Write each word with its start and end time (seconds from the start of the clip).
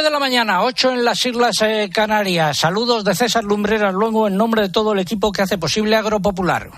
de 0.00 0.10
la 0.10 0.18
mañana, 0.18 0.62
8 0.62 0.92
en 0.92 1.04
las 1.04 1.24
Islas 1.26 1.56
eh, 1.60 1.90
Canarias. 1.92 2.56
Saludos 2.56 3.04
de 3.04 3.14
César 3.14 3.44
Lumbreras 3.44 3.92
luego 3.92 4.26
en 4.26 4.38
nombre 4.38 4.62
de 4.62 4.68
todo 4.70 4.94
el 4.94 5.00
equipo 5.00 5.30
que 5.32 5.42
hace 5.42 5.58
posible 5.58 5.96
Agropopular. 5.96 6.70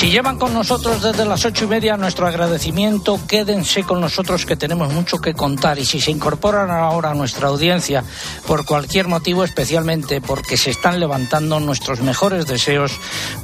Si 0.00 0.10
llevan 0.10 0.38
con 0.38 0.54
nosotros 0.54 1.02
desde 1.02 1.26
las 1.26 1.44
ocho 1.44 1.66
y 1.66 1.68
media, 1.68 1.98
nuestro 1.98 2.26
agradecimiento. 2.26 3.20
Quédense 3.28 3.82
con 3.82 4.00
nosotros 4.00 4.46
que 4.46 4.56
tenemos 4.56 4.90
mucho 4.94 5.18
que 5.18 5.34
contar. 5.34 5.78
Y 5.78 5.84
si 5.84 6.00
se 6.00 6.10
incorporan 6.10 6.70
ahora 6.70 7.10
a 7.10 7.14
nuestra 7.14 7.48
audiencia 7.48 8.02
por 8.46 8.64
cualquier 8.64 9.08
motivo, 9.08 9.44
especialmente 9.44 10.22
porque 10.22 10.56
se 10.56 10.70
están 10.70 11.00
levantando 11.00 11.60
nuestros 11.60 12.00
mejores 12.00 12.46
deseos 12.46 12.92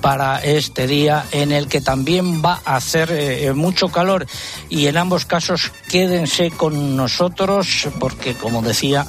para 0.00 0.38
este 0.42 0.86
día 0.86 1.26
en 1.30 1.52
el 1.52 1.68
que 1.68 1.82
también 1.82 2.42
va 2.42 2.62
a 2.64 2.76
hacer 2.76 3.10
eh, 3.12 3.52
mucho 3.52 3.88
calor. 3.88 4.26
Y 4.70 4.86
en 4.86 4.96
ambos 4.96 5.26
casos, 5.26 5.70
quédense 5.90 6.52
con 6.52 6.96
nosotros 6.96 7.86
porque, 8.00 8.32
como 8.32 8.62
decía, 8.62 9.06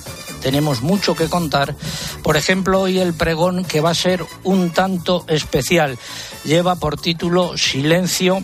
tenemos 0.48 0.82
mucho 0.82 1.14
que 1.14 1.28
contar. 1.28 1.76
Por 2.24 2.38
ejemplo, 2.38 2.80
hoy 2.80 3.00
el 3.00 3.14
pregón 3.14 3.66
que 3.66 3.82
va 3.82 3.90
a 3.90 3.94
ser 3.94 4.24
un 4.46 4.70
tanto 4.70 5.26
especial. 5.28 6.00
Lleva 6.46 6.78
por 6.78 6.96
título 6.96 7.58
Silencio, 7.58 8.42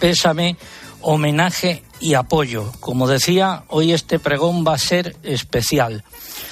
Pésame, 0.00 0.56
Homenaje 1.02 1.84
y 2.00 2.14
Apoyo. 2.14 2.72
Como 2.80 3.06
decía, 3.06 3.64
hoy 3.68 3.92
este 3.92 4.18
pregón 4.18 4.64
va 4.66 4.72
a 4.72 4.78
ser 4.78 5.14
especial. 5.22 6.04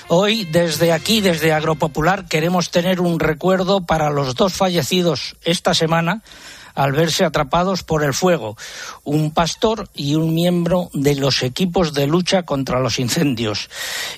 Hoy, 0.08 0.44
desde 0.44 0.92
aquí, 0.92 1.22
desde 1.22 1.54
Agropopular, 1.54 2.28
queremos 2.28 2.70
tener 2.70 3.00
un 3.00 3.20
recuerdo 3.20 3.86
para 3.86 4.10
los 4.10 4.34
dos 4.34 4.52
fallecidos 4.52 5.36
esta 5.44 5.72
semana 5.72 6.22
al 6.78 6.92
verse 6.92 7.24
atrapados 7.24 7.82
por 7.82 8.04
el 8.04 8.14
fuego, 8.14 8.56
un 9.02 9.32
pastor 9.32 9.90
y 9.94 10.14
un 10.14 10.32
miembro 10.32 10.90
de 10.92 11.16
los 11.16 11.42
equipos 11.42 11.92
de 11.92 12.06
lucha 12.06 12.44
contra 12.44 12.78
los 12.78 13.00
incendios. 13.00 13.68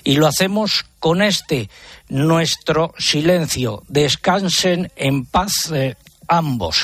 Y 0.03 0.17
lo 0.17 0.27
hacemos 0.27 0.85
con 0.99 1.23
este, 1.23 1.71
nuestro 2.07 2.93
silencio. 2.99 3.81
Descansen 3.87 4.91
en 4.95 5.25
paz 5.25 5.71
eh, 5.73 5.95
ambos. 6.27 6.83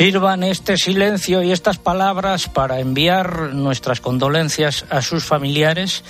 Sirvan 0.00 0.44
este 0.44 0.78
silencio 0.78 1.42
y 1.42 1.52
estas 1.52 1.76
palabras 1.76 2.48
para 2.48 2.80
enviar 2.80 3.52
nuestras 3.52 4.00
condolencias 4.00 4.86
a 4.88 5.02
sus 5.02 5.24
familiares 5.24 6.04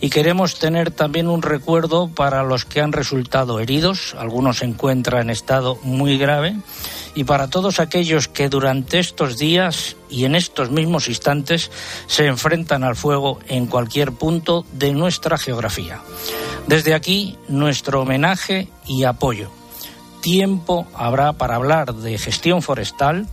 y 0.00 0.08
queremos 0.08 0.58
tener 0.58 0.90
también 0.90 1.28
un 1.28 1.42
recuerdo 1.42 2.08
para 2.08 2.42
los 2.42 2.64
que 2.64 2.80
han 2.80 2.92
resultado 2.92 3.60
heridos, 3.60 4.16
algunos 4.18 4.60
se 4.60 4.64
encuentran 4.64 5.24
en 5.24 5.28
estado 5.28 5.78
muy 5.82 6.16
grave, 6.16 6.56
y 7.14 7.24
para 7.24 7.50
todos 7.50 7.80
aquellos 7.80 8.28
que 8.28 8.48
durante 8.48 8.98
estos 8.98 9.36
días 9.36 9.96
y 10.08 10.24
en 10.24 10.36
estos 10.36 10.70
mismos 10.70 11.08
instantes 11.08 11.70
se 12.06 12.24
enfrentan 12.24 12.82
al 12.82 12.96
fuego 12.96 13.40
en 13.46 13.66
cualquier 13.66 14.12
punto 14.12 14.64
de 14.72 14.94
nuestra 14.94 15.36
geografía. 15.36 16.00
Desde 16.66 16.94
aquí, 16.94 17.36
nuestro 17.48 18.00
homenaje 18.00 18.68
y 18.86 19.04
apoyo 19.04 19.50
tiempo 20.24 20.86
habrá 20.94 21.34
para 21.34 21.56
hablar 21.56 21.94
de 21.94 22.16
gestión 22.16 22.62
forestal 22.62 23.26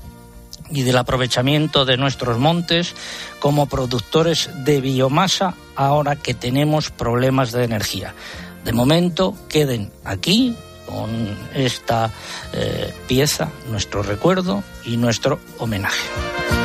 y 0.69 0.81
del 0.81 0.97
aprovechamiento 0.97 1.85
de 1.85 1.96
nuestros 1.96 2.38
montes 2.38 2.96
como 3.40 3.68
productores 3.68 4.50
de 4.66 4.81
biomasa 4.81 5.56
ahora 5.78 6.18
que 6.18 6.34
tenemos 6.34 6.91
problemas 6.91 7.53
de 7.53 7.63
energía. 7.63 8.13
De 8.66 8.74
momento, 8.74 9.34
queden 9.47 9.90
aquí 10.03 10.53
con 10.85 11.09
esta 11.53 12.12
eh, 12.51 12.94
pieza 13.07 13.47
nuestro 13.69 14.03
recuerdo 14.03 14.62
y 14.84 14.97
nuestro 14.97 15.40
homenaje. 15.59 16.61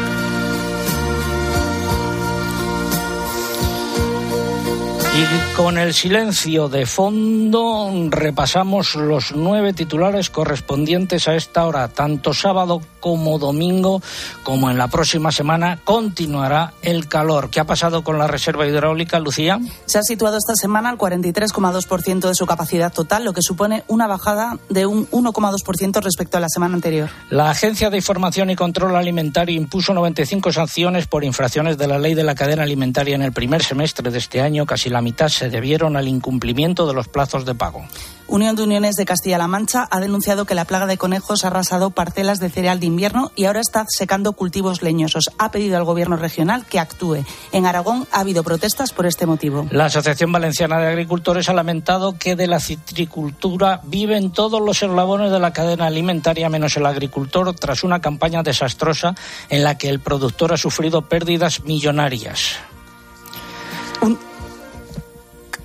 Y 5.19 5.55
con 5.57 5.79
el 5.79 5.95
silencio 5.95 6.69
de 6.69 6.85
fondo 6.85 7.91
repasamos 8.11 8.97
los 8.97 9.33
nueve 9.35 9.73
titulares 9.73 10.29
correspondientes 10.29 11.27
a 11.27 11.35
esta 11.35 11.65
hora, 11.65 11.89
tanto 11.89 12.35
sábado 12.35 12.83
como 13.01 13.39
domingo, 13.39 14.03
como 14.43 14.71
en 14.71 14.77
la 14.77 14.89
próxima 14.89 15.33
semana 15.33 15.79
continuará 15.85 16.75
el 16.83 17.09
calor. 17.09 17.49
¿Qué 17.49 17.61
ha 17.61 17.65
pasado 17.65 18.05
con 18.05 18.19
la 18.19 18.27
reserva 18.27 18.67
hidráulica, 18.67 19.19
Lucía? 19.19 19.59
Se 19.87 19.99
ha 19.99 20.03
situado 20.03 20.37
esta 20.37 20.55
semana 20.55 20.91
al 20.91 20.99
43,2% 20.99 22.29
de 22.29 22.35
su 22.35 22.45
capacidad 22.45 22.93
total, 22.93 23.25
lo 23.25 23.33
que 23.33 23.41
supone 23.41 23.85
una 23.87 24.07
bajada 24.07 24.59
de 24.69 24.85
un 24.85 25.09
1,2% 25.09 26.03
respecto 26.03 26.37
a 26.37 26.41
la 26.41 26.49
semana 26.51 26.75
anterior. 26.75 27.09
La 27.31 27.49
Agencia 27.49 27.89
de 27.89 27.97
Información 27.97 28.51
y 28.51 28.57
Control 28.57 28.95
Alimentario 28.97 29.57
impuso 29.57 29.95
95 29.95 30.53
sanciones 30.53 31.07
por 31.07 31.25
infracciones 31.25 31.79
de 31.79 31.87
la 31.87 31.99
ley 31.99 32.15
de 32.15 32.25
la 32.25 32.35
cadena 32.35 32.65
alimentaria 32.65 33.15
en 33.15 33.23
el 33.23 33.33
primer 33.33 33.63
semestre 33.63 34.11
de 34.11 34.19
este 34.19 34.43
año, 34.43 34.67
casi 34.67 34.91
la 34.91 35.06
mitad 35.07 35.29
se 35.29 35.51
debieron 35.51 35.97
al 35.97 36.09
incumplimiento 36.09 36.85
de 36.85 36.93
los 36.93 37.07
plazos 37.07 37.45
de 37.45 37.55
pago. 37.55 37.85
Unión 38.27 38.57
de 38.57 38.65
Uniones 38.65 38.97
de 38.97 39.05
Castilla-La 39.05 39.47
Mancha 39.47 39.87
ha 39.89 40.01
denunciado 40.01 40.47
que 40.47 40.57
la 40.57 40.65
plaga 40.65 40.87
de 40.87 40.99
conejos 40.99 41.45
ha 41.45 41.47
arrasado 41.47 41.91
parcelas 41.91 42.41
de 42.41 42.51
cereal 42.51 42.81
de 42.81 42.87
invierno 42.87 43.31
y 43.37 43.45
ahora 43.45 43.61
está 43.61 43.87
secando 43.89 44.33
cultivos 44.33 44.83
leñosos. 44.83 45.31
Ha 45.39 45.53
pedido 45.53 45.77
al 45.77 45.85
Gobierno 45.85 46.17
regional 46.17 46.67
que 46.67 46.81
actúe. 46.81 47.25
En 47.53 47.67
Aragón 47.67 48.09
ha 48.11 48.19
habido 48.19 48.43
protestas 48.43 48.93
por 48.93 49.07
este 49.07 49.27
motivo. 49.27 49.69
La 49.71 49.85
Asociación 49.85 50.33
Valenciana 50.33 50.81
de 50.81 50.89
Agricultores 50.89 51.49
ha 51.49 51.53
lamentado 51.53 52.19
que 52.19 52.35
de 52.35 52.49
la 52.49 52.59
citricultura 52.59 53.81
viven 53.85 54.33
todos 54.33 54.61
los 54.61 54.83
eslabones 54.83 55.31
de 55.31 55.39
la 55.39 55.53
cadena 55.53 55.87
alimentaria 55.87 56.49
menos 56.49 56.77
el 56.77 56.87
agricultor 56.87 57.55
tras 57.55 57.85
una 57.85 58.01
campaña 58.01 58.43
desastrosa 58.43 59.15
en 59.51 59.63
la 59.63 59.79
que 59.79 59.89
el 59.89 60.01
productor 60.01 60.53
ha 60.53 60.57
sufrido 60.57 61.03
pérdidas 61.03 61.63
millonarias. 61.63 62.57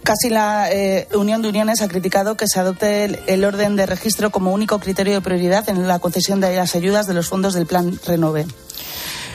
Casi 0.03 0.30
la 0.30 0.71
eh, 0.71 1.07
Unión 1.13 1.44
de 1.44 1.50
Uniones 1.50 1.81
ha 1.81 1.88
criticado 1.88 2.36
que 2.36 2.48
se 2.48 2.59
adopte 2.59 3.21
el, 3.31 3.45
orden 3.45 3.75
de 3.75 3.86
registro 3.86 4.31
como 4.31 4.51
único 4.51 4.80
criterio 4.80 5.13
de 5.13 5.21
prioridad 5.21 5.69
en 5.69 5.88
la 5.88 6.00
concesión 6.00 6.39
de 6.39 6.56
las 6.56 6.75
ayudas 6.75 7.06
de 7.06 7.13
los 7.13 7.27
fondos 7.27 7.53
del 7.53 7.68
Plan 7.68 8.00
Renove. 8.06 8.48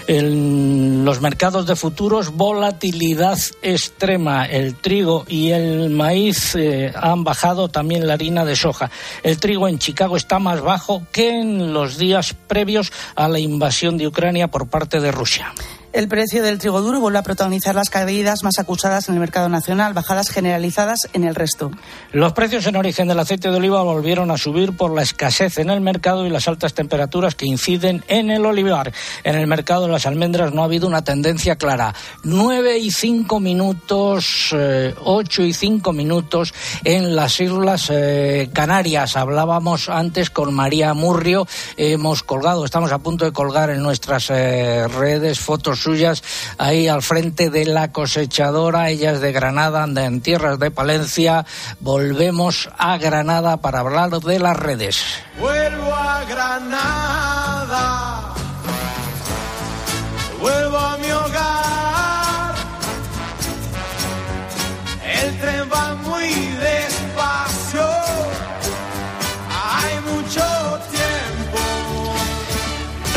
En 0.08 1.04
los 1.04 1.20
mercados 1.20 1.66
de 1.66 1.76
futuros, 1.76 2.32
volatilidad 2.32 3.38
extrema. 3.62 4.44
El 4.44 4.74
trigo 4.74 5.24
y 5.28 5.50
el 5.50 5.90
maíz 5.90 6.54
eh, 6.56 6.92
han 6.94 7.22
bajado, 7.22 7.68
también 7.68 8.06
la 8.06 8.14
harina 8.14 8.44
de 8.44 8.56
soja. 8.56 8.90
El 9.22 9.38
trigo 9.38 9.68
en 9.68 9.78
Chicago 9.78 10.16
está 10.16 10.38
más 10.38 10.60
bajo 10.60 11.02
que 11.12 11.40
en 11.40 11.72
los 11.72 11.96
días 11.96 12.34
previos 12.46 12.92
a 13.14 13.28
la 13.28 13.38
invasión 13.38 13.98
de 13.98 14.06
Ucrania 14.08 14.48
por 14.48 14.68
parte 14.68 15.00
de 15.00 15.12
Rusia. 15.12 15.52
El 15.96 16.08
precio 16.08 16.42
del 16.42 16.58
trigo 16.58 16.82
duro 16.82 17.00
vuelve 17.00 17.16
a 17.16 17.22
protagonizar 17.22 17.74
las 17.74 17.88
caídas 17.88 18.42
más 18.42 18.58
acusadas 18.58 19.08
en 19.08 19.14
el 19.14 19.20
mercado 19.20 19.48
nacional, 19.48 19.94
bajadas 19.94 20.28
generalizadas 20.28 21.08
en 21.14 21.24
el 21.24 21.34
resto. 21.34 21.70
Los 22.12 22.34
precios 22.34 22.66
en 22.66 22.76
origen 22.76 23.08
del 23.08 23.18
aceite 23.18 23.50
de 23.50 23.56
oliva 23.56 23.82
volvieron 23.82 24.30
a 24.30 24.36
subir 24.36 24.76
por 24.76 24.94
la 24.94 25.00
escasez 25.00 25.56
en 25.56 25.70
el 25.70 25.80
mercado 25.80 26.26
y 26.26 26.28
las 26.28 26.48
altas 26.48 26.74
temperaturas 26.74 27.34
que 27.34 27.46
inciden 27.46 28.04
en 28.08 28.30
el 28.30 28.44
olivar. 28.44 28.92
En 29.24 29.36
el 29.36 29.46
mercado 29.46 29.86
de 29.86 29.92
las 29.92 30.04
almendras 30.04 30.52
no 30.52 30.60
ha 30.60 30.66
habido 30.66 30.86
una 30.86 31.02
tendencia 31.02 31.56
clara. 31.56 31.94
Nueve 32.24 32.76
y 32.76 32.90
cinco 32.90 33.40
minutos, 33.40 34.50
eh, 34.52 34.94
ocho 35.02 35.44
y 35.44 35.54
cinco 35.54 35.94
minutos 35.94 36.52
en 36.84 37.16
las 37.16 37.40
Islas 37.40 37.88
eh, 37.90 38.50
Canarias. 38.52 39.16
Hablábamos 39.16 39.88
antes 39.88 40.28
con 40.28 40.52
María 40.52 40.92
Murrio. 40.92 41.48
Hemos 41.78 42.22
colgado, 42.22 42.66
estamos 42.66 42.92
a 42.92 42.98
punto 42.98 43.24
de 43.24 43.32
colgar 43.32 43.70
en 43.70 43.82
nuestras 43.82 44.28
eh, 44.28 44.86
redes 44.88 45.40
fotos 45.40 45.85
suyas 45.86 46.24
ahí 46.58 46.88
al 46.88 47.00
frente 47.00 47.48
de 47.48 47.64
la 47.64 47.92
cosechadora. 47.92 48.90
Ella 48.90 49.12
es 49.12 49.20
de 49.20 49.30
Granada, 49.30 49.84
anda 49.84 50.04
en 50.04 50.20
tierras 50.20 50.58
de 50.58 50.72
Palencia. 50.72 51.46
Volvemos 51.78 52.68
a 52.76 52.98
Granada 52.98 53.58
para 53.58 53.78
hablar 53.78 54.10
de 54.10 54.38
las 54.40 54.56
redes. 54.56 55.04
Vuelvo 55.38 55.94
a 55.94 56.24
Granada. 56.24 58.15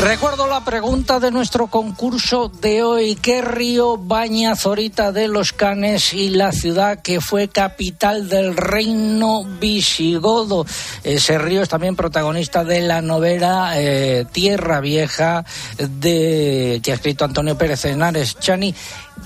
Recuerdo 0.00 0.46
la 0.46 0.64
pregunta 0.64 1.20
de 1.20 1.30
nuestro 1.30 1.66
concurso 1.66 2.48
de 2.48 2.82
hoy. 2.82 3.16
¿Qué 3.16 3.42
río 3.42 3.98
baña 3.98 4.56
Zorita 4.56 5.12
de 5.12 5.28
los 5.28 5.52
Canes 5.52 6.14
y 6.14 6.30
la 6.30 6.52
ciudad 6.52 7.02
que 7.02 7.20
fue 7.20 7.48
capital 7.48 8.30
del 8.30 8.56
reino 8.56 9.44
visigodo? 9.60 10.64
Ese 11.04 11.36
río 11.36 11.62
es 11.62 11.68
también 11.68 11.96
protagonista 11.96 12.64
de 12.64 12.80
la 12.80 13.02
novela 13.02 13.74
eh, 13.76 14.24
Tierra 14.32 14.80
Vieja 14.80 15.44
de, 15.76 16.80
que 16.82 16.92
ha 16.92 16.94
escrito 16.94 17.26
Antonio 17.26 17.58
Pérez 17.58 17.84
Henares. 17.84 18.38
Chani, 18.38 18.74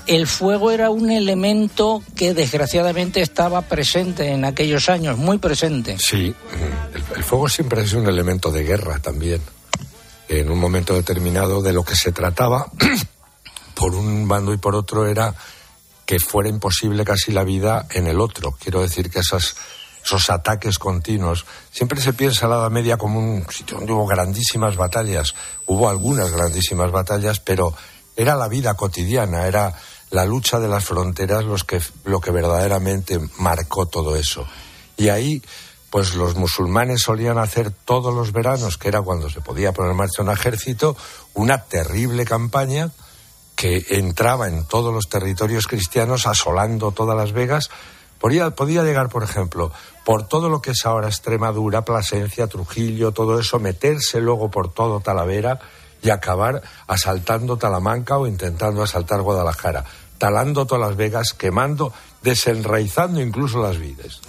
el 0.07 0.27
fuego 0.27 0.71
era 0.71 0.89
un 0.89 1.09
elemento 1.09 2.03
que 2.17 2.33
desgraciadamente 2.33 3.21
estaba 3.21 3.61
presente 3.61 4.27
en 4.27 4.43
aquellos 4.43 4.89
años, 4.89 5.17
muy 5.17 5.37
presente. 5.37 5.95
Sí, 5.99 6.35
el, 6.93 7.03
el 7.15 7.23
fuego 7.23 7.47
siempre 7.47 7.81
es 7.81 7.93
un 7.93 8.07
elemento 8.07 8.51
de 8.51 8.63
guerra 8.63 8.99
también 8.99 9.39
en 10.27 10.49
un 10.49 10.59
momento 10.59 10.93
determinado 10.93 11.61
de 11.61 11.73
lo 11.73 11.83
que 11.83 11.95
se 11.95 12.11
trataba 12.11 12.71
por 13.75 13.95
un 13.95 14.27
bando 14.27 14.53
y 14.53 14.57
por 14.57 14.75
otro 14.75 15.07
era 15.07 15.33
que 16.05 16.19
fuera 16.19 16.49
imposible 16.49 17.03
casi 17.03 17.31
la 17.31 17.43
vida 17.43 17.87
en 17.91 18.07
el 18.07 18.19
otro. 18.19 18.51
Quiero 18.51 18.81
decir 18.81 19.09
que 19.09 19.19
esas, 19.19 19.55
esos 20.03 20.29
ataques 20.29 20.77
continuos, 20.77 21.45
siempre 21.71 21.99
se 21.99 22.13
piensa 22.13 22.47
la 22.47 22.57
Edad 22.57 22.71
Media 22.71 22.97
como 22.97 23.19
un 23.19 23.45
sitio 23.49 23.77
donde 23.77 23.93
hubo 23.93 24.05
grandísimas 24.05 24.77
batallas, 24.77 25.33
hubo 25.65 25.89
algunas 25.89 26.31
grandísimas 26.31 26.91
batallas, 26.91 27.39
pero 27.39 27.73
era 28.15 28.35
la 28.35 28.47
vida 28.47 28.75
cotidiana, 28.75 29.47
era 29.47 29.73
la 30.11 30.25
lucha 30.25 30.59
de 30.59 30.67
las 30.67 30.85
fronteras 30.85 31.43
los 31.43 31.63
que, 31.63 31.81
lo 32.05 32.21
que 32.21 32.31
verdaderamente 32.31 33.19
marcó 33.37 33.87
todo 33.87 34.15
eso. 34.15 34.47
Y 34.97 35.09
ahí 35.09 35.41
pues 35.95 36.13
los 36.13 36.35
musulmanes 36.35 37.03
solían 37.03 37.37
hacer 37.37 37.71
todos 37.71 38.13
los 38.13 38.33
veranos, 38.33 38.77
que 38.77 38.89
era 38.89 39.01
cuando 39.01 39.29
se 39.29 39.39
podía 39.39 39.71
poner 39.71 39.91
en 39.91 39.97
marcha 39.97 40.23
un 40.23 40.29
ejército, 40.29 40.97
una 41.33 41.63
terrible 41.63 42.25
campaña 42.25 42.91
que 43.55 43.81
entraba 43.91 44.49
en 44.49 44.65
todos 44.65 44.93
los 44.93 45.07
territorios 45.07 45.67
cristianos 45.67 46.27
asolando 46.27 46.91
todas 46.91 47.15
las 47.15 47.31
vegas. 47.31 47.69
Podía, 48.19 48.49
podía 48.49 48.83
llegar, 48.83 49.07
por 49.07 49.23
ejemplo, 49.23 49.71
por 50.03 50.27
todo 50.27 50.49
lo 50.49 50.61
que 50.61 50.71
es 50.71 50.85
ahora 50.85 51.07
Extremadura, 51.07 51.85
Plasencia, 51.85 52.47
Trujillo, 52.47 53.13
todo 53.13 53.39
eso, 53.39 53.59
meterse 53.59 54.19
luego 54.19 54.51
por 54.51 54.73
todo 54.73 54.99
Talavera 54.99 55.61
y 56.01 56.09
acabar 56.09 56.61
asaltando 56.87 57.55
Talamanca 57.55 58.17
o 58.17 58.27
intentando 58.27 58.83
asaltar 58.83 59.21
Guadalajara, 59.21 59.85
talando 60.17 60.65
todas 60.65 60.89
las 60.89 60.97
vegas, 60.97 61.33
quemando, 61.33 61.93
desenraizando 62.21 63.21
incluso 63.21 63.61
las 63.61 63.77
vides 63.77 64.19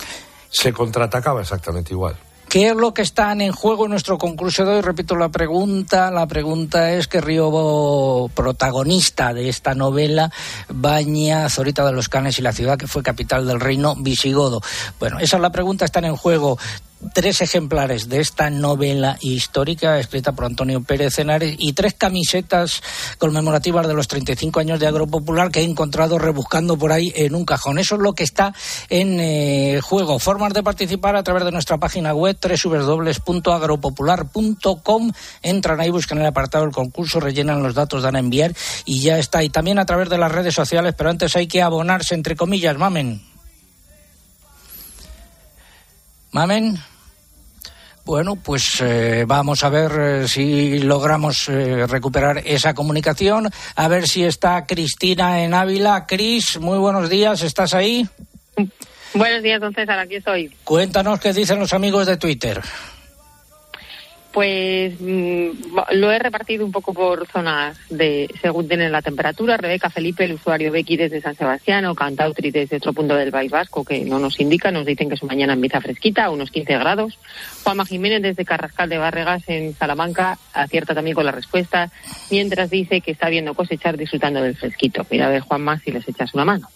se 0.59 0.73
contraatacaba 0.73 1.43
exactamente 1.43 1.93
igual. 1.93 2.17
¿Qué 2.49 2.69
es 2.69 2.77
lo 2.77 2.95
que 2.95 3.03
está 3.03 3.33
en 3.33 3.53
juego 3.53 3.85
en 3.85 3.91
nuestro 3.91 4.17
concurso 4.17 4.65
de 4.65 4.77
hoy? 4.77 4.81
Repito 4.81 5.17
la 5.17 5.29
pregunta. 5.29 6.11
La 6.11 6.27
pregunta 6.27 6.93
es 6.93 7.09
que 7.09 7.21
Río, 7.21 8.31
protagonista 8.33 9.35
de 9.35 9.49
esta 9.49 9.75
novela, 9.75 10.31
baña 10.69 11.51
Zorita 11.51 11.85
de 11.85 11.93
los 11.93 12.09
Canes 12.09 12.39
y 12.39 12.43
la 12.43 12.53
ciudad 12.53 12.79
que 12.79 12.87
fue 12.87 13.03
capital 13.03 13.47
del 13.47 13.61
reino 13.61 13.97
visigodo. 13.97 14.63
Bueno, 14.99 15.19
esa 15.19 15.37
es 15.37 15.43
la 15.43 15.51
pregunta. 15.51 15.85
Están 15.85 16.05
en 16.05 16.17
juego 16.17 16.57
tres 17.13 17.41
ejemplares 17.41 18.09
de 18.09 18.21
esta 18.21 18.51
novela 18.51 19.17
histórica 19.21 19.99
escrita 19.99 20.31
por 20.33 20.45
Antonio 20.45 20.83
Pérez 20.83 21.19
Henares 21.19 21.57
y 21.59 21.73
tres 21.73 21.95
camisetas 21.95 22.83
conmemorativas 23.19 23.87
de 23.87 23.95
los 23.95 24.09
35 24.09 24.59
años 24.61 24.81
de 24.81 24.87
Agropopular 24.87 25.51
que 25.51 25.61
he 25.61 25.65
encontrado 25.65 26.19
rebuscando 26.19 26.77
por 26.77 26.93
ahí 26.93 27.13
en 27.15 27.35
un 27.35 27.45
cajón. 27.45 27.79
Eso 27.79 27.97
es 27.97 28.01
lo 28.01 28.15
que 28.15 28.25
está 28.25 28.55
en 28.89 29.21
eh, 29.21 29.81
juego. 29.83 30.19
Formas 30.19 30.55
de 30.55 30.63
participar 30.63 31.17
a 31.17 31.23
través 31.23 31.45
de 31.45 31.53
nuestra 31.53 31.77
página 31.79 32.15
web 32.15 32.39
www.agropopular.com. 32.41 35.13
Entran 35.43 35.81
ahí, 35.81 35.91
buscan 35.91 36.19
el 36.19 36.27
apartado 36.27 36.65
del 36.65 36.75
concurso, 36.75 37.21
rellenan 37.21 37.63
los 37.63 37.75
datos, 37.75 38.03
dan 38.03 38.17
a 38.17 38.21
enviar 38.21 38.55
y 38.85 39.01
ya 39.01 39.19
está. 39.19 39.43
Y 39.43 39.49
también 39.51 39.79
a 39.79 39.87
través 39.87 40.09
de 40.09 40.19
las 40.19 40.33
redes 40.33 40.55
sociales, 40.55 40.95
pero 40.97 41.11
antes 41.11 41.37
hay 41.37 41.47
que 41.47 41.63
abonarse, 41.63 42.15
entre 42.15 42.37
comillas, 42.37 42.77
mamen. 42.77 43.36
Mamen. 46.33 46.79
Bueno, 48.05 48.37
pues 48.37 48.81
eh, 48.83 49.25
vamos 49.27 49.65
a 49.65 49.69
ver 49.69 49.93
eh, 49.99 50.29
si 50.29 50.79
logramos 50.79 51.49
eh, 51.49 51.89
recuperar 51.89 52.41
esa 52.47 52.73
comunicación. 52.73 53.51
A 53.75 53.89
ver 53.89 54.07
si 54.07 54.23
está 54.23 54.65
Cristina 54.65 55.43
en 55.43 55.55
Ávila. 55.55 56.07
Cris, 56.07 56.61
muy 56.61 56.79
buenos 56.79 57.11
días. 57.11 57.43
¿Estás 57.43 57.75
ahí? 57.75 58.09
Buenos 59.13 59.43
días, 59.43 59.61
don 59.61 59.75
César. 59.75 59.99
Aquí 59.99 60.17
estoy. 60.17 60.53
Cuéntanos 60.63 61.19
qué 61.19 61.33
dicen 61.33 61.59
los 61.59 61.73
amigos 61.73 62.07
de 62.07 62.17
Twitter. 62.17 62.63
Pues 64.37 65.01
mm, 65.01 65.49
lo 65.93 66.13
he 66.13 66.19
repartido 66.19 66.67
un 66.67 66.71
poco 66.71 66.93
por 66.93 67.27
zonas 67.27 67.79
de 67.89 68.29
según 68.43 68.69
tienen 68.69 68.93
la 68.93 69.01
temperatura. 69.01 69.57
Rebeca 69.57 69.89
Felipe, 69.89 70.27
el 70.27 70.35
usuario 70.35 70.71
Becky 70.71 70.99
desde 70.99 71.23
San 71.23 71.35
Sebastián 71.35 71.87
o 71.87 71.95
Cantautri 71.95 72.51
desde 72.51 72.77
otro 72.77 72.93
punto 72.93 73.15
del 73.15 73.31
País 73.31 73.51
Vasco, 73.51 73.83
que 73.83 74.05
no 74.05 74.19
nos 74.19 74.39
indica, 74.39 74.71
nos 74.71 74.85
dicen 74.85 75.09
que 75.09 75.17
su 75.17 75.25
mañana 75.25 75.55
empieza 75.55 75.81
fresquita, 75.81 76.29
unos 76.29 76.51
15 76.51 76.77
grados. 76.77 77.19
Juanma 77.65 77.87
Jiménez 77.87 78.21
desde 78.21 78.45
Carrascal 78.45 78.91
de 78.91 78.99
Barregas 78.99 79.43
en 79.47 79.73
Salamanca 79.73 80.39
acierta 80.53 80.95
también 80.95 81.15
con 81.15 81.25
la 81.25 81.33
respuesta, 81.33 81.91
mientras 82.31 82.69
dice 82.69 83.01
que 83.01 83.13
está 83.13 83.31
viendo 83.31 83.55
cosechar 83.55 83.97
disfrutando 83.97 84.43
del 84.43 84.55
fresquito. 84.55 85.07
Mira 85.11 85.29
a 85.29 85.31
ver, 85.31 85.41
Juanma, 85.41 85.79
si 85.79 85.93
les 85.93 86.07
echas 86.07 86.35
una 86.35 86.45
mano. 86.45 86.69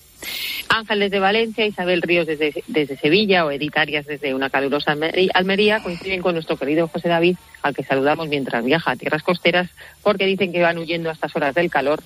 Ángel 0.68 1.00
desde 1.00 1.18
Valencia, 1.18 1.66
Isabel 1.66 2.02
Ríos 2.02 2.26
desde, 2.26 2.62
desde 2.66 2.96
Sevilla 2.96 3.44
o 3.44 3.50
Edith 3.50 3.76
Arias 3.76 4.06
desde 4.06 4.34
una 4.34 4.50
calurosa 4.50 4.96
Almería 5.34 5.82
coinciden 5.82 6.22
con 6.22 6.34
nuestro 6.34 6.56
querido 6.56 6.88
José 6.88 7.08
David, 7.08 7.36
al 7.62 7.74
que 7.74 7.84
saludamos 7.84 8.28
mientras 8.28 8.64
viaja 8.64 8.92
a 8.92 8.96
tierras 8.96 9.22
costeras, 9.22 9.68
porque 10.02 10.26
dicen 10.26 10.52
que 10.52 10.62
van 10.62 10.78
huyendo 10.78 11.10
a 11.10 11.12
estas 11.12 11.34
horas 11.34 11.54
del 11.54 11.70
calor. 11.70 12.02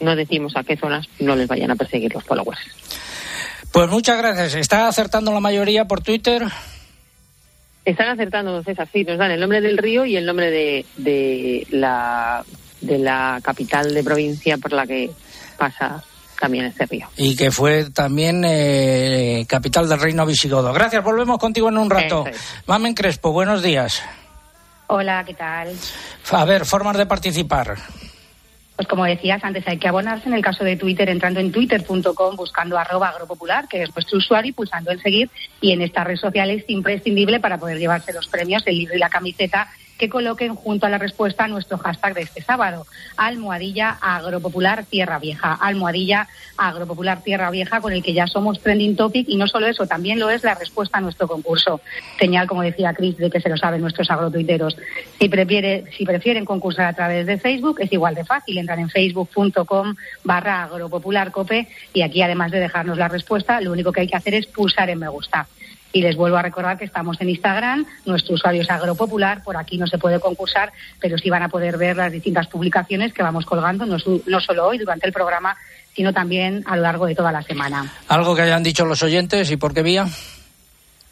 No 0.00 0.14
decimos 0.16 0.56
a 0.56 0.64
qué 0.64 0.76
zonas 0.76 1.06
no 1.20 1.36
les 1.36 1.48
vayan 1.48 1.70
a 1.70 1.76
perseguir 1.76 2.12
los 2.14 2.24
followers. 2.24 2.60
Pues 3.72 3.90
muchas 3.90 4.18
gracias. 4.18 4.54
¿Está 4.54 4.88
acertando 4.88 5.32
la 5.32 5.40
mayoría 5.40 5.86
por 5.86 6.02
Twitter? 6.02 6.42
Están 7.84 8.08
acertando, 8.08 8.62
César, 8.62 8.88
sí, 8.92 9.04
nos 9.04 9.16
dan 9.18 9.30
el 9.30 9.40
nombre 9.40 9.60
del 9.60 9.78
río 9.78 10.04
y 10.04 10.16
el 10.16 10.26
nombre 10.26 10.50
de, 10.50 10.84
de, 10.96 11.66
la, 11.70 12.44
de 12.80 12.98
la 12.98 13.40
capital 13.42 13.94
de 13.94 14.02
provincia 14.02 14.58
por 14.58 14.72
la 14.72 14.86
que 14.86 15.10
pasa 15.56 16.02
también 16.36 16.66
este 16.66 16.86
río. 16.86 17.08
Y 17.16 17.36
que 17.36 17.50
fue 17.50 17.90
también 17.90 18.44
eh, 18.44 19.44
capital 19.48 19.88
del 19.88 20.00
reino 20.00 20.26
visigodo. 20.26 20.72
Gracias, 20.72 21.02
volvemos 21.02 21.38
contigo 21.38 21.68
en 21.68 21.78
un 21.78 21.90
rato. 21.90 22.24
Mamen 22.66 22.94
Crespo, 22.94 23.32
buenos 23.32 23.62
días. 23.62 24.02
Hola, 24.88 25.24
¿qué 25.24 25.34
tal? 25.34 25.74
A 26.30 26.44
ver, 26.44 26.64
formas 26.64 26.96
de 26.96 27.06
participar. 27.06 27.76
Pues 28.76 28.86
como 28.88 29.06
decías 29.06 29.42
antes, 29.42 29.66
hay 29.66 29.78
que 29.78 29.88
abonarse 29.88 30.28
en 30.28 30.34
el 30.34 30.42
caso 30.42 30.62
de 30.62 30.76
Twitter 30.76 31.08
entrando 31.08 31.40
en 31.40 31.50
twitter.com, 31.50 32.36
buscando 32.36 32.78
arroba 32.78 33.08
agropopular, 33.08 33.66
que 33.68 33.82
es 33.82 33.94
nuestro 33.94 34.18
usuario, 34.18 34.50
y 34.50 34.52
pulsando 34.52 34.92
en 34.92 34.98
seguir. 35.00 35.30
Y 35.62 35.72
en 35.72 35.80
esta 35.80 36.04
red 36.04 36.16
social 36.16 36.50
es 36.50 36.64
imprescindible 36.68 37.40
para 37.40 37.58
poder 37.58 37.78
llevarse 37.78 38.12
los 38.12 38.28
premios, 38.28 38.62
el 38.66 38.76
libro 38.76 38.94
y 38.94 38.98
la 38.98 39.08
camiseta 39.08 39.68
que 39.98 40.08
coloquen 40.08 40.54
junto 40.54 40.86
a 40.86 40.90
la 40.90 40.98
respuesta 40.98 41.44
a 41.44 41.48
nuestro 41.48 41.78
hashtag 41.78 42.14
de 42.14 42.22
este 42.22 42.42
sábado, 42.42 42.86
almohadilla 43.16 43.96
agropopular 44.00 44.84
tierra 44.84 45.18
vieja, 45.18 45.52
almohadilla 45.54 46.28
agropopular 46.56 47.22
tierra 47.22 47.50
vieja, 47.50 47.80
con 47.80 47.92
el 47.92 48.02
que 48.02 48.12
ya 48.12 48.26
somos 48.26 48.60
trending 48.60 48.96
topic 48.96 49.28
y 49.28 49.36
no 49.36 49.46
solo 49.46 49.66
eso, 49.66 49.86
también 49.86 50.18
lo 50.18 50.30
es 50.30 50.44
la 50.44 50.54
respuesta 50.54 50.98
a 50.98 51.00
nuestro 51.00 51.28
concurso. 51.28 51.80
Señal, 52.18 52.46
como 52.46 52.62
decía 52.62 52.94
Cris, 52.94 53.16
de 53.16 53.30
que 53.30 53.40
se 53.40 53.48
lo 53.48 53.56
saben 53.56 53.80
nuestros 53.80 54.10
agrotuiteros. 54.10 54.76
Si, 55.18 55.28
prefiere, 55.28 55.84
si 55.96 56.04
prefieren 56.04 56.44
concursar 56.44 56.86
a 56.86 56.92
través 56.92 57.26
de 57.26 57.38
Facebook, 57.38 57.80
es 57.80 57.92
igual 57.92 58.14
de 58.14 58.24
fácil, 58.24 58.58
entran 58.58 58.80
en 58.80 58.90
facebook.com 58.90 59.94
barra 60.24 60.64
agropopularcope 60.64 61.68
y 61.92 62.02
aquí 62.02 62.22
además 62.22 62.50
de 62.50 62.60
dejarnos 62.60 62.98
la 62.98 63.08
respuesta, 63.08 63.60
lo 63.60 63.72
único 63.72 63.92
que 63.92 64.02
hay 64.02 64.08
que 64.08 64.16
hacer 64.16 64.34
es 64.34 64.46
pulsar 64.46 64.90
en 64.90 64.98
me 64.98 65.08
gusta. 65.08 65.46
Y 65.96 66.02
les 66.02 66.14
vuelvo 66.14 66.36
a 66.36 66.42
recordar 66.42 66.76
que 66.76 66.84
estamos 66.84 67.18
en 67.22 67.30
Instagram, 67.30 67.86
nuestro 68.04 68.34
usuario 68.34 68.60
es 68.60 68.70
Agropopular, 68.70 69.42
por 69.42 69.56
aquí 69.56 69.78
no 69.78 69.86
se 69.86 69.96
puede 69.96 70.20
concursar, 70.20 70.70
pero 71.00 71.16
sí 71.16 71.30
van 71.30 71.42
a 71.42 71.48
poder 71.48 71.78
ver 71.78 71.96
las 71.96 72.12
distintas 72.12 72.48
publicaciones 72.48 73.14
que 73.14 73.22
vamos 73.22 73.46
colgando, 73.46 73.86
no, 73.86 73.96
no 74.26 74.40
solo 74.40 74.66
hoy 74.66 74.76
durante 74.76 75.06
el 75.06 75.14
programa, 75.14 75.56
sino 75.94 76.12
también 76.12 76.62
a 76.66 76.76
lo 76.76 76.82
largo 76.82 77.06
de 77.06 77.14
toda 77.14 77.32
la 77.32 77.40
semana. 77.40 77.90
¿Algo 78.08 78.36
que 78.36 78.42
hayan 78.42 78.62
dicho 78.62 78.84
los 78.84 79.02
oyentes 79.02 79.50
y 79.50 79.56
por 79.56 79.72
qué 79.72 79.82
vía? 79.82 80.06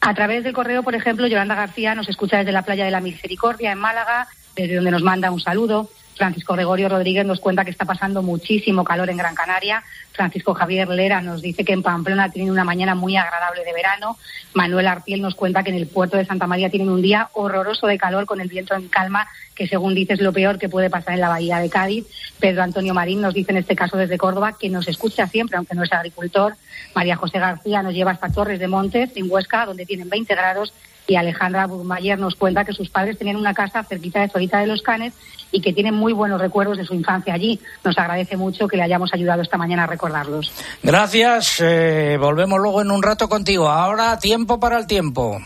A 0.02 0.12
través 0.12 0.44
del 0.44 0.52
correo, 0.52 0.82
por 0.82 0.94
ejemplo, 0.94 1.26
Yolanda 1.28 1.54
García 1.54 1.94
nos 1.94 2.10
escucha 2.10 2.36
desde 2.36 2.52
la 2.52 2.60
playa 2.60 2.84
de 2.84 2.90
la 2.90 3.00
Misericordia, 3.00 3.72
en 3.72 3.78
Málaga, 3.78 4.28
desde 4.54 4.74
donde 4.74 4.90
nos 4.90 5.02
manda 5.02 5.30
un 5.30 5.40
saludo. 5.40 5.88
Francisco 6.16 6.54
Gregorio 6.54 6.88
Rodríguez 6.88 7.26
nos 7.26 7.40
cuenta 7.40 7.64
que 7.64 7.70
está 7.70 7.84
pasando 7.84 8.22
muchísimo 8.22 8.84
calor 8.84 9.10
en 9.10 9.16
Gran 9.16 9.34
Canaria. 9.34 9.82
Francisco 10.12 10.54
Javier 10.54 10.88
Lera 10.88 11.20
nos 11.20 11.42
dice 11.42 11.64
que 11.64 11.72
en 11.72 11.82
Pamplona 11.82 12.30
tienen 12.30 12.52
una 12.52 12.64
mañana 12.64 12.94
muy 12.94 13.16
agradable 13.16 13.64
de 13.64 13.72
verano. 13.72 14.16
Manuel 14.52 14.86
Artiel 14.86 15.20
nos 15.20 15.34
cuenta 15.34 15.64
que 15.64 15.70
en 15.70 15.76
el 15.76 15.88
puerto 15.88 16.16
de 16.16 16.24
Santa 16.24 16.46
María 16.46 16.70
tienen 16.70 16.88
un 16.88 17.02
día 17.02 17.30
horroroso 17.32 17.86
de 17.86 17.98
calor 17.98 18.26
con 18.26 18.40
el 18.40 18.48
viento 18.48 18.74
en 18.74 18.88
calma, 18.88 19.26
que 19.54 19.66
según 19.66 19.94
dice 19.94 20.12
es 20.12 20.20
lo 20.20 20.32
peor 20.32 20.58
que 20.58 20.68
puede 20.68 20.90
pasar 20.90 21.14
en 21.14 21.20
la 21.20 21.28
bahía 21.28 21.58
de 21.58 21.68
Cádiz. 21.68 22.06
Pedro 22.38 22.62
Antonio 22.62 22.94
Marín 22.94 23.20
nos 23.20 23.34
dice 23.34 23.50
en 23.50 23.58
este 23.58 23.74
caso 23.74 23.96
desde 23.96 24.18
Córdoba 24.18 24.56
que 24.58 24.68
nos 24.68 24.86
escucha 24.86 25.26
siempre, 25.26 25.56
aunque 25.56 25.74
no 25.74 25.82
es 25.82 25.92
agricultor. 25.92 26.54
María 26.94 27.16
José 27.16 27.40
García 27.40 27.82
nos 27.82 27.92
lleva 27.92 28.12
hasta 28.12 28.30
Torres 28.30 28.60
de 28.60 28.68
Montes, 28.68 29.10
en 29.16 29.30
Huesca, 29.30 29.66
donde 29.66 29.84
tienen 29.86 30.08
20 30.08 30.32
grados 30.34 30.72
y 31.06 31.16
Alejandra 31.16 31.66
Burmayer 31.66 32.18
nos 32.18 32.34
cuenta 32.34 32.64
que 32.64 32.72
sus 32.72 32.88
padres 32.88 33.18
tenían 33.18 33.36
una 33.36 33.54
casa 33.54 33.82
cerquita 33.84 34.20
de 34.20 34.28
Solita 34.28 34.60
de 34.60 34.66
los 34.66 34.82
Canes 34.82 35.14
y 35.52 35.60
que 35.60 35.72
tienen 35.72 35.94
muy 35.94 36.12
buenos 36.12 36.40
recuerdos 36.40 36.78
de 36.78 36.84
su 36.84 36.94
infancia 36.94 37.34
allí. 37.34 37.60
Nos 37.84 37.96
agradece 37.96 38.36
mucho 38.36 38.66
que 38.66 38.76
le 38.76 38.82
hayamos 38.82 39.12
ayudado 39.14 39.42
esta 39.42 39.56
mañana 39.56 39.84
a 39.84 39.86
recordarlos. 39.86 40.52
Gracias. 40.82 41.60
Eh, 41.60 42.16
volvemos 42.18 42.58
luego 42.60 42.82
en 42.82 42.90
un 42.90 43.02
rato 43.02 43.28
contigo. 43.28 43.68
Ahora 43.68 44.18
tiempo 44.18 44.58
para 44.58 44.78
el 44.78 44.86
tiempo. 44.86 45.38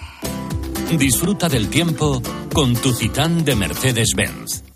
Disfruta 0.96 1.48
del 1.48 1.68
tiempo 1.68 2.22
con 2.54 2.74
tu 2.74 2.92
Citán 2.92 3.44
de 3.44 3.54
Mercedes-Benz. 3.54 4.67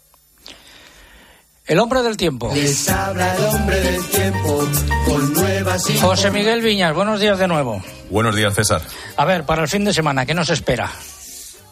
El 1.72 1.78
hombre 1.78 2.02
del 2.02 2.18
tiempo. 2.18 2.52
Les 2.54 2.86
habla 2.90 3.34
el 3.34 3.44
hombre 3.46 3.80
del 3.80 4.04
tiempo 4.04 4.68
con 5.06 5.32
nuevas 5.32 5.90
José 6.02 6.30
Miguel 6.30 6.60
Viñas, 6.60 6.94
buenos 6.94 7.18
días 7.18 7.38
de 7.38 7.48
nuevo. 7.48 7.82
Buenos 8.10 8.36
días, 8.36 8.54
César. 8.54 8.82
A 9.16 9.24
ver, 9.24 9.46
para 9.46 9.62
el 9.62 9.68
fin 9.68 9.82
de 9.82 9.94
semana, 9.94 10.26
¿qué 10.26 10.34
nos 10.34 10.50
espera? 10.50 10.92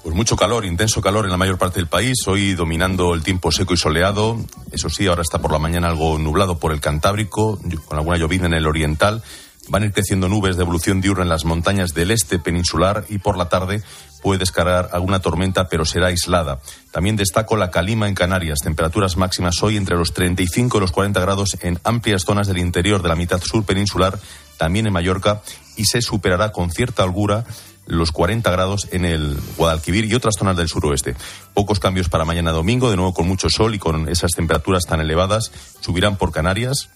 Pues 0.02 0.14
mucho 0.14 0.36
calor, 0.36 0.64
intenso 0.64 1.02
calor 1.02 1.26
en 1.26 1.30
la 1.30 1.36
mayor 1.36 1.58
parte 1.58 1.80
del 1.80 1.86
país. 1.86 2.16
Hoy 2.26 2.54
dominando 2.54 3.12
el 3.12 3.22
tiempo 3.22 3.52
seco 3.52 3.74
y 3.74 3.76
soleado. 3.76 4.38
Eso 4.72 4.88
sí, 4.88 5.06
ahora 5.06 5.20
está 5.20 5.38
por 5.38 5.52
la 5.52 5.58
mañana 5.58 5.88
algo 5.88 6.16
nublado 6.18 6.58
por 6.58 6.72
el 6.72 6.80
Cantábrico, 6.80 7.58
con 7.84 7.98
alguna 7.98 8.16
llovizna 8.16 8.46
en 8.46 8.54
el 8.54 8.66
oriental. 8.66 9.22
Van 9.68 9.82
a 9.82 9.86
ir 9.86 9.92
creciendo 9.92 10.30
nubes 10.30 10.56
de 10.56 10.62
evolución 10.62 11.02
diurna 11.02 11.24
en 11.24 11.28
las 11.28 11.44
montañas 11.44 11.92
del 11.92 12.10
este 12.10 12.38
peninsular 12.38 13.04
y 13.10 13.18
por 13.18 13.36
la 13.36 13.50
tarde 13.50 13.82
puede 14.22 14.38
descargar 14.38 14.90
alguna 14.92 15.20
tormenta, 15.20 15.68
pero 15.68 15.84
será 15.84 16.08
aislada. 16.08 16.60
También 16.90 17.16
destaco 17.16 17.56
la 17.56 17.70
calima 17.70 18.08
en 18.08 18.14
Canarias. 18.14 18.60
Temperaturas 18.62 19.16
máximas 19.16 19.62
hoy 19.62 19.76
entre 19.76 19.96
los 19.96 20.12
35 20.12 20.76
y 20.76 20.80
los 20.80 20.92
40 20.92 21.20
grados 21.20 21.56
en 21.60 21.78
amplias 21.84 22.24
zonas 22.24 22.46
del 22.46 22.58
interior 22.58 23.02
de 23.02 23.08
la 23.08 23.16
mitad 23.16 23.40
sur 23.40 23.64
peninsular, 23.64 24.18
también 24.58 24.86
en 24.86 24.92
Mallorca, 24.92 25.42
y 25.76 25.84
se 25.84 26.02
superará 26.02 26.52
con 26.52 26.70
cierta 26.70 27.04
holgura 27.04 27.44
los 27.86 28.12
40 28.12 28.50
grados 28.50 28.88
en 28.92 29.04
el 29.04 29.36
Guadalquivir 29.56 30.04
y 30.04 30.14
otras 30.14 30.36
zonas 30.38 30.56
del 30.56 30.68
suroeste. 30.68 31.16
Pocos 31.54 31.80
cambios 31.80 32.08
para 32.08 32.24
mañana 32.24 32.52
domingo, 32.52 32.90
de 32.90 32.96
nuevo 32.96 33.14
con 33.14 33.26
mucho 33.26 33.50
sol 33.50 33.74
y 33.74 33.78
con 33.78 34.08
esas 34.08 34.30
temperaturas 34.32 34.84
tan 34.86 35.00
elevadas. 35.00 35.50
Subirán 35.80 36.16
por 36.16 36.30
Canarias, 36.30 36.90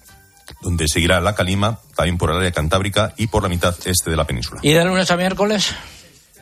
donde 0.63 0.87
seguirá 0.89 1.21
la 1.21 1.35
calima, 1.35 1.81
también 1.97 2.19
por 2.19 2.31
el 2.31 2.37
área 2.37 2.53
cantábrica 2.53 3.13
y 3.17 3.27
por 3.27 3.43
la 3.43 3.49
mitad 3.49 3.75
este 3.85 4.11
de 4.11 4.17
la 4.17 4.25
península. 4.25 4.61
¿Y 4.63 4.73
de 4.73 4.85
lunes 4.85 5.11
a 5.11 5.17
miércoles? 5.17 5.75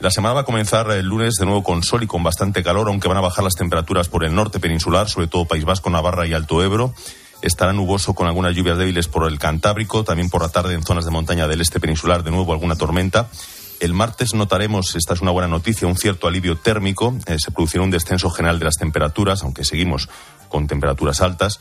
La 0.02 0.10
semana 0.10 0.34
va 0.34 0.40
a 0.40 0.44
comenzar 0.44 0.90
el 0.90 1.06
lunes 1.06 1.34
de 1.38 1.44
nuevo 1.44 1.62
con 1.62 1.84
sol 1.84 2.02
y 2.02 2.08
con 2.08 2.24
bastante 2.24 2.64
calor, 2.64 2.88
aunque 2.88 3.06
van 3.06 3.18
a 3.18 3.20
bajar 3.20 3.44
las 3.44 3.54
temperaturas 3.54 4.08
por 4.08 4.24
el 4.24 4.34
norte 4.34 4.58
peninsular, 4.58 5.08
sobre 5.08 5.28
todo 5.28 5.44
País 5.44 5.64
Vasco, 5.64 5.90
Navarra 5.90 6.26
y 6.26 6.32
Alto 6.32 6.60
Ebro. 6.60 6.92
Estará 7.40 7.72
nuboso 7.72 8.12
con 8.12 8.26
algunas 8.26 8.52
lluvias 8.56 8.78
débiles 8.78 9.06
por 9.06 9.30
el 9.30 9.38
Cantábrico, 9.38 10.02
también 10.02 10.28
por 10.28 10.42
la 10.42 10.48
tarde 10.48 10.74
en 10.74 10.82
zonas 10.82 11.04
de 11.04 11.12
montaña 11.12 11.46
del 11.46 11.60
este 11.60 11.78
peninsular, 11.78 12.24
de 12.24 12.32
nuevo 12.32 12.52
alguna 12.52 12.74
tormenta. 12.74 13.28
El 13.78 13.94
martes 13.94 14.34
notaremos, 14.34 14.96
esta 14.96 15.14
es 15.14 15.20
una 15.20 15.30
buena 15.30 15.46
noticia, 15.46 15.86
un 15.86 15.96
cierto 15.96 16.26
alivio 16.26 16.56
térmico. 16.56 17.14
Eh, 17.26 17.36
se 17.38 17.52
producirá 17.52 17.84
un 17.84 17.92
descenso 17.92 18.28
general 18.28 18.58
de 18.58 18.64
las 18.64 18.74
temperaturas, 18.74 19.44
aunque 19.44 19.64
seguimos 19.64 20.08
con 20.48 20.66
temperaturas 20.66 21.20
altas. 21.20 21.60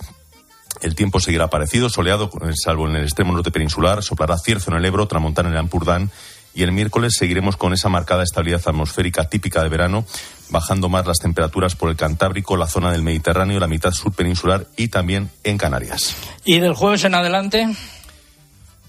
El 0.82 0.96
tiempo 0.96 1.20
seguirá 1.20 1.48
parecido, 1.48 1.90
soleado, 1.90 2.32
salvo 2.56 2.90
en 2.90 2.96
el 2.96 3.04
extremo 3.04 3.34
norte 3.34 3.52
peninsular. 3.52 4.02
Soplará 4.02 4.40
cierzo 4.40 4.72
en 4.72 4.78
el 4.78 4.86
Ebro, 4.86 5.08
tramontana 5.08 5.50
en 5.50 5.54
el 5.54 5.60
Ampurdán. 5.60 6.10
Y 6.54 6.64
el 6.64 6.72
miércoles 6.72 7.14
seguiremos 7.18 7.56
con 7.56 7.74
esa 7.74 7.90
marcada 7.90 8.24
estabilidad 8.24 8.62
atmosférica 8.66 9.30
típica 9.30 9.64
de 9.64 9.70
verano, 9.70 10.06
bajando 10.50 10.90
más 10.90 11.06
las 11.06 11.18
temperaturas 11.18 11.76
por 11.76 11.90
el 11.90 11.96
Cantábrico, 11.96 12.58
la 12.58 12.68
zona 12.68 12.92
del 12.92 13.04
Mediterráneo, 13.04 13.60
la 13.60 13.68
mitad 13.68 13.92
sur 13.92 14.14
peninsular 14.14 14.68
y 14.76 14.90
también 14.90 15.30
en 15.44 15.58
Canarias. 15.58 16.16
¿Y 16.44 16.60
del 16.60 16.74
jueves 16.74 17.04
en 17.06 17.16
adelante? 17.16 17.68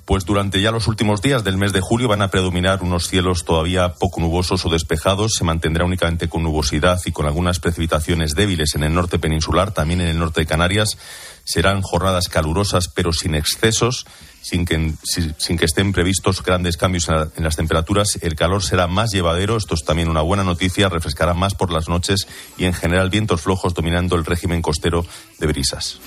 Pues 0.05 0.25
durante 0.25 0.61
ya 0.61 0.73
los 0.73 0.89
últimos 0.89 1.23
días 1.23 1.45
del 1.45 1.57
mes 1.57 1.73
de 1.73 1.81
julio 1.81 2.09
van 2.09 2.23
a 2.23 2.29
predominar 2.29 2.83
unos 2.83 3.07
cielos 3.07 3.45
todavía 3.45 3.95
poco 3.95 4.21
nubosos 4.21 4.67
o 4.67 4.69
despejados. 4.69 5.35
Se 5.35 5.45
mantendrá 5.45 5.85
únicamente 5.85 6.29
con 6.29 6.43
nubosidad 6.43 7.01
y 7.07 7.13
con 7.13 7.27
algunas 7.27 7.61
precipitaciones 7.61 8.35
débiles 8.35 8.75
en 8.75 8.83
el 8.83 8.95
norte 8.95 9.21
peninsular, 9.21 9.71
también 9.71 10.01
en 10.01 10.09
el 10.09 10.19
norte 10.19 10.41
de 10.41 10.47
Canarias. 10.47 10.99
Serán 11.45 11.83
jornadas 11.83 12.29
calurosas 12.29 12.89
pero 12.89 13.13
sin 13.13 13.37
excesos, 13.37 14.05
sin 14.43 14.65
que, 14.65 14.93
sin 15.03 15.57
que 15.57 15.65
estén 15.65 15.93
previstos 15.93 16.43
grandes 16.43 16.77
cambios 16.77 17.09
en, 17.09 17.15
la, 17.15 17.29
en 17.37 17.45
las 17.45 17.57
temperaturas. 17.57 18.19
El 18.21 18.35
calor 18.35 18.63
será 18.63 18.87
más 18.87 19.11
llevadero, 19.13 19.57
esto 19.57 19.75
es 19.75 19.85
también 19.85 20.09
una 20.09 20.21
buena 20.21 20.45
noticia, 20.45 20.89
refrescará 20.89 21.33
más 21.33 21.55
por 21.55 21.73
las 21.73 21.89
noches 21.89 22.27
y 22.59 22.65
en 22.65 22.75
general 22.75 23.09
vientos 23.09 23.41
flojos 23.41 23.75
dominando 23.75 24.17
el 24.17 24.25
régimen 24.25 24.61
costero 24.61 25.07
de 25.39 25.47
brisas. 25.47 26.01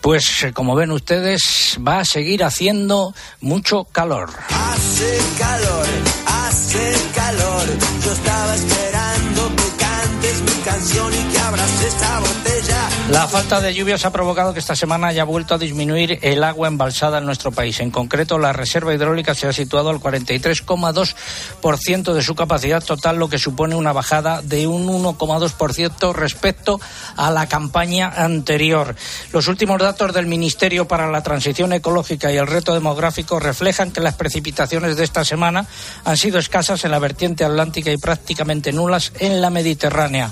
Pues 0.00 0.44
eh, 0.44 0.52
como 0.52 0.76
ven 0.76 0.92
ustedes, 0.92 1.78
va 1.86 1.98
a 1.98 2.04
seguir 2.04 2.44
haciendo 2.44 3.12
mucho 3.40 3.84
calor. 3.84 4.30
Hace 4.48 5.18
calor, 5.36 5.86
hace 6.26 6.92
calor. 7.14 7.66
Yo 8.04 8.12
estaba 8.12 8.54
esperando 8.54 9.56
que 9.56 9.95
mi 10.42 10.52
canción 10.64 11.12
y 11.12 11.32
que 11.32 11.38
abras 11.38 11.82
esta 11.82 12.20
botella. 12.20 12.88
La 13.10 13.28
falta 13.28 13.60
de 13.60 13.72
lluvias 13.72 14.04
ha 14.04 14.10
provocado 14.10 14.52
que 14.52 14.58
esta 14.58 14.74
semana 14.74 15.06
haya 15.08 15.22
vuelto 15.22 15.54
a 15.54 15.58
disminuir 15.58 16.18
el 16.22 16.42
agua 16.42 16.66
embalsada 16.66 17.18
en 17.18 17.24
nuestro 17.24 17.52
país. 17.52 17.78
En 17.80 17.92
concreto, 17.92 18.38
la 18.38 18.52
reserva 18.52 18.92
hidráulica 18.92 19.34
se 19.34 19.46
ha 19.46 19.52
situado 19.52 19.90
al 19.90 20.00
43,2% 20.00 22.12
de 22.12 22.22
su 22.22 22.34
capacidad 22.34 22.82
total, 22.82 23.18
lo 23.18 23.28
que 23.28 23.38
supone 23.38 23.76
una 23.76 23.92
bajada 23.92 24.42
de 24.42 24.66
un 24.66 24.88
1,2% 24.88 26.12
respecto 26.14 26.80
a 27.16 27.30
la 27.30 27.46
campaña 27.46 28.08
anterior. 28.08 28.96
Los 29.32 29.46
últimos 29.46 29.80
datos 29.80 30.12
del 30.12 30.26
Ministerio 30.26 30.88
para 30.88 31.08
la 31.10 31.22
Transición 31.22 31.72
Ecológica 31.72 32.32
y 32.32 32.36
el 32.36 32.48
Reto 32.48 32.74
Demográfico 32.74 33.38
reflejan 33.38 33.92
que 33.92 34.00
las 34.00 34.14
precipitaciones 34.14 34.96
de 34.96 35.04
esta 35.04 35.24
semana 35.24 35.66
han 36.04 36.16
sido 36.16 36.38
escasas 36.38 36.84
en 36.84 36.90
la 36.90 36.98
vertiente 36.98 37.44
atlántica 37.44 37.92
y 37.92 37.98
prácticamente 37.98 38.72
nulas 38.72 39.12
en 39.20 39.40
la 39.40 39.50
Mediterránea. 39.50 40.25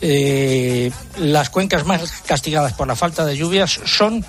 Eh, 0.00 0.90
las 1.18 1.50
cuencas 1.50 1.84
más 1.84 2.10
castigadas 2.22 2.72
por 2.74 2.86
la 2.86 2.94
falta 2.94 3.24
de 3.24 3.36
lluvias 3.36 3.80
son 3.84 4.24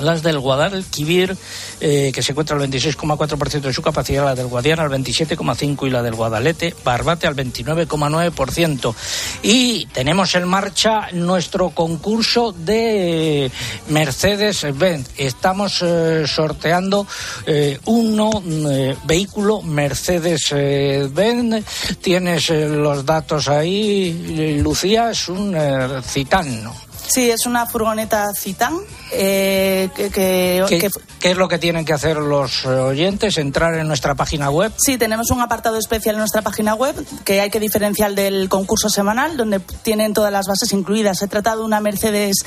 las 0.00 0.22
del 0.22 0.38
Guadalquivir, 0.38 1.36
eh, 1.80 2.10
que 2.14 2.22
se 2.22 2.32
encuentra 2.32 2.56
al 2.56 2.68
26,4% 2.68 3.60
de 3.60 3.72
su 3.72 3.82
capacidad, 3.82 4.24
la 4.24 4.34
del 4.34 4.46
Guadiana 4.46 4.82
al 4.82 4.90
27,5% 4.90 5.86
y 5.86 5.90
la 5.90 6.02
del 6.02 6.14
Guadalete, 6.14 6.74
Barbate 6.84 7.26
al 7.26 7.36
29,9%. 7.36 8.94
Y 9.42 9.86
tenemos 9.86 10.34
en 10.34 10.48
marcha 10.48 11.08
nuestro 11.12 11.70
concurso 11.70 12.52
de 12.52 13.50
Mercedes-Benz. 13.88 15.10
Estamos 15.16 15.82
eh, 15.82 16.24
sorteando 16.26 17.06
eh, 17.46 17.78
un 17.84 18.68
eh, 18.70 18.96
vehículo 19.04 19.62
Mercedes-Benz. 19.62 21.64
Tienes 22.00 22.50
eh, 22.50 22.68
los 22.68 23.04
datos 23.04 23.48
ahí, 23.48 24.60
Lucía, 24.62 25.10
es 25.10 25.28
un 25.28 25.54
eh, 25.56 26.00
Citán, 26.02 26.64
¿no? 26.64 26.74
Sí, 27.06 27.30
es 27.30 27.46
una 27.46 27.66
furgoneta 27.66 28.26
Citán. 28.36 28.78
Eh, 29.12 29.90
que, 29.94 30.10
que, 30.10 30.64
¿Qué, 30.68 30.78
que- 30.78 30.90
qué 31.20 31.30
es 31.30 31.36
lo 31.36 31.48
que 31.48 31.58
tienen 31.58 31.84
que 31.84 31.92
hacer 31.92 32.16
los 32.16 32.64
eh, 32.64 32.68
oyentes? 32.68 33.38
Entrar 33.38 33.74
en 33.74 33.86
nuestra 33.86 34.14
página 34.14 34.50
web. 34.50 34.72
Sí, 34.76 34.96
tenemos 34.98 35.30
un 35.30 35.40
apartado 35.40 35.78
especial 35.78 36.14
en 36.16 36.20
nuestra 36.20 36.42
página 36.42 36.74
web 36.74 36.94
que 37.24 37.40
hay 37.40 37.50
que 37.50 37.60
diferenciar 37.60 38.14
del 38.14 38.48
concurso 38.48 38.88
semanal, 38.88 39.36
donde 39.36 39.60
tienen 39.82 40.12
todas 40.14 40.32
las 40.32 40.46
bases 40.46 40.72
incluidas. 40.72 41.18
Se 41.18 41.28
trata 41.28 41.54
de 41.56 41.62
una 41.62 41.80
Mercedes-Benz 41.80 42.44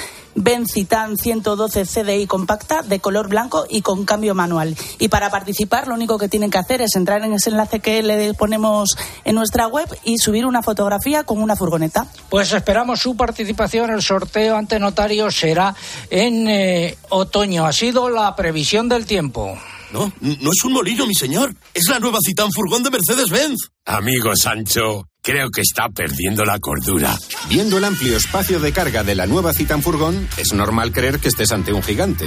Citan 0.68 1.18
112 1.18 1.86
CDI 1.86 2.28
compacta 2.28 2.82
de 2.82 3.00
color 3.00 3.28
blanco 3.28 3.66
y 3.70 3.82
con 3.82 4.06
cambio 4.06 4.36
manual. 4.36 4.76
Y 5.00 5.08
para 5.08 5.30
participar, 5.30 5.88
lo 5.88 5.96
único 5.96 6.18
que 6.18 6.30
tienen 6.30 6.52
que 6.52 6.58
hacer 6.58 6.82
es 6.82 6.96
entrar 6.96 7.24
en 7.24 7.34
ese 7.34 7.50
enlace 7.50 7.80
que 7.80 8.04
le 8.04 8.34
ponemos 8.34 8.98
en 9.26 9.36
nuestra 9.36 9.68
web 9.68 9.88
y 10.04 10.18
subir 10.18 10.46
una 10.46 10.62
fotografía 10.62 11.24
con 11.24 11.42
una 11.42 11.56
furgoneta. 11.56 12.08
Pues 12.30 12.54
esperamos 12.54 13.00
su 13.00 13.16
participación. 13.16 13.90
El 13.90 14.02
sorteo 14.02 14.56
ante 14.56 14.80
notario 14.80 15.32
será 15.32 15.76
en 16.10 16.48
eh, 16.48 16.98
otoño. 17.10 17.66
Ha 17.66 17.74
sido 17.74 18.10
la 18.10 18.36
previsión 18.36 18.90
del 18.90 19.06
tiempo. 19.06 19.58
No, 19.92 20.12
no 20.20 20.52
es 20.52 20.64
un 20.66 20.74
molino, 20.74 21.08
mi 21.08 21.16
señor. 21.16 21.56
Es 21.74 21.88
la 21.90 22.00
nueva 22.00 22.20
Citán 22.26 22.52
Furgón 22.52 22.84
de 22.84 22.90
Mercedes-Benz. 22.92 23.70
Amigo 23.86 24.36
Sancho, 24.36 25.08
creo 25.28 25.52
que 25.52 25.60
está 25.60 25.90
perdiendo 25.90 26.46
la 26.46 26.58
cordura. 26.58 27.20
Viendo 27.50 27.78
el 27.78 27.84
amplio 27.84 28.16
espacio 28.16 28.62
de 28.62 28.72
carga 28.72 29.04
de 29.04 29.14
la 29.14 29.28
nueva 29.28 29.52
Citan 29.52 29.84
Furgón, 29.84 30.26
es 30.38 30.54
normal 30.54 30.94
creer 30.94 31.20
que 31.20 31.28
estés 31.28 31.52
ante 31.52 31.74
un 31.74 31.84
gigante. 31.84 32.26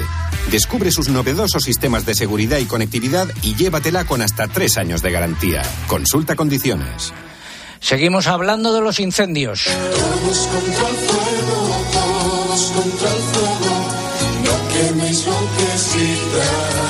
Descubre 0.50 0.92
sus 0.92 1.08
novedosos 1.08 1.62
sistemas 1.62 2.04
de 2.04 2.14
seguridad 2.14 2.58
y 2.58 2.66
conectividad 2.66 3.26
y 3.40 3.54
llévatela 3.54 4.04
con 4.04 4.20
hasta 4.20 4.48
tres 4.48 4.76
años 4.76 5.00
de 5.00 5.12
garantía. 5.12 5.62
Consulta 5.86 6.36
condiciones. 6.36 7.14
Seguimos 7.80 8.26
hablando 8.26 8.74
de 8.74 8.82
los 8.82 9.00
incendios. 9.00 9.64
Todos 9.64 10.46
contra 10.48 10.88
el 10.90 10.96
fuego, 10.96 11.86
todos 11.94 12.72
contra 12.72 13.08
el 13.08 13.22
fuego. 13.22 13.88
No 14.44 14.68
queméis 14.68 15.26
lo 15.26 15.38
que. 15.56 16.89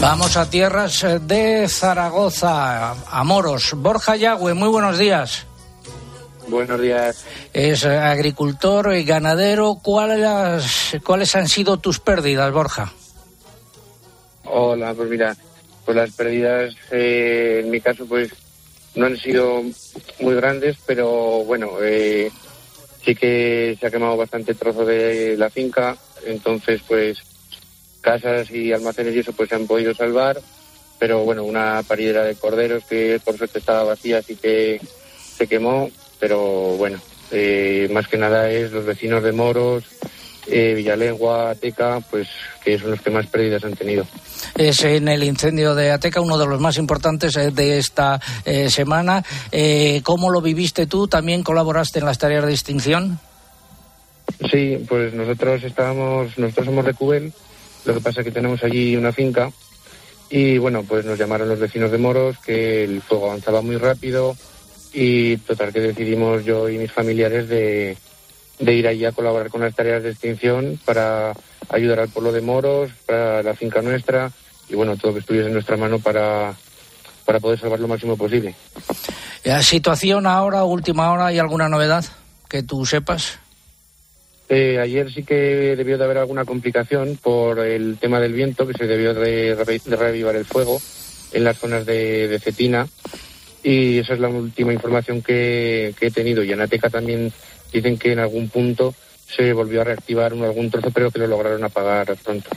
Vamos 0.00 0.36
a 0.36 0.48
tierras 0.48 1.02
eh, 1.02 1.18
de 1.18 1.68
Zaragoza, 1.68 2.92
a 2.92 3.24
Moros. 3.24 3.74
Borja 3.76 4.14
Yagüe, 4.14 4.54
muy 4.54 4.68
buenos 4.68 4.96
días. 4.96 5.44
Buenos 6.46 6.80
días. 6.80 7.24
Es 7.52 7.84
agricultor 7.84 8.94
y 8.94 9.02
ganadero. 9.02 9.80
¿Cuáles, 9.82 10.96
¿Cuáles 11.04 11.34
han 11.34 11.48
sido 11.48 11.78
tus 11.78 11.98
pérdidas, 11.98 12.52
Borja? 12.52 12.92
Hola, 14.44 14.94
pues 14.94 15.10
mira, 15.10 15.36
pues 15.84 15.96
las 15.96 16.12
pérdidas 16.12 16.74
eh, 16.92 17.62
en 17.64 17.70
mi 17.70 17.80
caso 17.80 18.06
pues 18.06 18.30
no 18.94 19.06
han 19.06 19.16
sido 19.16 19.62
muy 20.20 20.34
grandes, 20.36 20.76
pero 20.86 21.44
bueno, 21.44 21.72
eh, 21.82 22.30
sí 23.04 23.14
que 23.16 23.76
se 23.78 23.86
ha 23.86 23.90
quemado 23.90 24.16
bastante 24.16 24.54
trozo 24.54 24.84
de 24.84 25.36
la 25.36 25.50
finca, 25.50 25.96
entonces 26.24 26.82
pues 26.86 27.18
casas 28.00 28.50
y 28.50 28.72
almacenes 28.72 29.14
y 29.14 29.20
eso 29.20 29.32
pues 29.32 29.48
se 29.48 29.54
han 29.54 29.66
podido 29.66 29.94
salvar, 29.94 30.40
pero 30.98 31.24
bueno, 31.24 31.44
una 31.44 31.82
parillera 31.86 32.24
de 32.24 32.34
corderos 32.34 32.84
que 32.84 33.20
por 33.24 33.36
suerte 33.36 33.58
estaba 33.58 33.84
vacía, 33.84 34.18
así 34.18 34.36
que 34.36 34.80
se 35.36 35.46
quemó, 35.46 35.90
pero 36.18 36.40
bueno, 36.76 37.00
eh, 37.30 37.88
más 37.92 38.08
que 38.08 38.18
nada 38.18 38.50
es 38.50 38.72
los 38.72 38.84
vecinos 38.84 39.22
de 39.22 39.32
Moros, 39.32 39.84
eh, 40.50 40.74
Villalengua, 40.74 41.54
Teca, 41.54 42.00
pues 42.10 42.28
que 42.64 42.78
son 42.78 42.90
los 42.90 43.00
que 43.00 43.10
más 43.10 43.26
pérdidas 43.26 43.64
han 43.64 43.74
tenido. 43.74 44.06
Es 44.56 44.82
en 44.84 45.08
el 45.08 45.22
incendio 45.24 45.74
de 45.74 45.90
Ateca, 45.90 46.20
uno 46.20 46.38
de 46.38 46.46
los 46.46 46.60
más 46.60 46.78
importantes 46.78 47.36
eh, 47.36 47.50
de 47.50 47.78
esta 47.78 48.20
eh, 48.44 48.70
semana. 48.70 49.22
Eh, 49.52 50.00
¿Cómo 50.04 50.30
lo 50.30 50.40
viviste 50.40 50.86
tú? 50.86 51.08
¿También 51.08 51.42
colaboraste 51.42 51.98
en 51.98 52.06
las 52.06 52.18
tareas 52.18 52.46
de 52.46 52.52
extinción? 52.52 53.20
Sí, 54.50 54.84
pues 54.88 55.14
nosotros 55.14 55.62
estábamos, 55.64 56.38
nosotros 56.38 56.66
somos 56.66 56.84
de 56.84 56.94
Cubel, 56.94 57.32
lo 57.88 57.94
que 57.94 58.00
pasa 58.00 58.20
es 58.20 58.26
que 58.26 58.32
tenemos 58.32 58.62
allí 58.62 58.96
una 58.96 59.12
finca 59.12 59.50
y 60.28 60.58
bueno, 60.58 60.82
pues 60.82 61.06
nos 61.06 61.18
llamaron 61.18 61.48
los 61.48 61.58
vecinos 61.58 61.90
de 61.90 61.96
Moros 61.96 62.36
que 62.38 62.84
el 62.84 63.00
fuego 63.00 63.26
avanzaba 63.30 63.62
muy 63.62 63.76
rápido 63.76 64.36
y 64.92 65.38
total 65.38 65.72
que 65.72 65.80
decidimos 65.80 66.44
yo 66.44 66.68
y 66.68 66.76
mis 66.76 66.92
familiares 66.92 67.48
de, 67.48 67.96
ir 68.60 68.86
allí 68.86 69.06
a 69.06 69.12
colaborar 69.12 69.48
con 69.48 69.62
las 69.62 69.74
tareas 69.74 70.02
de 70.02 70.10
extinción 70.10 70.78
para 70.84 71.32
ayudar 71.70 72.00
al 72.00 72.10
pueblo 72.10 72.30
de 72.30 72.42
Moros, 72.42 72.90
para 73.06 73.42
la 73.42 73.54
finca 73.54 73.80
nuestra 73.80 74.30
y 74.68 74.74
bueno, 74.74 74.98
todo 74.98 75.08
lo 75.08 75.14
que 75.14 75.20
estuviese 75.20 75.46
en 75.46 75.54
nuestra 75.54 75.78
mano 75.78 75.98
para, 75.98 76.54
para 77.24 77.40
poder 77.40 77.58
salvar 77.58 77.80
lo 77.80 77.88
máximo 77.88 78.18
posible. 78.18 78.54
¿La 79.44 79.62
situación 79.62 80.26
ahora, 80.26 80.64
última 80.64 81.10
hora, 81.10 81.26
hay 81.26 81.38
alguna 81.38 81.70
novedad 81.70 82.04
que 82.50 82.62
tú 82.62 82.84
sepas? 82.84 83.38
Eh, 84.48 84.78
ayer 84.78 85.12
sí 85.12 85.24
que 85.24 85.76
debió 85.76 85.98
de 85.98 86.04
haber 86.04 86.18
alguna 86.18 86.44
complicación 86.44 87.18
por 87.22 87.58
el 87.60 87.98
tema 87.98 88.18
del 88.18 88.32
viento, 88.32 88.66
que 88.66 88.72
se 88.72 88.86
debió 88.86 89.12
de, 89.12 89.54
re- 89.54 89.80
de 89.84 89.96
reavivar 89.96 90.36
el 90.36 90.46
fuego 90.46 90.80
en 91.32 91.44
las 91.44 91.58
zonas 91.58 91.84
de, 91.84 92.38
Cetina. 92.42 92.88
Y 93.62 93.98
esa 93.98 94.14
es 94.14 94.20
la 94.20 94.28
última 94.28 94.72
información 94.72 95.20
que, 95.20 95.94
he 96.00 96.10
tenido. 96.10 96.42
Y 96.42 96.52
en 96.52 96.60
Ateca 96.60 96.88
también 96.88 97.32
dicen 97.72 97.98
que 97.98 98.12
en 98.12 98.20
algún 98.20 98.48
punto 98.48 98.94
se 99.26 99.52
volvió 99.52 99.82
a 99.82 99.84
reactivar 99.84 100.32
algún 100.32 100.70
trozo, 100.70 100.90
pero 100.90 101.10
que 101.10 101.18
lo 101.18 101.26
lograron 101.26 101.62
apagar 101.64 102.16
pronto. 102.24 102.48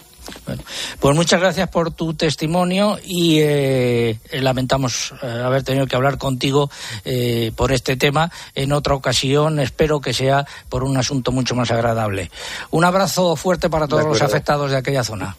Pues 0.99 1.15
muchas 1.15 1.39
gracias 1.39 1.69
por 1.69 1.91
tu 1.91 2.13
testimonio 2.13 2.97
y 3.03 3.39
eh, 3.39 4.19
lamentamos 4.33 5.13
eh, 5.21 5.27
haber 5.43 5.63
tenido 5.63 5.87
que 5.87 5.95
hablar 5.95 6.17
contigo 6.17 6.69
eh, 7.05 7.51
por 7.55 7.71
este 7.71 7.97
tema. 7.97 8.31
En 8.55 8.71
otra 8.71 8.93
ocasión 8.93 9.59
espero 9.59 9.99
que 10.01 10.13
sea 10.13 10.45
por 10.69 10.83
un 10.83 10.97
asunto 10.97 11.31
mucho 11.31 11.55
más 11.55 11.71
agradable. 11.71 12.31
Un 12.71 12.85
abrazo 12.85 13.35
fuerte 13.35 13.69
para 13.69 13.87
todos 13.87 14.05
los 14.05 14.21
afectados 14.21 14.71
de 14.71 14.77
aquella 14.77 15.03
zona. 15.03 15.35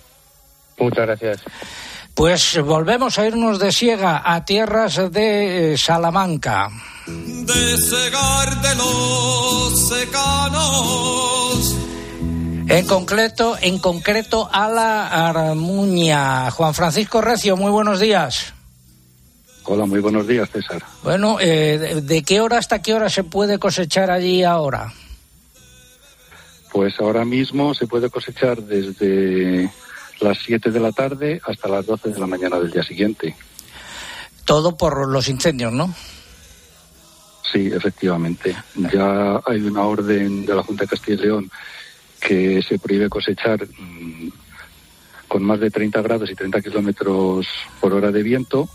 Muchas 0.79 1.07
gracias. 1.07 1.43
Pues 2.15 2.61
volvemos 2.61 3.19
a 3.19 3.27
irnos 3.27 3.59
de 3.59 3.73
Siega 3.73 4.23
a 4.25 4.45
tierras 4.45 4.97
de 5.11 5.77
Salamanca. 5.79 6.69
De 7.07 7.79
cegar 7.79 8.61
de 8.61 8.75
los 8.75 9.89
secanos. 9.89 11.77
En 12.73 12.87
concreto, 12.87 13.59
en 13.61 13.79
concreto 13.79 14.49
a 14.51 14.67
la 14.67 15.29
Armuña. 15.29 16.51
Juan 16.51 16.73
Francisco 16.73 17.21
Recio, 17.21 17.55
muy 17.55 17.71
buenos 17.71 18.01
días. 18.01 18.55
Hola, 19.65 19.85
muy 19.85 20.01
buenos 20.01 20.27
días, 20.27 20.49
César. 20.51 20.83
Bueno, 21.03 21.37
eh, 21.39 22.01
de, 22.03 22.23
qué 22.23 22.41
hora 22.41 22.57
hasta 22.57 22.81
qué 22.81 22.95
hora 22.95 23.11
se 23.11 23.25
puede 23.25 23.59
cosechar 23.59 24.11
allí 24.11 24.43
ahora? 24.43 24.91
Pues 26.73 26.99
ahora 26.99 27.27
mismo 27.27 27.75
se 27.75 27.87
puede 27.87 28.09
cosechar 28.09 28.63
desde 28.63 29.71
las 30.21 30.39
7 30.39 30.71
de 30.71 30.81
la 30.81 30.93
tarde 30.93 31.43
hasta 31.47 31.69
las 31.69 31.85
12 31.85 32.09
de 32.09 32.21
la 32.21 32.27
mañana 32.27 32.59
del 32.59 32.71
día 32.71 32.83
siguiente. 32.83 33.37
Todo 34.47 34.79
por 34.79 35.09
los 35.09 35.29
incendios, 35.29 35.75
¿no? 35.75 35.95
Sí, 37.53 37.71
efectivamente. 37.71 38.57
Ya 38.95 39.43
hay 39.45 39.61
una 39.61 39.83
orden 39.83 40.47
de 40.47 40.55
la 40.55 40.63
Junta 40.63 40.85
de 40.85 40.89
Castilla 40.89 41.19
y 41.19 41.27
León 41.27 41.51
que 42.23 42.63
se 42.63 42.79
prohíbe 42.79 43.09
cosechar 43.09 43.67
mm, 43.67 44.29
con 45.29 45.43
más 45.43 45.61
de 45.61 45.71
30 45.71 46.01
grados 46.03 46.31
y 46.31 46.35
30 46.35 46.61
kilómetros 46.61 47.47
por 47.81 47.93
hora 47.93 48.11
de 48.11 48.23
viento. 48.23 48.69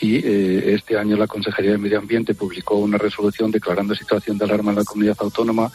Y 0.00 0.16
eh, 0.16 0.74
este 0.74 0.98
año 0.98 1.16
la 1.16 1.26
Consejería 1.26 1.72
de 1.72 1.78
Medio 1.78 1.98
Ambiente 1.98 2.34
publicó 2.34 2.76
una 2.76 2.98
resolución 2.98 3.50
declarando 3.50 3.94
situación 3.94 4.36
de 4.36 4.44
alarma 4.44 4.72
en 4.72 4.78
la 4.78 4.84
comunidad 4.84 5.16
autónoma 5.20 5.72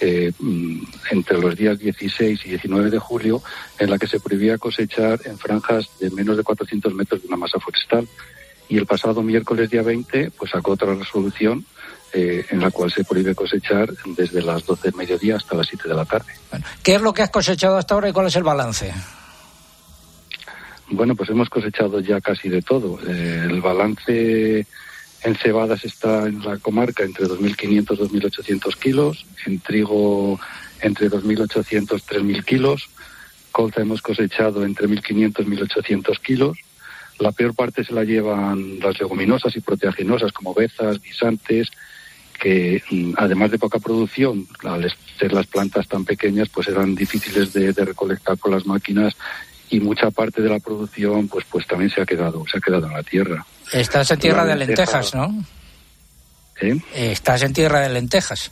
eh, 0.00 0.32
mm, 0.38 0.82
entre 1.10 1.38
los 1.38 1.54
días 1.54 1.78
16 1.78 2.40
y 2.44 2.48
19 2.48 2.90
de 2.90 2.98
julio, 2.98 3.42
en 3.78 3.90
la 3.90 3.98
que 3.98 4.06
se 4.06 4.20
prohibía 4.20 4.56
cosechar 4.58 5.20
en 5.26 5.38
franjas 5.38 5.90
de 6.00 6.10
menos 6.10 6.36
de 6.36 6.42
400 6.42 6.94
metros 6.94 7.22
de 7.22 7.28
una 7.28 7.36
masa 7.36 7.60
forestal. 7.60 8.08
Y 8.70 8.78
el 8.78 8.86
pasado 8.86 9.22
miércoles 9.22 9.70
día 9.70 9.82
20, 9.82 10.30
pues 10.32 10.50
sacó 10.50 10.72
otra 10.72 10.94
resolución 10.94 11.64
eh, 12.12 12.46
en 12.50 12.60
la 12.60 12.70
cual 12.70 12.90
se 12.90 13.04
prohíbe 13.04 13.34
cosechar 13.34 13.92
desde 14.16 14.42
las 14.42 14.64
12 14.64 14.88
del 14.88 14.94
mediodía 14.94 15.36
hasta 15.36 15.56
las 15.56 15.66
7 15.66 15.88
de 15.88 15.94
la 15.94 16.04
tarde. 16.04 16.32
¿Qué 16.82 16.94
es 16.94 17.00
lo 17.00 17.12
que 17.12 17.22
has 17.22 17.30
cosechado 17.30 17.76
hasta 17.76 17.94
ahora 17.94 18.08
y 18.08 18.12
cuál 18.12 18.26
es 18.26 18.36
el 18.36 18.42
balance? 18.42 18.92
Bueno, 20.90 21.14
pues 21.14 21.28
hemos 21.30 21.50
cosechado 21.50 22.00
ya 22.00 22.20
casi 22.20 22.48
de 22.48 22.62
todo. 22.62 22.98
Eh, 23.06 23.46
el 23.48 23.60
balance 23.60 24.66
en 25.22 25.36
cebadas 25.36 25.84
está 25.84 26.26
en 26.26 26.42
la 26.42 26.56
comarca 26.58 27.04
entre 27.04 27.26
2.500 27.26 28.10
y 28.12 28.20
2.800 28.20 28.76
kilos, 28.76 29.26
en 29.46 29.60
trigo 29.60 30.40
entre 30.80 31.10
2.800 31.10 31.72
y 31.72 32.34
3.000 32.34 32.44
kilos, 32.44 32.88
colza 33.52 33.80
hemos 33.80 34.00
cosechado 34.02 34.64
entre 34.64 34.88
1.500 34.88 35.40
y 35.40 35.56
1.800 35.56 36.20
kilos. 36.20 36.58
La 37.18 37.32
peor 37.32 37.54
parte 37.54 37.82
se 37.82 37.92
la 37.92 38.04
llevan 38.04 38.78
las 38.78 39.00
leguminosas 39.00 39.56
y 39.56 39.60
proteaginosas 39.60 40.32
como 40.32 40.54
bezas, 40.54 41.02
guisantes, 41.02 41.68
que 42.40 42.82
mm, 42.90 43.14
además 43.16 43.50
de 43.50 43.58
poca 43.58 43.78
producción, 43.78 44.46
al 44.64 44.92
ser 45.18 45.32
las 45.32 45.46
plantas 45.46 45.86
tan 45.88 46.04
pequeñas, 46.04 46.48
pues 46.48 46.68
eran 46.68 46.94
difíciles 46.94 47.52
de, 47.52 47.72
de 47.72 47.84
recolectar 47.84 48.38
con 48.38 48.52
las 48.52 48.66
máquinas 48.66 49.16
y 49.70 49.80
mucha 49.80 50.10
parte 50.10 50.40
de 50.40 50.48
la 50.48 50.58
producción 50.60 51.28
pues 51.28 51.44
pues 51.50 51.66
también 51.66 51.90
se 51.90 52.00
ha 52.00 52.06
quedado 52.06 52.42
se 52.50 52.56
ha 52.56 52.60
quedado 52.60 52.86
en 52.86 52.92
la 52.94 53.02
tierra 53.02 53.44
Estás 53.72 54.10
en 54.10 54.18
tierra 54.18 54.44
La 54.44 54.52
de 54.54 54.56
lenteja. 54.56 54.98
lentejas, 55.00 55.14
¿no? 55.14 55.44
Eh, 56.60 56.80
Estás 56.94 57.42
en 57.42 57.52
tierra 57.52 57.80
de 57.80 57.90
lentejas. 57.90 58.50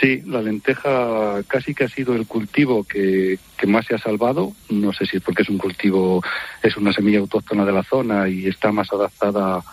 Sí, 0.00 0.22
la 0.26 0.40
lenteja 0.40 1.42
casi 1.48 1.74
que 1.74 1.84
ha 1.84 1.88
sido 1.88 2.14
el 2.14 2.26
cultivo 2.26 2.84
que, 2.84 3.38
que, 3.56 3.66
más 3.66 3.86
se 3.86 3.94
ha 3.94 3.98
salvado. 3.98 4.52
No 4.70 4.92
sé 4.92 5.06
si 5.06 5.16
es 5.16 5.22
porque 5.22 5.42
es 5.42 5.48
un 5.48 5.58
cultivo, 5.58 6.22
es 6.62 6.76
una 6.76 6.92
semilla 6.92 7.18
autóctona 7.18 7.64
de 7.64 7.72
la 7.72 7.82
zona 7.82 8.28
y 8.28 8.46
está 8.46 8.72
más 8.72 8.90
adaptada 8.92 9.56
a, 9.56 9.64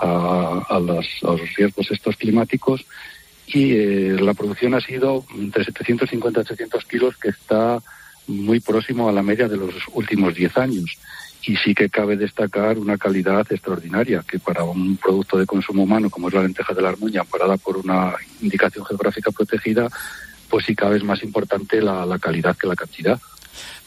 a, 0.00 0.80
los 0.80 1.54
riesgos 1.56 1.90
estos 1.90 2.16
climáticos. 2.16 2.84
Y 3.46 3.72
eh, 3.72 4.16
la 4.20 4.34
producción 4.34 4.74
ha 4.74 4.80
sido 4.80 5.24
entre 5.36 5.64
750 5.64 6.40
y 6.40 6.42
800 6.42 6.84
kilos, 6.84 7.16
que 7.16 7.30
está 7.30 7.80
muy 8.26 8.60
próximo 8.60 9.08
a 9.08 9.12
la 9.12 9.22
media 9.22 9.48
de 9.48 9.56
los 9.56 9.74
últimos 9.92 10.34
10 10.34 10.56
años 10.58 10.98
y 11.46 11.56
sí 11.56 11.74
que 11.74 11.88
cabe 11.88 12.16
destacar 12.16 12.78
una 12.78 12.98
calidad 12.98 13.46
extraordinaria, 13.50 14.24
que 14.28 14.38
para 14.38 14.62
un 14.64 14.96
producto 14.96 15.38
de 15.38 15.46
consumo 15.46 15.82
humano 15.82 16.10
como 16.10 16.28
es 16.28 16.34
la 16.34 16.42
lenteja 16.42 16.74
de 16.74 16.82
la 16.82 16.90
armuña, 16.90 17.22
amparada 17.22 17.56
por 17.56 17.78
una 17.78 18.14
indicación 18.42 18.84
geográfica 18.84 19.30
protegida, 19.30 19.88
pues 20.48 20.66
sí 20.66 20.74
cabe 20.74 20.98
es 20.98 21.04
más 21.04 21.22
importante 21.22 21.80
la, 21.80 22.04
la 22.04 22.18
calidad 22.18 22.56
que 22.56 22.66
la 22.66 22.76
cantidad. 22.76 23.20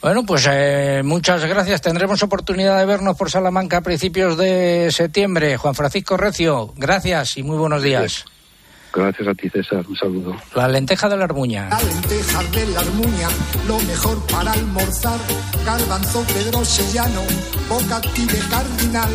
Bueno, 0.04 0.22
pues 0.26 0.46
eh, 0.52 1.00
muchas 1.02 1.42
gracias. 1.46 1.80
Tendremos 1.80 2.22
oportunidad 2.22 2.78
de 2.78 2.84
vernos 2.84 3.16
por 3.16 3.30
Salamanca 3.30 3.78
a 3.78 3.80
principios 3.80 4.36
de 4.36 4.90
septiembre. 4.90 5.56
Juan 5.56 5.74
Francisco 5.74 6.18
Recio, 6.18 6.74
gracias 6.76 7.38
y 7.38 7.42
muy 7.42 7.56
buenos 7.56 7.82
días. 7.82 8.02
Gracias 8.02 8.33
a 9.02 9.34
ti, 9.34 9.48
César. 9.50 9.84
Un 9.88 9.96
saludo. 9.96 10.36
La 10.54 10.68
lenteja 10.68 11.08
de 11.08 11.16
la 11.16 11.24
armuña. 11.24 11.68
La 11.68 11.80
lenteja 11.80 12.42
de 12.44 12.66
la 12.66 12.80
armuña, 12.80 13.28
lo 13.66 13.78
mejor 13.80 14.24
para 14.26 14.52
almorzar. 14.52 15.18
Garbanzo 15.64 16.24
Pedro 16.24 16.64
Sellano, 16.64 17.22
boca 17.68 18.00
de 18.00 18.38
cardinal. 18.50 19.10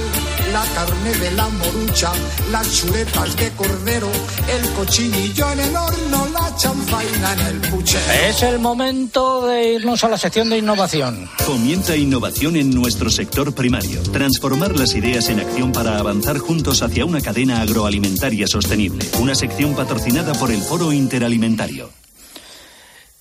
La 0.52 0.64
carne 0.74 1.14
de 1.14 1.32
la 1.32 1.48
morucha, 1.48 2.12
las 2.52 2.76
chuletas 2.76 3.36
de 3.38 3.52
cordero. 3.52 4.10
El 4.50 4.70
cochinillo 4.74 5.52
en 5.52 5.60
el 5.60 5.76
horno, 5.76 6.28
la 6.34 6.56
chanfaina 6.56 7.34
en 7.34 7.40
el 7.48 7.62
puchero. 7.70 8.04
Es 8.28 8.44
el 8.44 8.60
momento 8.60 9.48
de 9.48 9.74
irnos 9.76 10.04
a 10.04 10.10
la 10.10 10.18
sección 10.18 10.50
de 10.50 10.58
innovación. 10.58 11.30
Comienza 11.46 11.96
innovación 11.96 12.56
en 12.56 12.72
nuestro 12.72 13.10
sector 13.10 13.54
primario. 13.54 14.02
Transformar 14.12 14.76
las 14.78 14.96
ideas 14.96 15.30
en 15.30 15.40
acción 15.40 15.72
para 15.72 16.00
avanzar 16.00 16.40
juntos 16.40 16.82
hacia 16.82 17.06
una 17.06 17.22
cadena 17.22 17.62
agroalimentaria 17.62 18.48
sostenible. 18.48 19.06
Una 19.20 19.36
sección 19.36 19.69
patrocinada 19.76 20.34
por 20.34 20.52
el 20.52 20.62
Foro 20.62 20.92
Interalimentario. 20.92 21.90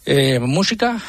Eh, 0.05 0.39
¿Música? 0.41 1.03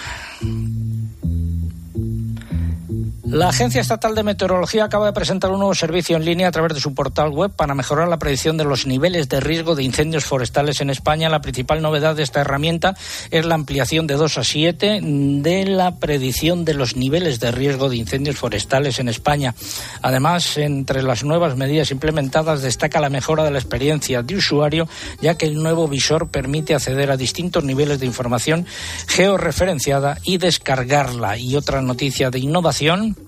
La 3.31 3.49
Agencia 3.49 3.79
Estatal 3.79 4.15
de 4.15 4.23
Meteorología 4.23 4.85
acaba 4.85 5.05
de 5.05 5.13
presentar 5.13 5.51
un 5.51 5.59
nuevo 5.59 5.75
servicio 5.75 6.17
en 6.17 6.25
línea 6.25 6.47
a 6.47 6.51
través 6.51 6.73
de 6.73 6.79
su 6.79 6.95
portal 6.95 7.29
web 7.29 7.51
para 7.51 7.75
mejorar 7.75 8.07
la 8.07 8.17
predicción 8.17 8.57
de 8.57 8.63
los 8.63 8.87
niveles 8.87 9.29
de 9.29 9.39
riesgo 9.39 9.75
de 9.75 9.83
incendios 9.83 10.25
forestales 10.25 10.81
en 10.81 10.89
España. 10.89 11.29
La 11.29 11.39
principal 11.39 11.79
novedad 11.79 12.15
de 12.15 12.23
esta 12.23 12.41
herramienta 12.41 12.95
es 13.29 13.45
la 13.45 13.53
ampliación 13.53 14.07
de 14.07 14.15
2 14.15 14.39
a 14.39 14.43
7 14.43 15.01
de 15.03 15.65
la 15.65 15.97
predicción 15.97 16.65
de 16.65 16.73
los 16.73 16.95
niveles 16.95 17.39
de 17.39 17.51
riesgo 17.51 17.87
de 17.87 17.97
incendios 17.97 18.35
forestales 18.35 18.97
en 18.97 19.09
España. 19.09 19.53
Además, 20.01 20.57
entre 20.57 21.03
las 21.03 21.23
nuevas 21.23 21.55
medidas 21.55 21.91
implementadas 21.91 22.63
destaca 22.63 22.99
la 22.99 23.11
mejora 23.11 23.43
de 23.43 23.51
la 23.51 23.59
experiencia 23.59 24.23
de 24.23 24.37
usuario, 24.37 24.87
ya 25.21 25.35
que 25.35 25.45
el 25.45 25.61
nuevo 25.61 25.87
visor 25.87 26.29
permite 26.29 26.73
acceder 26.73 27.11
a 27.11 27.17
distintos 27.17 27.63
niveles 27.63 27.99
de 27.99 28.07
información 28.07 28.65
georreferenciada 29.07 30.17
y 30.23 30.39
descargarla. 30.39 31.37
Y 31.37 31.55
otra 31.55 31.83
noticia 31.83 32.31
de 32.31 32.39
innovación 32.39 33.18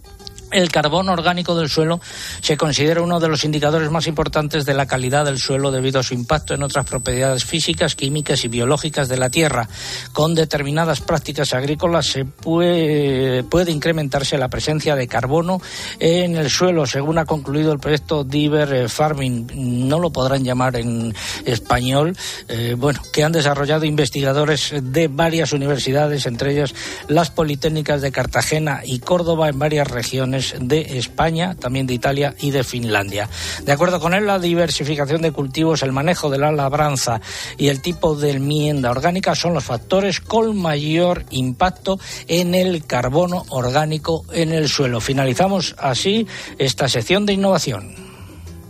el 0.51 0.69
carbono 0.71 1.13
orgánico 1.13 1.55
del 1.55 1.69
suelo 1.69 1.99
se 2.41 2.57
considera 2.57 3.01
uno 3.01 3.19
de 3.19 3.27
los 3.27 3.43
indicadores 3.43 3.89
más 3.89 4.07
importantes 4.07 4.65
de 4.65 4.73
la 4.73 4.85
calidad 4.85 5.25
del 5.25 5.39
suelo 5.39 5.71
debido 5.71 5.99
a 5.99 6.03
su 6.03 6.13
impacto 6.13 6.53
en 6.53 6.63
otras 6.63 6.85
propiedades 6.85 7.45
físicas, 7.45 7.95
químicas 7.95 8.43
y 8.43 8.47
biológicas 8.47 9.07
de 9.07 9.17
la 9.17 9.29
tierra. 9.29 9.67
Con 10.11 10.35
determinadas 10.35 11.01
prácticas 11.01 11.53
agrícolas 11.53 12.07
se 12.07 12.25
puede, 12.25 13.43
incrementarse 13.71 14.37
la 14.37 14.49
presencia 14.49 14.95
de 14.95 15.07
carbono 15.07 15.61
en 15.99 16.35
el 16.35 16.49
suelo, 16.49 16.85
según 16.85 17.17
ha 17.17 17.25
concluido 17.25 17.71
el 17.71 17.79
proyecto 17.79 18.23
Diver 18.23 18.89
Farming. 18.89 19.87
No 19.87 19.99
lo 19.99 20.11
podrán 20.11 20.43
llamar 20.43 20.75
en 20.75 21.13
español. 21.45 22.15
Eh, 22.47 22.75
bueno, 22.77 23.01
que 23.13 23.23
han 23.23 23.31
desarrollado 23.31 23.85
investigadores 23.85 24.73
de 24.81 25.07
varias 25.07 25.53
universidades, 25.53 26.25
entre 26.25 26.53
ellas 26.53 26.73
las 27.07 27.29
Politécnicas 27.29 28.01
de 28.01 28.11
Cartagena 28.11 28.81
y 28.83 28.99
Córdoba, 28.99 29.49
en 29.49 29.59
varias 29.59 29.87
regiones 29.87 30.40
de 30.59 30.97
España, 30.97 31.55
también 31.55 31.87
de 31.87 31.93
Italia 31.93 32.35
y 32.39 32.51
de 32.51 32.63
Finlandia. 32.63 33.29
De 33.63 33.71
acuerdo 33.71 33.99
con 33.99 34.13
él, 34.13 34.25
la 34.25 34.39
diversificación 34.39 35.21
de 35.21 35.31
cultivos, 35.31 35.83
el 35.83 35.91
manejo 35.91 36.29
de 36.29 36.37
la 36.37 36.51
labranza 36.51 37.21
y 37.57 37.67
el 37.67 37.81
tipo 37.81 38.15
de 38.15 38.31
enmienda 38.31 38.91
orgánica 38.91 39.35
son 39.35 39.53
los 39.53 39.63
factores 39.63 40.19
con 40.19 40.57
mayor 40.57 41.25
impacto 41.29 41.99
en 42.27 42.55
el 42.55 42.85
carbono 42.85 43.45
orgánico 43.49 44.25
en 44.33 44.51
el 44.51 44.69
suelo. 44.69 45.01
Finalizamos 45.01 45.75
así 45.77 46.27
esta 46.57 46.87
sección 46.87 47.25
de 47.25 47.33
innovación. 47.33 48.10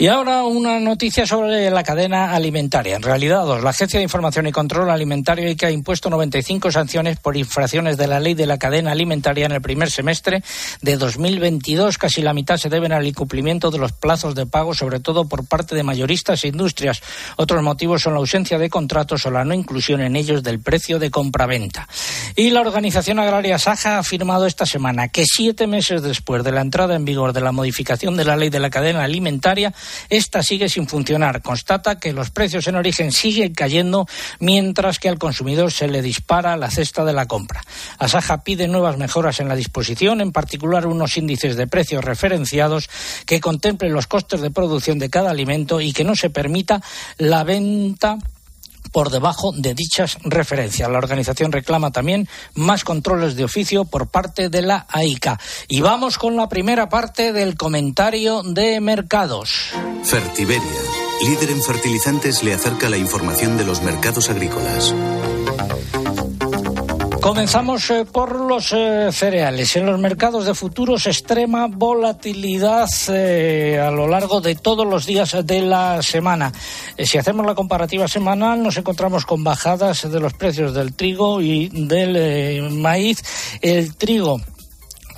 Y 0.00 0.06
ahora 0.06 0.44
una 0.44 0.78
noticia 0.78 1.26
sobre 1.26 1.68
la 1.72 1.82
cadena 1.82 2.32
alimentaria. 2.32 2.94
En 2.94 3.02
realidad, 3.02 3.44
la 3.60 3.70
Agencia 3.70 3.98
de 3.98 4.04
Información 4.04 4.46
y 4.46 4.52
Control 4.52 4.90
Alimentario 4.90 5.56
que 5.56 5.66
ha 5.66 5.72
impuesto 5.72 6.08
95 6.08 6.70
sanciones 6.70 7.18
por 7.18 7.36
infracciones 7.36 7.96
de 7.96 8.06
la 8.06 8.20
ley 8.20 8.34
de 8.34 8.46
la 8.46 8.58
cadena 8.58 8.92
alimentaria 8.92 9.46
en 9.46 9.50
el 9.50 9.60
primer 9.60 9.90
semestre 9.90 10.44
de 10.82 10.96
2022. 10.96 11.98
Casi 11.98 12.22
la 12.22 12.32
mitad 12.32 12.58
se 12.58 12.68
deben 12.68 12.92
al 12.92 13.08
incumplimiento 13.08 13.72
de 13.72 13.78
los 13.78 13.90
plazos 13.90 14.36
de 14.36 14.46
pago, 14.46 14.72
sobre 14.72 15.00
todo 15.00 15.24
por 15.24 15.48
parte 15.48 15.74
de 15.74 15.82
mayoristas 15.82 16.44
e 16.44 16.48
industrias. 16.48 17.02
Otros 17.34 17.60
motivos 17.64 18.02
son 18.02 18.12
la 18.12 18.20
ausencia 18.20 18.56
de 18.56 18.70
contratos 18.70 19.26
o 19.26 19.32
la 19.32 19.44
no 19.44 19.52
inclusión 19.52 20.00
en 20.00 20.14
ellos 20.14 20.44
del 20.44 20.60
precio 20.60 21.00
de 21.00 21.10
compraventa. 21.10 21.88
Y 22.36 22.50
la 22.50 22.60
organización 22.60 23.18
agraria 23.18 23.58
Saja 23.58 23.96
ha 23.96 23.98
afirmado 23.98 24.46
esta 24.46 24.64
semana 24.64 25.08
que 25.08 25.24
siete 25.26 25.66
meses 25.66 26.02
después 26.02 26.44
de 26.44 26.52
la 26.52 26.60
entrada 26.60 26.94
en 26.94 27.04
vigor 27.04 27.32
de 27.32 27.40
la 27.40 27.50
modificación 27.50 28.16
de 28.16 28.24
la 28.24 28.36
ley 28.36 28.48
de 28.48 28.60
la 28.60 28.70
cadena 28.70 29.02
alimentaria, 29.02 29.74
esta 30.08 30.42
sigue 30.42 30.68
sin 30.68 30.86
funcionar. 30.86 31.42
Constata 31.42 31.98
que 31.98 32.12
los 32.12 32.30
precios 32.30 32.66
en 32.66 32.76
origen 32.76 33.12
siguen 33.12 33.54
cayendo 33.54 34.06
mientras 34.40 34.98
que 34.98 35.08
al 35.08 35.18
consumidor 35.18 35.72
se 35.72 35.88
le 35.88 36.02
dispara 36.02 36.56
la 36.56 36.70
cesta 36.70 37.04
de 37.04 37.12
la 37.12 37.26
compra. 37.26 37.62
Asaja 37.98 38.42
pide 38.42 38.68
nuevas 38.68 38.98
mejoras 38.98 39.40
en 39.40 39.48
la 39.48 39.56
disposición, 39.56 40.20
en 40.20 40.32
particular 40.32 40.86
unos 40.86 41.16
índices 41.16 41.56
de 41.56 41.66
precios 41.66 42.04
referenciados 42.04 42.88
que 43.26 43.40
contemplen 43.40 43.92
los 43.92 44.06
costes 44.06 44.40
de 44.40 44.50
producción 44.50 44.98
de 44.98 45.10
cada 45.10 45.30
alimento 45.30 45.80
y 45.80 45.92
que 45.92 46.04
no 46.04 46.16
se 46.16 46.30
permita 46.30 46.82
la 47.18 47.44
venta 47.44 48.18
por 48.92 49.10
debajo 49.10 49.52
de 49.52 49.74
dichas 49.74 50.18
referencias. 50.22 50.90
La 50.90 50.98
organización 50.98 51.52
reclama 51.52 51.90
también 51.90 52.28
más 52.54 52.84
controles 52.84 53.36
de 53.36 53.44
oficio 53.44 53.84
por 53.84 54.08
parte 54.08 54.48
de 54.48 54.62
la 54.62 54.86
AICA. 54.88 55.38
Y 55.68 55.80
vamos 55.80 56.18
con 56.18 56.36
la 56.36 56.48
primera 56.48 56.88
parte 56.88 57.32
del 57.32 57.56
comentario 57.56 58.42
de 58.42 58.80
mercados. 58.80 59.70
Fertiberia, 60.04 60.62
líder 61.22 61.50
en 61.50 61.62
fertilizantes, 61.62 62.42
le 62.42 62.54
acerca 62.54 62.88
la 62.88 62.96
información 62.96 63.56
de 63.56 63.64
los 63.64 63.82
mercados 63.82 64.30
agrícolas. 64.30 64.94
Comenzamos 67.28 67.90
eh, 67.90 68.06
por 68.10 68.40
los 68.40 68.72
eh, 68.72 69.10
cereales. 69.12 69.76
En 69.76 69.84
los 69.84 70.00
mercados 70.00 70.46
de 70.46 70.54
futuros, 70.54 71.06
extrema 71.06 71.66
volatilidad 71.66 72.88
eh, 73.10 73.78
a 73.78 73.90
lo 73.90 74.08
largo 74.08 74.40
de 74.40 74.54
todos 74.54 74.86
los 74.86 75.04
días 75.04 75.36
de 75.44 75.60
la 75.60 76.00
semana. 76.00 76.50
si 76.96 77.18
hacemos 77.18 77.44
la 77.44 77.54
comparativa 77.54 78.08
semanal, 78.08 78.62
nos 78.62 78.78
encontramos 78.78 79.26
con 79.26 79.44
bajadas 79.44 80.10
de 80.10 80.20
los 80.20 80.32
precios 80.32 80.72
del 80.72 80.94
trigo 80.94 81.42
y 81.42 81.68
del 81.68 82.70
maíz. 82.70 83.22
El 83.60 83.94
trigo 83.94 84.40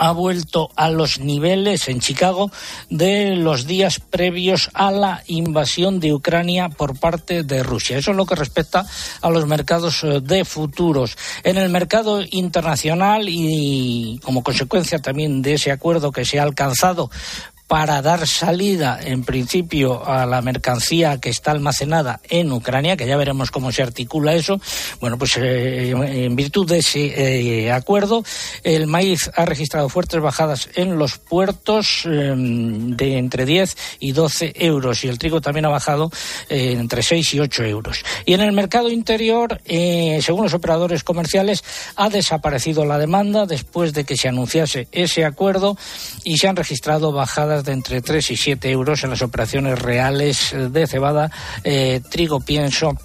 ha 0.01 0.13
vuelto 0.13 0.71
a 0.77 0.89
los 0.89 1.21
niveles 1.21 1.89
en 1.89 2.01
Chicago 2.01 2.51
de 2.89 3.37
los 3.37 3.67
días 3.67 4.01
previos 4.01 4.71
a 4.73 4.91
la 4.91 5.23
invasión 5.27 6.01
de 6.01 6.15
Ucrania 6.15 6.71
por 6.71 6.99
parte 6.99 7.43
de 7.43 7.63
Rusia. 7.63 7.99
Eso 7.99 8.13
es 8.13 8.17
lo 8.17 8.25
que 8.25 8.35
respecta 8.35 8.87
a 9.21 9.29
los 9.29 9.47
mercados 9.47 10.03
eh, 10.03 10.21
de 10.23 10.47
futuros. 10.47 11.19
En 11.45 11.59
el 11.59 11.69
mercado 11.69 12.23
internacional 12.31 13.27
y 13.29 14.19
como 14.25 14.43
consecuencia 14.43 15.01
también 15.01 15.43
de 15.43 15.55
ese 15.55 15.71
acuerdo 15.71 16.13
que 16.13 16.25
se 16.25 16.41
ha 16.41 16.45
alcanzado 16.45 17.11
para 17.71 18.03
dar 18.03 18.27
salida, 18.27 18.99
en 19.01 19.23
principio, 19.23 20.05
a 20.05 20.27
la 20.27 20.43
mercancía 20.43 21.21
que 21.21 21.31
está 21.31 21.53
almacenada 21.53 22.21
en 22.29 22.51
Ucrania, 22.51 22.97
que 22.97 23.07
ya 23.07 23.17
veremos 23.17 23.53
cómo 23.53 23.71
se 23.71 23.81
articula 23.81 24.35
eso. 24.35 24.61
Bueno, 25.01 25.19
pues 25.19 25.37
eh, 25.37 25.91
en 25.91 26.35
virtud 26.35 26.67
de 26.67 26.79
ese 26.79 27.67
eh, 27.67 27.71
acuerdo, 27.71 28.25
el 28.65 28.89
maíz 28.89 29.31
ha 29.37 29.45
registrado 29.45 29.89
fuertes 29.89 30.21
bajadas 30.21 30.69
en 30.75 30.99
los 30.99 31.19
puertos 31.19 32.03
eh, 32.07 32.35
de 32.35 33.19
entre 33.19 33.47
10 33.47 33.77
y 34.01 34.11
12 34.11 34.53
euros 34.57 35.05
y 35.05 35.09
el 35.09 35.21
trigo 35.21 35.41
también 35.41 35.67
ha 35.67 35.69
bajado 35.69 36.11
eh, 36.49 36.73
entre 36.73 37.05
6 37.05 37.35
y 37.35 37.39
8 37.39 37.63
euros. 37.67 38.05
Y 38.27 38.35
en 38.35 38.41
el 38.41 38.51
mercado 38.51 38.91
interior, 38.91 39.61
según 39.65 40.43
los 40.43 40.55
operadores 40.55 41.05
comerciales, 41.05 41.63
ha 41.95 42.09
desaparecido 42.09 42.85
la 42.85 42.99
demanda 42.99 43.47
después 43.47 43.93
de 43.93 44.03
que 44.03 44.17
se 44.17 44.27
anunciase 44.27 44.89
ese 44.91 45.25
acuerdo 45.25 45.77
y 46.25 46.37
se 46.37 46.49
han 46.49 46.57
registrado 46.57 47.13
bajadas 47.13 47.60
de 47.65 47.73
entre 47.73 48.03
3 48.03 48.31
y 48.31 48.37
7 48.37 48.71
euros 48.71 49.05
en 49.05 49.11
las 49.11 49.23
operaciones 49.23 49.79
reales 49.79 50.55
de 50.55 50.87
cebada, 50.87 51.31
eh, 51.65 52.01
trigo, 52.11 52.41
pienso 52.41 52.97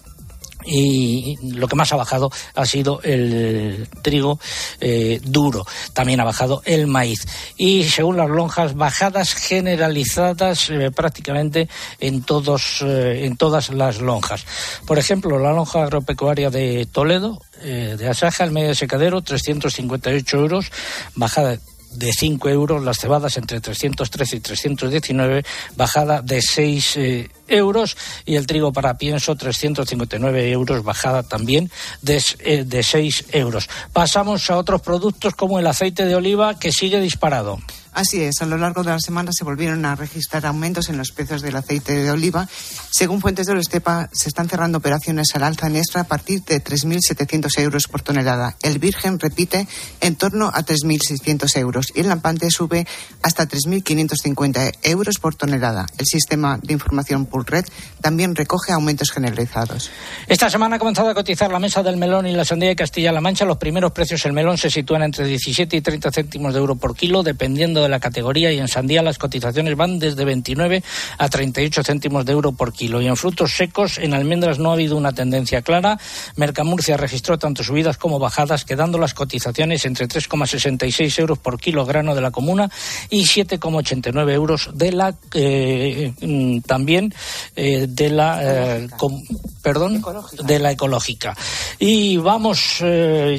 y 0.66 1.38
lo 1.54 1.68
que 1.68 1.76
más 1.76 1.92
ha 1.94 1.96
bajado 1.96 2.32
ha 2.56 2.66
sido 2.66 3.00
el 3.04 3.88
trigo 4.02 4.40
eh, 4.82 5.20
duro. 5.24 5.66
También 5.94 6.20
ha 6.20 6.24
bajado 6.24 6.62
el 6.66 6.88
maíz. 6.88 7.26
Y 7.58 7.84
según 7.84 8.18
las 8.18 8.30
lonjas, 8.30 8.76
bajadas 8.76 9.34
generalizadas 9.34 10.70
eh, 10.70 10.92
prácticamente 10.92 11.70
en, 12.00 12.24
todos, 12.24 12.82
eh, 12.82 13.26
en 13.26 13.38
todas 13.38 13.70
las 13.70 14.02
lonjas. 14.02 14.46
Por 14.86 14.98
ejemplo, 14.98 15.40
la 15.40 15.54
lonja 15.54 15.84
agropecuaria 15.84 16.50
de 16.50 16.88
Toledo, 16.92 17.42
eh, 17.62 17.96
de 17.98 18.10
Asaja, 18.10 18.44
el 18.44 18.52
medio 18.52 18.70
de 18.70 18.76
secadero, 18.76 19.22
358 19.22 20.38
euros, 20.38 20.72
bajada 21.16 21.58
de 21.98 22.12
5 22.12 22.50
euros, 22.50 22.84
las 22.84 23.00
cebadas 23.00 23.38
entre 23.38 23.62
313 23.62 24.36
y 24.36 24.40
319, 24.40 25.46
bajada 25.76 26.22
de 26.22 26.42
6 26.42 26.98
eh, 26.98 27.30
euros 27.48 27.98
y 28.26 28.36
el 28.36 28.48
trigo 28.48 28.74
para 28.74 28.98
pienso 28.98 29.36
359 29.36 30.52
euros, 30.52 30.84
bajada 30.84 31.24
también 31.24 31.72
de, 32.02 32.22
eh, 32.40 32.64
de 32.64 32.84
6 32.84 33.26
euros. 33.32 33.70
Pasamos 33.94 34.50
a 34.50 34.58
otros 34.58 34.82
productos 34.82 35.36
como 35.36 35.60
el 35.60 35.68
aceite 35.68 36.06
de 36.06 36.16
oliva 36.16 36.60
que 36.60 36.72
sigue 36.72 37.00
disparado. 37.00 37.60
Así 37.96 38.22
es, 38.22 38.42
a 38.42 38.46
lo 38.46 38.58
largo 38.58 38.84
de 38.84 38.90
la 38.90 39.00
semana 39.00 39.32
se 39.32 39.46
volvieron 39.46 39.86
a 39.86 39.96
registrar 39.96 40.46
aumentos 40.46 40.90
en 40.90 40.98
los 40.98 41.12
precios 41.12 41.42
del 41.42 41.56
aceite 41.56 41.94
de 41.94 42.12
oliva. 42.12 42.46
Según 42.92 43.22
fuentes 43.22 43.48
de 43.48 43.58
Estepa, 43.58 44.10
se 44.12 44.28
están 44.28 44.50
cerrando 44.50 44.80
operaciones 44.80 45.30
al 45.34 45.44
alza 45.44 45.68
en 45.68 45.78
extra 45.78 46.02
a 46.02 46.04
partir 46.04 46.44
de 46.44 46.62
3.700 46.62 47.58
euros 47.62 47.88
por 47.88 48.02
tonelada. 48.02 48.58
El 48.62 48.80
virgen 48.80 49.18
repite 49.18 49.66
en 50.02 50.18
torno 50.18 50.48
a 50.48 50.66
3.600 50.66 51.58
euros 51.58 51.94
y 51.96 52.02
el 52.02 52.10
lampante 52.10 52.52
sube 52.52 52.86
hasta 53.22 53.48
3.550 53.48 54.74
euros 54.84 55.20
por 55.20 55.36
tonelada. 55.36 55.86
El 55.98 56.06
sistema 56.06 56.60
de 56.62 56.74
información 56.74 57.28
Pulred 57.28 57.64
también 58.02 58.36
recoge 58.36 58.74
aumentos 58.74 59.10
generalizados. 59.10 59.90
Esta 60.28 60.50
semana 60.50 60.76
ha 60.76 60.80
comenzado 60.80 61.08
a 61.08 61.16
cotizar 61.16 61.50
la 61.50 61.60
mesa 61.60 61.82
del 61.82 61.96
melón 61.96 62.28
y 62.28 62.34
la 62.34 62.44
sandía 62.44 62.68
de 62.68 62.76
Castilla-La 62.76 63.22
Mancha. 63.22 63.46
Los 63.46 63.58
primeros 63.58 63.94
precios 63.94 64.22
del 64.24 64.34
melón 64.34 64.58
se 64.58 64.70
sitúan 64.70 65.02
entre 65.04 65.26
17 65.26 65.78
y 65.78 65.82
30 65.82 66.12
céntimos 66.12 66.54
de 66.54 66.60
euro 66.60 66.76
por 66.76 66.94
kilo, 66.94 67.24
dependiendo 67.24 67.82
de 67.82 67.85
la 67.90 68.00
categoría 68.00 68.52
y 68.52 68.60
en 68.60 68.68
sandía 68.68 69.02
las 69.02 69.18
cotizaciones 69.18 69.76
van 69.76 70.00
desde 70.00 70.26
29 70.26 70.84
a 71.18 71.30
38 71.30 71.84
céntimos 71.84 72.26
de 72.26 72.34
euro 72.34 72.52
por 72.52 72.74
kilo. 72.74 73.02
Y 73.02 73.08
en 73.08 73.16
frutos 73.16 73.56
secos, 73.56 73.98
en 73.98 74.14
almendras 74.14 74.60
no 74.60 74.72
ha 74.72 74.74
habido 74.74 74.98
una 74.98 75.14
tendencia 75.14 75.62
clara. 75.62 76.00
Mercamurcia 76.36 76.98
registró 76.98 77.38
tanto 77.38 77.64
subidas 77.64 77.98
como 77.98 78.20
bajadas, 78.20 78.66
quedando 78.66 78.98
las 78.98 79.14
cotizaciones 79.14 79.86
entre 79.86 80.08
3,66 80.08 81.20
euros 81.20 81.40
por 81.40 81.60
kilo 81.60 81.86
grano 81.86 82.16
de 82.16 82.22
la 82.22 82.32
comuna 82.32 82.70
y 83.10 83.24
7,89 83.24 84.32
euros 84.32 84.70
de 84.74 84.92
la 84.92 85.16
eh, 85.34 86.14
mm, 86.22 86.60
también 86.62 87.14
eh, 87.56 87.88
de 87.88 88.10
la 88.10 88.40
eh, 88.42 88.88
com, 88.98 89.22
perdón 89.62 90.02
de 90.44 90.60
la 90.60 90.72
ecológica. 90.72 91.36
Y 91.80 92.18
vamos 92.18 92.84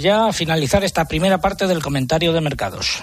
ya 0.00 0.28
a 0.28 0.32
finalizar 0.32 0.84
esta 0.84 1.04
primera 1.04 1.38
parte 1.40 1.66
del 1.66 1.82
comentario 1.82 2.32
de 2.32 2.40
mercados. 2.40 3.02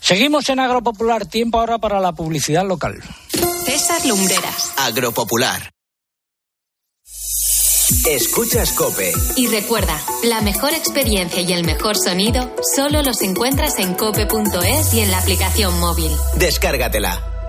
Seguimos 0.00 0.48
en 0.48 0.60
Agropopular. 0.60 1.26
Tiempo 1.26 1.60
ahora 1.60 1.78
para 1.78 2.00
la 2.00 2.12
publicidad 2.12 2.66
local. 2.66 3.02
César 3.64 4.04
Lumbreras. 4.06 4.72
Agropopular. 4.76 5.70
Escuchas 8.06 8.72
Cope. 8.72 9.12
Y 9.36 9.48
recuerda, 9.48 10.00
la 10.22 10.40
mejor 10.40 10.72
experiencia 10.74 11.42
y 11.42 11.52
el 11.52 11.64
mejor 11.64 11.96
sonido 11.96 12.54
solo 12.74 13.02
los 13.02 13.20
encuentras 13.20 13.78
en 13.78 13.94
cope.es 13.94 14.94
y 14.94 15.00
en 15.00 15.10
la 15.10 15.18
aplicación 15.18 15.78
móvil. 15.80 16.12
Descárgatela. 16.36 17.39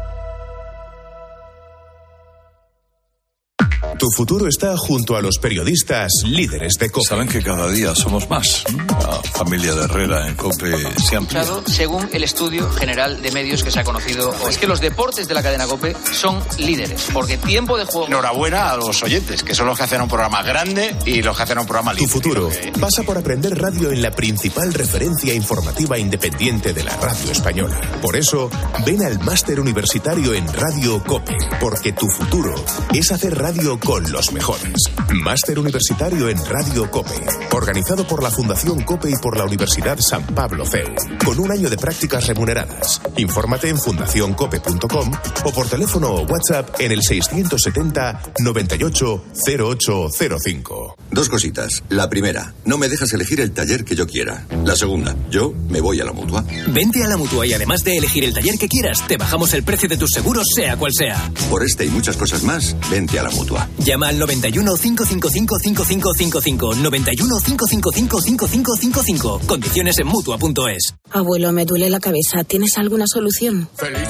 Tu 4.01 4.09
futuro 4.09 4.47
está 4.47 4.75
junto 4.77 5.15
a 5.15 5.21
los 5.21 5.37
periodistas 5.37 6.11
líderes 6.25 6.73
de 6.79 6.89
COPE. 6.89 7.07
Saben 7.07 7.27
que 7.27 7.43
cada 7.43 7.69
día 7.69 7.93
somos 7.93 8.27
más. 8.31 8.63
La 8.87 9.21
familia 9.21 9.75
de 9.75 9.83
Herrera 9.83 10.27
en 10.27 10.35
COPE 10.35 10.73
se 11.07 11.17
amplía. 11.17 11.45
Según 11.67 12.09
el 12.11 12.23
estudio 12.23 12.67
general 12.71 13.21
de 13.21 13.31
medios 13.31 13.63
que 13.63 13.69
se 13.69 13.79
ha 13.79 13.83
conocido, 13.83 14.33
es 14.49 14.57
que 14.57 14.65
los 14.65 14.81
deportes 14.81 15.27
de 15.27 15.35
la 15.35 15.43
cadena 15.43 15.67
COPE 15.67 15.95
son 16.13 16.39
líderes, 16.57 17.09
porque 17.13 17.37
tiempo 17.37 17.77
de 17.77 17.85
juego... 17.85 18.07
Enhorabuena 18.07 18.71
a 18.71 18.77
los 18.77 19.03
oyentes, 19.03 19.43
que 19.43 19.53
son 19.53 19.67
los 19.67 19.77
que 19.77 19.83
hacen 19.83 20.01
un 20.01 20.09
programa 20.09 20.41
grande 20.41 20.95
y 21.05 21.21
los 21.21 21.37
que 21.37 21.43
hacen 21.43 21.59
un 21.59 21.67
programa 21.67 21.91
Tu 21.91 21.97
líder. 21.97 22.09
futuro 22.09 22.49
pasa 22.79 23.03
por 23.03 23.19
aprender 23.19 23.55
radio 23.55 23.91
en 23.91 24.01
la 24.01 24.09
principal 24.09 24.73
referencia 24.73 25.31
informativa 25.31 25.99
independiente 25.99 26.73
de 26.73 26.83
la 26.83 26.97
radio 26.97 27.31
española. 27.31 27.79
Por 28.01 28.15
eso, 28.15 28.49
ven 28.83 29.03
al 29.03 29.19
máster 29.19 29.59
universitario 29.59 30.33
en 30.33 30.51
Radio 30.51 31.03
COPE, 31.03 31.37
porque 31.59 31.91
tu 31.91 32.07
futuro 32.07 32.55
es 32.95 33.11
hacer 33.11 33.37
radio 33.37 33.79
con 33.91 34.09
los 34.09 34.31
mejores. 34.31 34.83
Máster 35.13 35.59
universitario 35.59 36.29
en 36.29 36.37
Radio 36.45 36.89
COPE, 36.89 37.27
organizado 37.51 38.07
por 38.07 38.23
la 38.23 38.31
Fundación 38.31 38.83
COPE 38.83 39.09
y 39.09 39.15
por 39.21 39.35
la 39.35 39.43
Universidad 39.43 39.99
San 39.99 40.25
Pablo 40.27 40.65
CEU, 40.65 40.95
con 41.25 41.37
un 41.37 41.51
año 41.51 41.69
de 41.69 41.75
prácticas 41.75 42.25
remuneradas. 42.27 43.01
Infórmate 43.17 43.67
en 43.67 43.77
fundacioncope.com 43.77 45.11
o 45.43 45.51
por 45.51 45.67
teléfono 45.67 46.07
o 46.07 46.21
WhatsApp 46.21 46.79
en 46.79 46.93
el 46.93 47.01
670 47.03 48.21
98 48.39 49.25
0805. 49.45 50.95
Dos 51.11 51.27
cositas. 51.27 51.83
La 51.89 52.09
primera, 52.09 52.53
no 52.63 52.77
me 52.77 52.87
dejas 52.87 53.11
elegir 53.11 53.41
el 53.41 53.51
taller 53.51 53.83
que 53.83 53.97
yo 53.97 54.07
quiera. 54.07 54.47
La 54.63 54.77
segunda, 54.77 55.17
yo 55.29 55.53
me 55.67 55.81
voy 55.81 55.99
a 55.99 56.05
la 56.05 56.13
mutua. 56.13 56.45
Vente 56.69 57.03
a 57.03 57.09
la 57.09 57.17
mutua 57.17 57.45
y 57.45 57.51
además 57.51 57.83
de 57.83 57.97
elegir 57.97 58.23
el 58.23 58.33
taller 58.33 58.57
que 58.57 58.69
quieras, 58.69 59.05
te 59.05 59.17
bajamos 59.17 59.53
el 59.53 59.63
precio 59.63 59.89
de 59.89 59.97
tus 59.97 60.11
seguros, 60.11 60.45
sea 60.55 60.77
cual 60.77 60.93
sea. 60.97 61.29
Por 61.49 61.65
este 61.65 61.83
y 61.83 61.89
muchas 61.89 62.15
cosas 62.15 62.43
más, 62.43 62.73
vente 62.89 63.19
a 63.19 63.23
la 63.23 63.31
mutua. 63.31 63.67
Llama 63.83 64.07
al 64.09 64.19
91 64.19 64.77
555 64.77 65.59
5555. 65.59 66.75
91 66.75 67.39
555 67.39 68.21
5555. 68.21 69.41
Condiciones 69.47 69.97
en 69.99 70.07
mutua.es. 70.07 71.00
Abuelo, 71.13 71.51
me 71.51 71.65
duele 71.65 71.89
la 71.89 71.99
cabeza. 71.99 72.43
¿Tienes 72.43 72.77
alguna 72.77 73.05
solución? 73.07 73.67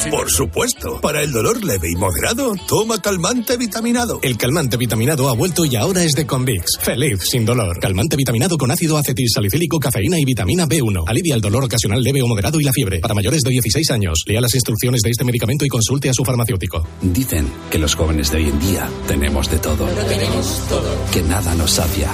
Por 0.09 0.29
supuesto. 0.29 0.99
Para 1.01 1.21
el 1.23 1.31
dolor 1.31 1.63
leve 1.63 1.89
y 1.91 1.95
moderado, 1.95 2.53
toma 2.67 3.01
calmante 3.01 3.57
vitaminado. 3.57 4.19
El 4.21 4.37
calmante 4.37 4.77
vitaminado 4.77 5.29
ha 5.29 5.33
vuelto 5.33 5.65
y 5.65 5.75
ahora 5.75 6.03
es 6.03 6.13
de 6.13 6.25
Convix. 6.27 6.77
Feliz, 6.79 7.19
sin 7.23 7.45
dolor. 7.45 7.79
Calmante 7.79 8.15
vitaminado 8.15 8.57
con 8.57 8.71
ácido 8.71 8.97
acetil 8.97 9.27
salicílico, 9.33 9.79
cafeína 9.79 10.19
y 10.19 10.25
vitamina 10.25 10.67
B1. 10.67 11.03
Alivia 11.07 11.35
el 11.35 11.41
dolor 11.41 11.63
ocasional 11.65 12.01
leve 12.01 12.21
o 12.21 12.27
moderado 12.27 12.59
y 12.59 12.63
la 12.63 12.71
fiebre. 12.71 12.99
Para 12.99 13.13
mayores 13.13 13.41
de 13.41 13.49
16 13.49 13.89
años, 13.91 14.19
lea 14.25 14.41
las 14.41 14.53
instrucciones 14.53 15.01
de 15.01 15.09
este 15.11 15.23
medicamento 15.23 15.65
y 15.65 15.69
consulte 15.69 16.09
a 16.09 16.13
su 16.13 16.23
farmacéutico. 16.23 16.85
Dicen 17.01 17.47
que 17.69 17.79
los 17.79 17.95
jóvenes 17.95 18.31
de 18.31 18.37
hoy 18.37 18.49
en 18.49 18.59
día 18.59 18.89
tenemos 19.07 19.49
de 19.49 19.57
todo. 19.59 19.87
tenemos 20.07 20.61
todo. 20.69 21.05
Que 21.11 21.21
nada 21.23 21.55
nos 21.55 21.71
sacia. 21.71 22.09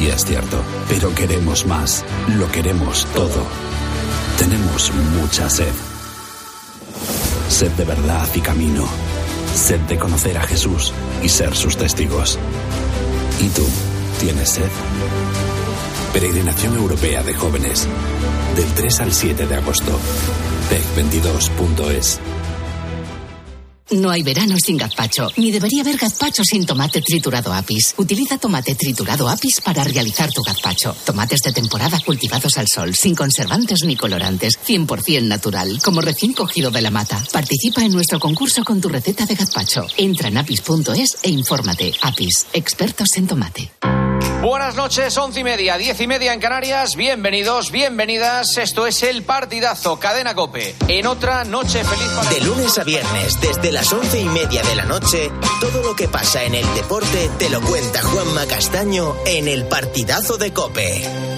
Y 0.00 0.06
es 0.06 0.24
cierto. 0.24 0.62
Pero 0.88 1.12
queremos 1.14 1.66
más. 1.66 2.04
Lo 2.38 2.50
queremos 2.52 3.06
todo. 3.14 3.67
Tenemos 4.38 4.92
mucha 5.20 5.50
sed. 5.50 5.72
Sed 7.48 7.72
de 7.72 7.84
verdad 7.84 8.28
y 8.34 8.40
camino. 8.40 8.86
Sed 9.54 9.80
de 9.80 9.98
conocer 9.98 10.38
a 10.38 10.42
Jesús 10.42 10.92
y 11.22 11.28
ser 11.28 11.56
sus 11.56 11.76
testigos. 11.76 12.38
¿Y 13.40 13.48
tú? 13.48 13.66
¿Tienes 14.20 14.50
sed? 14.50 14.70
Peregrinación 16.12 16.76
Europea 16.76 17.22
de 17.22 17.34
Jóvenes. 17.34 17.88
Del 18.56 18.72
3 18.74 19.00
al 19.00 19.12
7 19.12 19.46
de 19.46 19.54
agosto. 19.56 19.98
PEC22.es. 20.70 22.20
No 23.90 24.10
hay 24.10 24.22
verano 24.22 24.56
sin 24.62 24.76
gazpacho, 24.76 25.30
ni 25.36 25.50
debería 25.50 25.82
haber 25.82 25.96
gazpacho 25.96 26.42
sin 26.44 26.66
tomate 26.66 27.00
triturado 27.00 27.52
apis. 27.52 27.94
Utiliza 27.96 28.38
tomate 28.38 28.74
triturado 28.74 29.28
apis 29.28 29.60
para 29.60 29.82
realizar 29.84 30.30
tu 30.32 30.42
gazpacho. 30.42 30.94
Tomates 31.04 31.40
de 31.40 31.52
temporada 31.52 31.98
cultivados 32.04 32.56
al 32.58 32.66
sol, 32.68 32.94
sin 32.94 33.14
conservantes 33.14 33.84
ni 33.84 33.96
colorantes, 33.96 34.58
100% 34.66 35.22
natural, 35.22 35.80
como 35.82 36.00
recién 36.00 36.32
cogido 36.32 36.70
de 36.70 36.82
la 36.82 36.90
mata. 36.90 37.22
Participa 37.32 37.82
en 37.82 37.92
nuestro 37.92 38.20
concurso 38.20 38.62
con 38.64 38.80
tu 38.80 38.88
receta 38.88 39.24
de 39.24 39.34
gazpacho. 39.34 39.86
Entra 39.96 40.28
en 40.28 40.38
apis.es 40.38 41.18
e 41.22 41.30
infórmate. 41.30 41.92
Apis, 42.02 42.46
expertos 42.52 43.08
en 43.16 43.26
tomate. 43.26 43.70
Buenas 44.42 44.76
noches, 44.76 45.16
once 45.18 45.40
y 45.40 45.44
media, 45.44 45.76
diez 45.78 46.00
y 46.00 46.06
media 46.06 46.32
en 46.32 46.40
Canarias. 46.40 46.94
Bienvenidos, 46.96 47.70
bienvenidas. 47.70 48.56
Esto 48.56 48.86
es 48.86 49.02
el 49.02 49.22
partidazo 49.22 49.98
Cadena 49.98 50.34
Cope. 50.34 50.76
En 50.86 51.06
otra 51.06 51.44
noche 51.44 51.82
feliz 51.84 52.08
para 52.14 52.30
De 52.30 52.40
lunes 52.42 52.78
a 52.78 52.84
viernes, 52.84 53.40
desde 53.40 53.72
las 53.72 53.92
once 53.92 54.20
y 54.20 54.26
media 54.26 54.62
de 54.62 54.76
la 54.76 54.84
noche, 54.84 55.30
todo 55.60 55.82
lo 55.82 55.96
que 55.96 56.08
pasa 56.08 56.44
en 56.44 56.54
el 56.54 56.74
deporte 56.74 57.30
te 57.38 57.50
lo 57.50 57.60
cuenta 57.60 58.02
Juanma 58.02 58.46
Castaño 58.46 59.16
en 59.26 59.48
el 59.48 59.64
partidazo 59.66 60.38
de 60.38 60.52
Cope. 60.52 61.37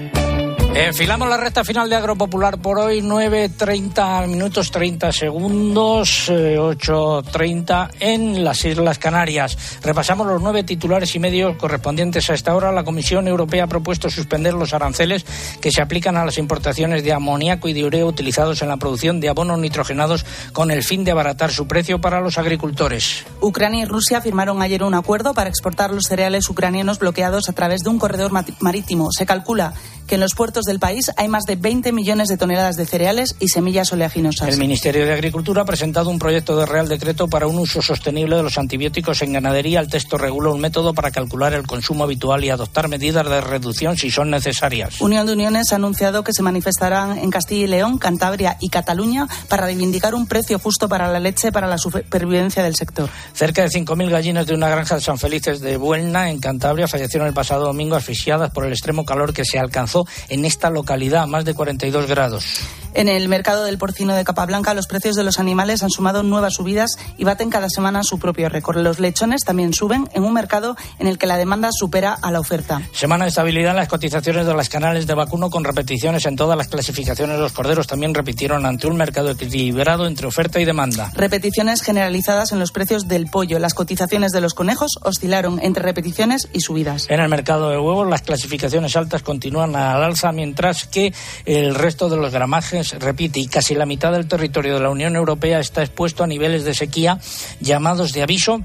Enfilamos 0.73 1.27
la 1.27 1.35
recta 1.35 1.65
final 1.65 1.89
de 1.89 1.97
Agropopular 1.97 2.57
por 2.57 2.79
hoy, 2.79 3.01
9.30 3.01 4.27
minutos 4.27 4.71
30 4.71 5.11
segundos, 5.11 6.29
eh, 6.29 6.55
8.30 6.57 7.89
en 7.99 8.45
las 8.45 8.63
Islas 8.63 8.97
Canarias. 8.97 9.57
Repasamos 9.83 10.25
los 10.25 10.41
nueve 10.41 10.63
titulares 10.63 11.13
y 11.13 11.19
medios 11.19 11.57
correspondientes 11.57 12.29
a 12.29 12.35
esta 12.35 12.55
hora. 12.55 12.71
La 12.71 12.85
Comisión 12.85 13.27
Europea 13.27 13.65
ha 13.65 13.67
propuesto 13.67 14.09
suspender 14.09 14.53
los 14.53 14.73
aranceles 14.73 15.25
que 15.59 15.71
se 15.71 15.81
aplican 15.81 16.15
a 16.15 16.23
las 16.23 16.37
importaciones 16.37 17.03
de 17.03 17.11
amoníaco 17.11 17.67
y 17.67 17.73
de 17.73 17.83
urea 17.83 18.05
utilizados 18.05 18.61
en 18.61 18.69
la 18.69 18.77
producción 18.77 19.19
de 19.19 19.27
abonos 19.27 19.59
nitrogenados 19.59 20.25
con 20.53 20.71
el 20.71 20.83
fin 20.83 21.03
de 21.03 21.11
abaratar 21.11 21.51
su 21.51 21.67
precio 21.67 21.99
para 21.99 22.21
los 22.21 22.37
agricultores. 22.37 23.25
Ucrania 23.41 23.81
y 23.83 23.85
Rusia 23.85 24.21
firmaron 24.21 24.61
ayer 24.61 24.83
un 24.83 24.93
acuerdo 24.93 25.33
para 25.33 25.49
exportar 25.49 25.91
los 25.91 26.05
cereales 26.05 26.49
ucranianos 26.49 26.97
bloqueados 26.97 27.49
a 27.49 27.53
través 27.53 27.81
de 27.83 27.89
un 27.89 27.99
corredor 27.99 28.31
marítimo. 28.61 29.11
Se 29.11 29.25
calcula 29.25 29.73
que 30.11 30.15
en 30.15 30.21
los 30.21 30.35
puertos 30.35 30.65
del 30.65 30.77
país 30.77 31.09
hay 31.15 31.29
más 31.29 31.45
de 31.45 31.55
20 31.55 31.93
millones 31.93 32.27
de 32.27 32.35
toneladas 32.35 32.75
de 32.75 32.85
cereales 32.85 33.33
y 33.39 33.47
semillas 33.47 33.93
oleaginosas. 33.93 34.49
El 34.49 34.57
Ministerio 34.57 35.05
de 35.05 35.13
Agricultura 35.13 35.61
ha 35.61 35.65
presentado 35.65 36.09
un 36.09 36.19
proyecto 36.19 36.57
de 36.57 36.65
Real 36.65 36.89
Decreto 36.89 37.29
para 37.29 37.47
un 37.47 37.57
uso 37.57 37.81
sostenible 37.81 38.35
de 38.35 38.43
los 38.43 38.57
antibióticos 38.57 39.21
en 39.21 39.31
ganadería. 39.31 39.79
El 39.79 39.87
texto 39.87 40.17
regula 40.17 40.49
un 40.49 40.59
método 40.59 40.93
para 40.93 41.11
calcular 41.11 41.53
el 41.53 41.65
consumo 41.65 42.03
habitual 42.03 42.43
y 42.43 42.49
adoptar 42.49 42.89
medidas 42.89 43.25
de 43.25 43.39
reducción 43.39 43.95
si 43.95 44.11
son 44.11 44.31
necesarias. 44.31 44.99
Unión 44.99 45.25
de 45.25 45.31
Uniones 45.31 45.71
ha 45.71 45.77
anunciado 45.77 46.25
que 46.25 46.33
se 46.33 46.43
manifestarán 46.43 47.17
en 47.17 47.29
Castilla 47.29 47.63
y 47.63 47.67
León, 47.67 47.97
Cantabria 47.97 48.57
y 48.59 48.67
Cataluña 48.67 49.29
para 49.47 49.63
reivindicar 49.63 50.13
un 50.13 50.27
precio 50.27 50.59
justo 50.59 50.89
para 50.89 51.09
la 51.09 51.21
leche 51.21 51.53
para 51.53 51.67
la 51.67 51.77
supervivencia 51.77 52.63
del 52.63 52.75
sector. 52.75 53.09
Cerca 53.31 53.61
de 53.61 53.69
5.000 53.69 54.09
gallinas 54.09 54.45
de 54.45 54.55
una 54.55 54.67
granja 54.67 54.95
de 54.95 55.01
San 55.01 55.17
Felices 55.17 55.61
de 55.61 55.77
Buelna, 55.77 56.29
en 56.29 56.41
Cantabria, 56.41 56.89
fallecieron 56.89 57.29
el 57.29 57.33
pasado 57.33 57.63
domingo 57.63 57.95
asfixiadas 57.95 58.51
por 58.51 58.65
el 58.65 58.73
extremo 58.73 59.05
calor 59.05 59.33
que 59.33 59.45
se 59.45 59.57
alcanzó 59.57 60.00
en 60.29 60.45
esta 60.45 60.69
localidad, 60.69 61.27
más 61.27 61.45
de 61.45 61.53
42 61.53 62.07
grados. 62.07 62.61
En 62.93 63.07
el 63.07 63.29
mercado 63.29 63.63
del 63.63 63.77
porcino 63.77 64.13
de 64.15 64.25
Capablanca, 64.25 64.73
los 64.73 64.85
precios 64.85 65.15
de 65.15 65.23
los 65.23 65.39
animales 65.39 65.81
han 65.81 65.89
sumado 65.89 66.23
nuevas 66.23 66.55
subidas 66.55 66.97
y 67.17 67.23
baten 67.23 67.49
cada 67.49 67.69
semana 67.69 68.03
su 68.03 68.19
propio 68.19 68.49
récord. 68.49 68.81
Los 68.81 68.99
lechones 68.99 69.45
también 69.45 69.73
suben 69.73 70.09
en 70.13 70.25
un 70.25 70.33
mercado 70.33 70.75
en 70.99 71.07
el 71.07 71.17
que 71.17 71.25
la 71.25 71.37
demanda 71.37 71.69
supera 71.71 72.17
a 72.21 72.31
la 72.31 72.41
oferta. 72.41 72.81
Semana 72.91 73.25
de 73.25 73.29
estabilidad 73.29 73.71
en 73.71 73.77
las 73.77 73.87
cotizaciones 73.87 74.45
de 74.45 74.53
las 74.53 74.67
canales 74.67 75.07
de 75.07 75.13
vacuno 75.13 75.49
con 75.49 75.63
repeticiones 75.63 76.25
en 76.25 76.35
todas 76.35 76.57
las 76.57 76.67
clasificaciones. 76.67 77.39
Los 77.39 77.53
corderos 77.53 77.87
también 77.87 78.13
repitieron 78.13 78.65
ante 78.65 78.87
un 78.87 78.97
mercado 78.97 79.31
equilibrado 79.31 80.05
entre 80.05 80.27
oferta 80.27 80.59
y 80.59 80.65
demanda. 80.65 81.11
Repeticiones 81.13 81.81
generalizadas 81.83 82.51
en 82.51 82.59
los 82.59 82.73
precios 82.73 83.07
del 83.07 83.27
pollo. 83.27 83.57
Las 83.59 83.73
cotizaciones 83.73 84.33
de 84.33 84.41
los 84.41 84.53
conejos 84.53 84.99
oscilaron 85.01 85.59
entre 85.63 85.83
repeticiones 85.83 86.49
y 86.51 86.59
subidas. 86.59 87.05
En 87.09 87.21
el 87.21 87.29
mercado 87.29 87.69
de 87.69 87.77
huevos, 87.77 88.09
las 88.09 88.21
clasificaciones 88.21 88.97
altas 88.97 89.23
continúan 89.23 89.77
al 89.91 90.03
alza, 90.03 90.31
mientras 90.31 90.87
que 90.87 91.13
el 91.45 91.75
resto 91.75 92.09
de 92.09 92.17
los 92.17 92.31
gramajes 92.31 92.97
repite 92.99 93.39
y 93.39 93.47
casi 93.47 93.75
la 93.75 93.85
mitad 93.85 94.11
del 94.11 94.27
territorio 94.27 94.75
de 94.75 94.81
la 94.81 94.89
Unión 94.89 95.15
Europea 95.15 95.59
está 95.59 95.81
expuesto 95.81 96.23
a 96.23 96.27
niveles 96.27 96.63
de 96.63 96.73
sequía 96.73 97.19
llamados 97.59 98.13
de 98.13 98.23
aviso 98.23 98.61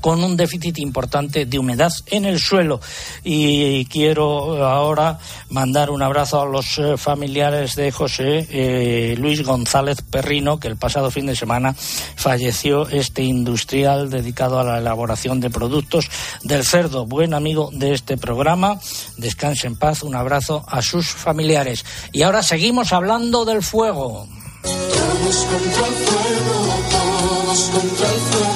con 0.00 0.22
un 0.22 0.36
déficit 0.36 0.78
importante 0.78 1.46
de 1.46 1.58
humedad 1.58 1.92
en 2.06 2.24
el 2.24 2.38
suelo. 2.38 2.80
Y 3.24 3.84
quiero 3.86 4.64
ahora 4.64 5.18
mandar 5.48 5.90
un 5.90 6.02
abrazo 6.02 6.40
a 6.40 6.46
los 6.46 6.78
eh, 6.78 6.96
familiares 6.96 7.74
de 7.76 7.90
José 7.90 8.46
eh, 8.50 9.14
Luis 9.18 9.42
González 9.42 10.02
Perrino, 10.02 10.58
que 10.58 10.68
el 10.68 10.76
pasado 10.76 11.10
fin 11.10 11.26
de 11.26 11.36
semana 11.36 11.74
falleció 11.74 12.88
este 12.88 13.22
industrial 13.22 14.10
dedicado 14.10 14.60
a 14.60 14.64
la 14.64 14.78
elaboración 14.78 15.40
de 15.40 15.50
productos 15.50 16.08
del 16.42 16.64
cerdo. 16.64 17.06
Buen 17.06 17.34
amigo 17.34 17.70
de 17.72 17.92
este 17.92 18.16
programa. 18.16 18.80
Descanse 19.16 19.66
en 19.66 19.76
paz. 19.76 20.02
Un 20.02 20.14
abrazo 20.14 20.64
a 20.68 20.82
sus 20.82 21.08
familiares. 21.08 21.84
Y 22.12 22.22
ahora 22.22 22.42
seguimos 22.42 22.92
hablando 22.92 23.44
del 23.44 23.62
fuego. 23.62 24.26
Todos 24.62 25.36
contra 25.46 25.86
el 25.86 25.94
fuego, 25.94 26.78
todos 26.90 27.70
contra 27.70 28.06
el 28.06 28.20
fuego. 28.20 28.49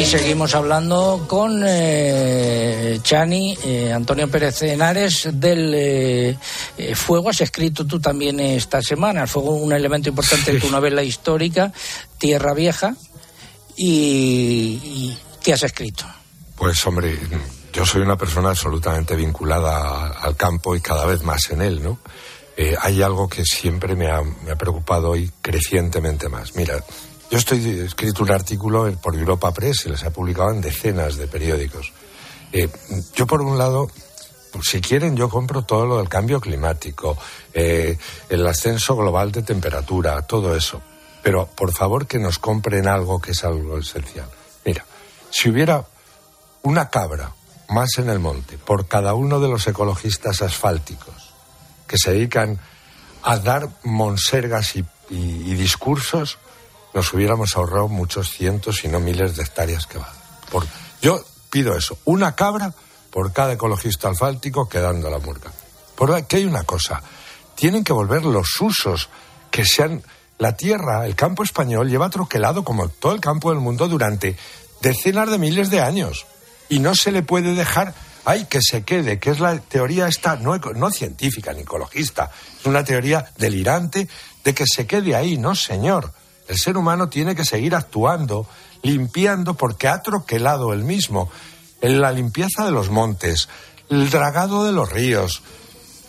Y 0.00 0.06
seguimos 0.06 0.54
hablando 0.54 1.26
con 1.28 1.62
eh, 1.62 2.98
Chani, 3.02 3.54
eh, 3.62 3.92
Antonio 3.92 4.30
Pérez 4.30 4.62
Henares, 4.62 5.28
del 5.30 5.74
eh, 5.74 6.38
eh, 6.78 6.94
fuego. 6.94 7.28
Has 7.28 7.42
escrito 7.42 7.86
tú 7.86 8.00
también 8.00 8.40
esta 8.40 8.80
semana. 8.80 9.20
El 9.20 9.28
fuego 9.28 9.50
un 9.50 9.74
elemento 9.74 10.08
importante 10.08 10.54
de 10.54 10.58
tu 10.58 10.70
novela 10.70 11.02
histórica, 11.02 11.70
Tierra 12.16 12.54
Vieja. 12.54 12.96
¿Y, 13.76 14.80
y 14.82 15.18
qué 15.42 15.52
has 15.52 15.64
escrito? 15.64 16.06
Pues 16.56 16.86
hombre, 16.86 17.18
yo 17.70 17.84
soy 17.84 18.00
una 18.00 18.16
persona 18.16 18.48
absolutamente 18.48 19.14
vinculada 19.14 20.12
al 20.18 20.34
campo 20.34 20.74
y 20.74 20.80
cada 20.80 21.04
vez 21.04 21.22
más 21.24 21.50
en 21.50 21.60
él, 21.60 21.82
¿no? 21.82 21.98
Hay 22.80 23.02
algo 23.02 23.28
que 23.28 23.44
siempre 23.44 23.94
me 23.96 24.10
ha, 24.10 24.22
me 24.22 24.50
ha, 24.50 24.56
preocupado 24.56 25.14
y 25.14 25.30
crecientemente 25.42 26.30
más. 26.30 26.56
Mira, 26.56 26.82
yo 27.30 27.38
estoy 27.38 27.80
escrito 27.80 28.24
un 28.24 28.32
artículo 28.32 28.92
por 29.00 29.14
Europa 29.14 29.52
Press 29.52 29.86
y 29.86 29.90
les 29.90 30.02
ha 30.02 30.10
publicado 30.10 30.50
en 30.50 30.60
decenas 30.60 31.16
de 31.16 31.28
periódicos. 31.28 31.92
Eh, 32.52 32.68
yo, 33.14 33.24
por 33.24 33.40
un 33.40 33.56
lado, 33.56 33.88
pues, 34.52 34.66
si 34.66 34.80
quieren, 34.80 35.16
yo 35.16 35.28
compro 35.28 35.62
todo 35.62 35.86
lo 35.86 35.98
del 35.98 36.08
cambio 36.08 36.40
climático, 36.40 37.16
eh, 37.54 37.96
el 38.28 38.44
ascenso 38.48 38.96
global 38.96 39.30
de 39.30 39.42
temperatura, 39.42 40.20
todo 40.22 40.56
eso. 40.56 40.82
Pero, 41.22 41.46
por 41.46 41.72
favor, 41.72 42.08
que 42.08 42.18
nos 42.18 42.40
compren 42.40 42.88
algo 42.88 43.20
que 43.20 43.30
es 43.30 43.44
algo 43.44 43.78
esencial. 43.78 44.28
Mira, 44.64 44.84
si 45.30 45.50
hubiera 45.50 45.84
una 46.62 46.90
cabra 46.90 47.32
más 47.68 47.90
en 47.98 48.10
el 48.10 48.18
monte 48.18 48.58
por 48.58 48.88
cada 48.88 49.14
uno 49.14 49.38
de 49.38 49.48
los 49.48 49.68
ecologistas 49.68 50.42
asfálticos 50.42 51.32
que 51.86 51.96
se 51.96 52.12
dedican 52.12 52.58
a 53.22 53.36
dar 53.36 53.68
monsergas 53.84 54.74
y 54.74 55.54
discursos, 55.54 56.38
nos 56.94 57.12
hubiéramos 57.12 57.56
ahorrado 57.56 57.88
muchos 57.88 58.30
cientos, 58.30 58.84
y 58.84 58.88
no 58.88 59.00
miles 59.00 59.36
de 59.36 59.42
hectáreas 59.42 59.86
que 59.86 59.98
va. 59.98 60.12
Por, 60.50 60.66
yo 61.00 61.22
pido 61.50 61.76
eso, 61.76 61.98
una 62.04 62.34
cabra 62.34 62.74
por 63.10 63.32
cada 63.32 63.52
ecologista 63.52 64.08
asfáltico 64.08 64.68
quedando 64.68 65.10
la 65.10 65.18
murga. 65.18 65.50
Por 65.94 66.12
aquí 66.12 66.36
hay 66.36 66.44
una 66.44 66.64
cosa, 66.64 67.02
tienen 67.54 67.84
que 67.84 67.92
volver 67.92 68.24
los 68.24 68.60
usos 68.60 69.08
que 69.50 69.64
sean... 69.64 70.02
La 70.38 70.56
tierra, 70.56 71.04
el 71.04 71.14
campo 71.14 71.42
español, 71.42 71.90
lleva 71.90 72.08
troquelado 72.08 72.64
como 72.64 72.88
todo 72.88 73.12
el 73.12 73.20
campo 73.20 73.50
del 73.50 73.60
mundo 73.60 73.88
durante 73.88 74.38
decenas 74.80 75.30
de 75.30 75.36
miles 75.36 75.68
de 75.68 75.82
años. 75.82 76.24
Y 76.70 76.78
no 76.78 76.94
se 76.94 77.12
le 77.12 77.22
puede 77.22 77.54
dejar 77.54 77.92
ay, 78.24 78.46
que 78.46 78.60
se 78.62 78.82
quede, 78.84 79.18
que 79.18 79.30
es 79.30 79.40
la 79.40 79.58
teoría 79.58 80.08
esta, 80.08 80.36
no, 80.36 80.56
no, 80.56 80.90
científica 80.90 81.52
ni 81.52 81.62
ecologista, 81.62 82.30
es 82.58 82.66
una 82.66 82.84
teoría 82.84 83.30
delirante 83.36 84.08
de 84.44 84.54
que 84.54 84.64
se 84.66 84.86
quede 84.86 85.14
ahí, 85.14 85.36
no 85.36 85.54
señor. 85.54 86.12
El 86.50 86.58
ser 86.58 86.76
humano 86.76 87.08
tiene 87.08 87.36
que 87.36 87.44
seguir 87.44 87.76
actuando, 87.76 88.44
limpiando, 88.82 89.54
porque 89.54 89.86
ha 89.86 90.02
troquelado 90.02 90.72
el 90.72 90.82
mismo. 90.82 91.30
En 91.80 92.00
la 92.00 92.10
limpieza 92.10 92.64
de 92.64 92.72
los 92.72 92.90
montes, 92.90 93.48
el 93.88 94.10
dragado 94.10 94.64
de 94.64 94.72
los 94.72 94.90
ríos, 94.90 95.44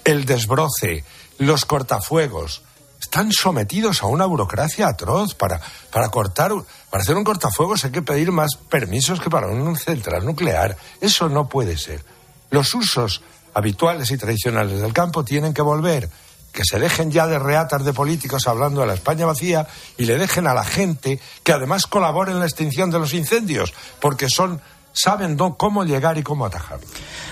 el 0.03 0.26
desbroce, 0.26 1.05
los 1.38 1.65
cortafuegos, 1.65 2.63
están 2.99 3.32
sometidos 3.32 4.01
a 4.01 4.07
una 4.07 4.26
burocracia 4.26 4.88
atroz 4.88 5.36
para, 5.36 5.61
para 5.91 6.09
cortar, 6.09 6.53
para 6.89 7.03
hacer 7.03 7.15
un 7.15 7.24
cortafuegos 7.24 7.86
hay 7.86 7.91
que 7.91 8.01
pedir 8.01 8.32
más 8.32 8.55
permisos 8.55 9.22
que 9.22 9.30
para 9.30 9.45
una 9.45 9.78
central 9.78 10.26
nuclear. 10.26 10.76
Eso 11.01 11.30
no 11.30 11.49
puede 11.49 11.78
ser. 11.78 12.03
Los 12.49 12.74
usos 12.74 13.22
habituales 13.53 14.09
y 14.09 14.18
tradicionales 14.18 14.82
del 14.82 14.91
campo 14.91 15.24
tienen 15.24 15.53
que 15.53 15.61
volver. 15.61 16.09
Que 16.52 16.64
se 16.66 16.80
dejen 16.80 17.12
ya 17.12 17.28
de 17.28 17.39
reatas 17.39 17.86
de 17.86 17.93
políticos 17.93 18.47
hablando 18.47 18.82
de 18.82 18.88
la 18.88 18.93
España 18.93 19.26
vacía 19.26 19.68
y 19.97 20.06
le 20.06 20.18
dejen 20.18 20.47
a 20.47 20.54
la 20.54 20.66
gente 20.66 21.20
que 21.43 21.54
además 21.54 21.88
colabore 21.88 22.32
en 22.32 22.39
la 22.39 22.45
extinción 22.45 22.91
de 22.91 22.99
los 22.99 23.14
incendios, 23.14 23.74
porque 23.99 24.28
son 24.30 24.62
saben 24.93 25.36
¿no? 25.36 25.56
cómo 25.56 25.84
llegar 25.84 26.18
y 26.18 26.24
cómo 26.24 26.45
atajarlo. 26.45 26.86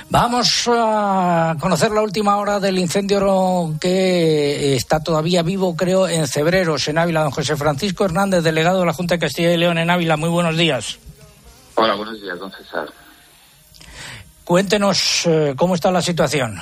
Vamos 0.09 0.67
a 0.67 1.55
conocer 1.59 1.91
la 1.91 2.01
última 2.01 2.37
hora 2.37 2.59
del 2.59 2.79
incendio 2.79 3.75
que 3.79 4.75
está 4.75 5.01
todavía 5.01 5.43
vivo, 5.43 5.75
creo, 5.75 6.07
en 6.07 6.27
Cebreros, 6.27 6.87
en 6.87 6.97
Ávila. 6.97 7.21
Don 7.21 7.31
José 7.31 7.55
Francisco 7.55 8.05
Hernández, 8.05 8.43
delegado 8.43 8.79
de 8.79 8.85
la 8.85 8.93
Junta 8.93 9.15
de 9.15 9.19
Castilla 9.19 9.53
y 9.53 9.57
León 9.57 9.77
en 9.77 9.89
Ávila. 9.89 10.17
Muy 10.17 10.29
buenos 10.29 10.57
días. 10.57 10.97
Hola, 11.75 11.95
buenos 11.95 12.19
días, 12.19 12.39
don 12.39 12.51
César. 12.51 12.91
Cuéntenos 14.43 15.25
eh, 15.27 15.53
cómo 15.55 15.75
está 15.75 15.91
la 15.91 16.01
situación. 16.01 16.59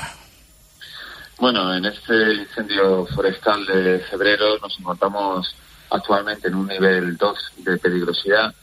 Bueno, 1.40 1.72
en 1.76 1.86
este 1.86 2.34
incendio 2.34 3.06
forestal 3.06 3.64
de 3.68 4.00
febrero 4.00 4.58
nos 4.60 4.80
encontramos 4.80 5.56
actualmente 5.92 6.48
en 6.48 6.56
un 6.56 6.68
nivel 6.68 7.16
2 7.16 7.52
de 7.58 7.78
peligrosidad. 7.78 8.56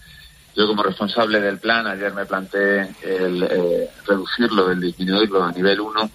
Yo 0.57 0.67
como 0.67 0.83
responsable 0.83 1.41
del 1.41 1.59
plan 1.59 1.87
ayer 1.87 2.13
me 2.13 2.27
planteé 2.27 2.93
el 3.03 3.45
eh, 3.45 3.91
reducirlo, 4.05 4.73
el 4.73 4.81
disminuirlo 4.81 5.45
a 5.45 5.53
nivel 5.53 5.81
1, 5.81 6.11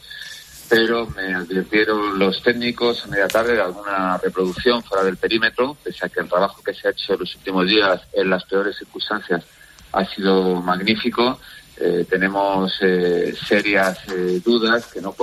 pero 0.70 1.08
me 1.08 1.34
advirtieron 1.34 2.20
los 2.20 2.44
técnicos 2.44 3.06
a 3.06 3.08
media 3.08 3.30
tarde 3.30 3.54
de 3.54 3.62
alguna 3.62 4.18
reproducción 4.18 4.84
fuera 4.84 5.06
del 5.06 5.16
perímetro, 5.16 5.78
pese 5.82 6.06
a 6.06 6.10
que 6.10 6.20
el 6.20 6.28
trabajo 6.28 6.62
que 6.62 6.74
se 6.74 6.90
ha 6.90 6.92
hecho 6.92 7.14
en 7.14 7.22
los 7.22 7.36
últimos 7.36 7.68
días 7.68 8.02
en 8.12 8.30
las 8.30 8.44
peores 8.44 8.78
circunstancias 8.78 9.46
ha 9.94 10.06
sido 10.06 10.62
magnífico. 10.62 11.40
Eh, 11.82 12.06
tenemos 12.10 12.74
eh, 12.82 13.34
serias 13.48 14.00
eh, 14.10 14.42
dudas 14.44 14.88
que 14.88 15.00
no, 15.00 15.16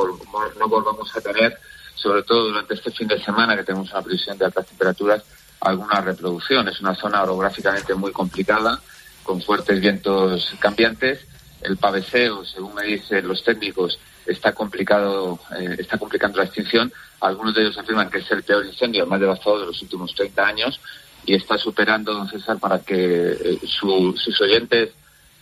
no 0.58 0.68
volvamos 0.68 1.14
a 1.14 1.20
tener, 1.20 1.58
sobre 1.94 2.22
todo 2.22 2.48
durante 2.48 2.72
este 2.72 2.90
fin 2.92 3.06
de 3.06 3.22
semana 3.22 3.54
que 3.54 3.62
tenemos 3.62 3.90
una 3.90 4.00
previsión 4.00 4.38
de 4.38 4.46
altas 4.46 4.66
temperaturas, 4.66 5.22
alguna 5.60 6.00
reproducción. 6.00 6.66
Es 6.68 6.80
una 6.80 6.94
zona 6.94 7.22
orográficamente 7.22 7.94
muy 7.94 8.10
complicada, 8.10 8.80
con 9.22 9.42
fuertes 9.42 9.78
vientos 9.80 10.54
cambiantes. 10.58 11.26
El 11.60 11.76
paveseo, 11.76 12.42
según 12.46 12.74
me 12.74 12.84
dicen 12.84 13.28
los 13.28 13.44
técnicos, 13.44 13.98
está 14.24 14.52
complicado, 14.52 15.38
está 15.78 15.98
complicando 15.98 16.38
la 16.38 16.44
extinción. 16.44 16.90
Algunos 17.20 17.54
de 17.54 17.62
ellos 17.62 17.76
afirman 17.76 18.08
que 18.08 18.18
es 18.18 18.30
el 18.30 18.42
peor 18.44 18.64
incendio 18.64 19.06
más 19.06 19.20
devastador 19.20 19.60
de 19.60 19.66
los 19.66 19.82
últimos 19.82 20.14
30 20.14 20.46
años 20.46 20.80
y 21.26 21.34
está 21.34 21.58
superando, 21.58 22.14
don 22.14 22.28
César, 22.28 22.58
para 22.58 22.78
que 22.78 23.58
sus 23.66 24.40
oyentes 24.40 24.90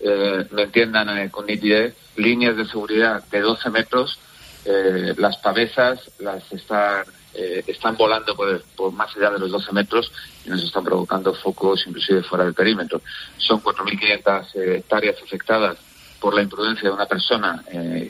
eh, 0.01 0.47
me 0.51 0.63
entiendan 0.63 1.17
eh, 1.19 1.31
con 1.31 1.47
nitidez, 1.47 1.95
líneas 2.17 2.57
de 2.57 2.67
seguridad 2.67 3.25
de 3.31 3.41
12 3.41 3.71
metros, 3.71 4.19
eh, 4.65 5.15
las 5.17 5.37
pavesas 5.39 6.01
las 6.19 6.51
están, 6.53 7.05
están 7.35 7.97
volando 7.97 8.37
por, 8.37 8.93
más 8.93 9.15
allá 9.17 9.31
de 9.31 9.41
los 9.41 9.51
12 9.51 9.73
metros 9.73 10.13
y 10.47 10.51
nos 10.51 10.63
están 10.63 10.85
provocando 10.85 11.35
focos 11.35 11.85
inclusive 11.87 12.23
fuera 12.23 12.45
del 12.45 12.55
perímetro. 12.55 13.03
Son 13.39 13.61
4.500 13.61 14.77
hectáreas 14.77 15.17
afectadas 15.23 15.77
por 16.21 16.33
la 16.35 16.43
imprudencia 16.43 16.89
de 16.89 16.95
una 16.95 17.07
persona 17.07 17.63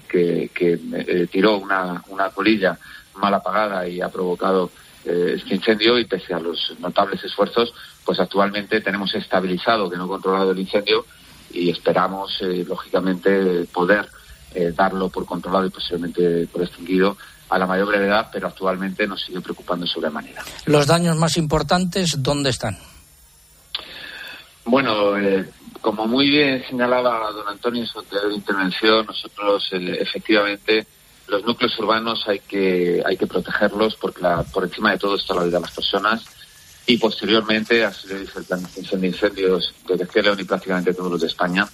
que, 0.08 0.50
que 0.54 1.28
tiró 1.32 1.56
una, 1.56 2.04
una 2.08 2.30
colilla 2.30 2.78
mal 3.14 3.32
apagada 3.32 3.88
y 3.88 4.02
ha 4.02 4.10
provocado 4.10 4.70
este 5.04 5.54
incendio 5.54 5.98
y 5.98 6.04
pese 6.04 6.34
a 6.34 6.38
los 6.38 6.74
notables 6.78 7.24
esfuerzos, 7.24 7.72
pues 8.04 8.20
actualmente 8.20 8.82
tenemos 8.82 9.14
estabilizado, 9.14 9.90
que 9.90 9.96
no 9.96 10.06
controlado 10.06 10.52
el 10.52 10.58
incendio, 10.58 11.06
y 11.54 11.70
esperamos, 11.70 12.36
eh, 12.42 12.64
lógicamente, 12.66 13.64
poder 13.72 14.08
eh, 14.54 14.72
darlo 14.76 15.08
por 15.08 15.24
controlado 15.24 15.66
y 15.66 15.70
posiblemente 15.70 16.46
por 16.48 16.62
extinguido 16.62 17.16
a 17.48 17.58
la 17.58 17.66
mayor 17.66 17.88
brevedad, 17.88 18.28
pero 18.32 18.48
actualmente 18.48 19.06
nos 19.06 19.22
sigue 19.22 19.40
preocupando 19.40 19.86
sobremanera. 19.86 20.42
¿Los 20.66 20.86
daños 20.86 21.16
más 21.16 21.36
importantes 21.36 22.22
dónde 22.22 22.50
están? 22.50 22.76
Bueno, 24.64 25.16
eh, 25.18 25.48
como 25.80 26.06
muy 26.06 26.28
bien 26.30 26.64
señalaba 26.68 27.30
don 27.30 27.46
Antonio 27.48 27.82
en 27.82 27.86
su 27.86 27.98
anterior 27.98 28.32
intervención, 28.32 29.06
nosotros 29.06 29.68
efectivamente 29.72 30.86
los 31.28 31.44
núcleos 31.44 31.78
urbanos 31.78 32.26
hay 32.28 32.40
que 32.40 33.02
hay 33.04 33.16
que 33.16 33.26
protegerlos 33.26 33.94
porque 33.96 34.22
la, 34.22 34.42
por 34.42 34.64
encima 34.64 34.92
de 34.92 34.98
todo 34.98 35.16
está 35.16 35.34
la 35.34 35.44
vida 35.44 35.58
de 35.58 35.62
las 35.62 35.74
personas 35.74 36.24
y 36.86 36.98
posteriormente, 36.98 37.84
así 37.84 38.08
le 38.08 38.20
dice 38.20 38.38
el 38.40 38.44
plan 38.44 38.60
de 38.60 38.66
extinción 38.66 39.04
incendios 39.04 39.74
de 39.88 39.98
Castilla 39.98 40.34
y 40.38 40.44
prácticamente 40.44 40.92
todos 40.92 41.12
los 41.12 41.20
de 41.20 41.28
España, 41.28 41.66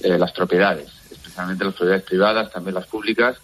eh, 0.00 0.18
las 0.18 0.32
propiedades, 0.32 0.90
especialmente 1.10 1.64
las 1.64 1.74
propiedades 1.74 2.04
privadas, 2.04 2.52
también 2.52 2.74
las 2.74 2.86
públicas, 2.86 3.36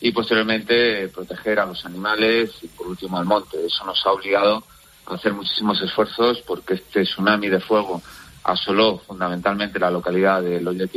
y 0.00 0.10
posteriormente 0.10 1.04
eh, 1.04 1.08
proteger 1.08 1.60
a 1.60 1.66
los 1.66 1.84
animales 1.84 2.50
y 2.62 2.68
por 2.68 2.88
último 2.88 3.18
al 3.18 3.24
monte. 3.24 3.64
Eso 3.64 3.84
nos 3.84 4.04
ha 4.04 4.10
obligado 4.10 4.64
a 5.06 5.14
hacer 5.14 5.32
muchísimos 5.32 5.80
esfuerzos 5.80 6.42
porque 6.44 6.74
este 6.74 7.02
tsunami 7.02 7.48
de 7.48 7.60
fuego 7.60 8.02
asoló 8.42 8.98
fundamentalmente 8.98 9.78
la 9.78 9.90
localidad 9.90 10.42
de 10.42 10.60
Los 10.60 10.76
de 10.76 10.90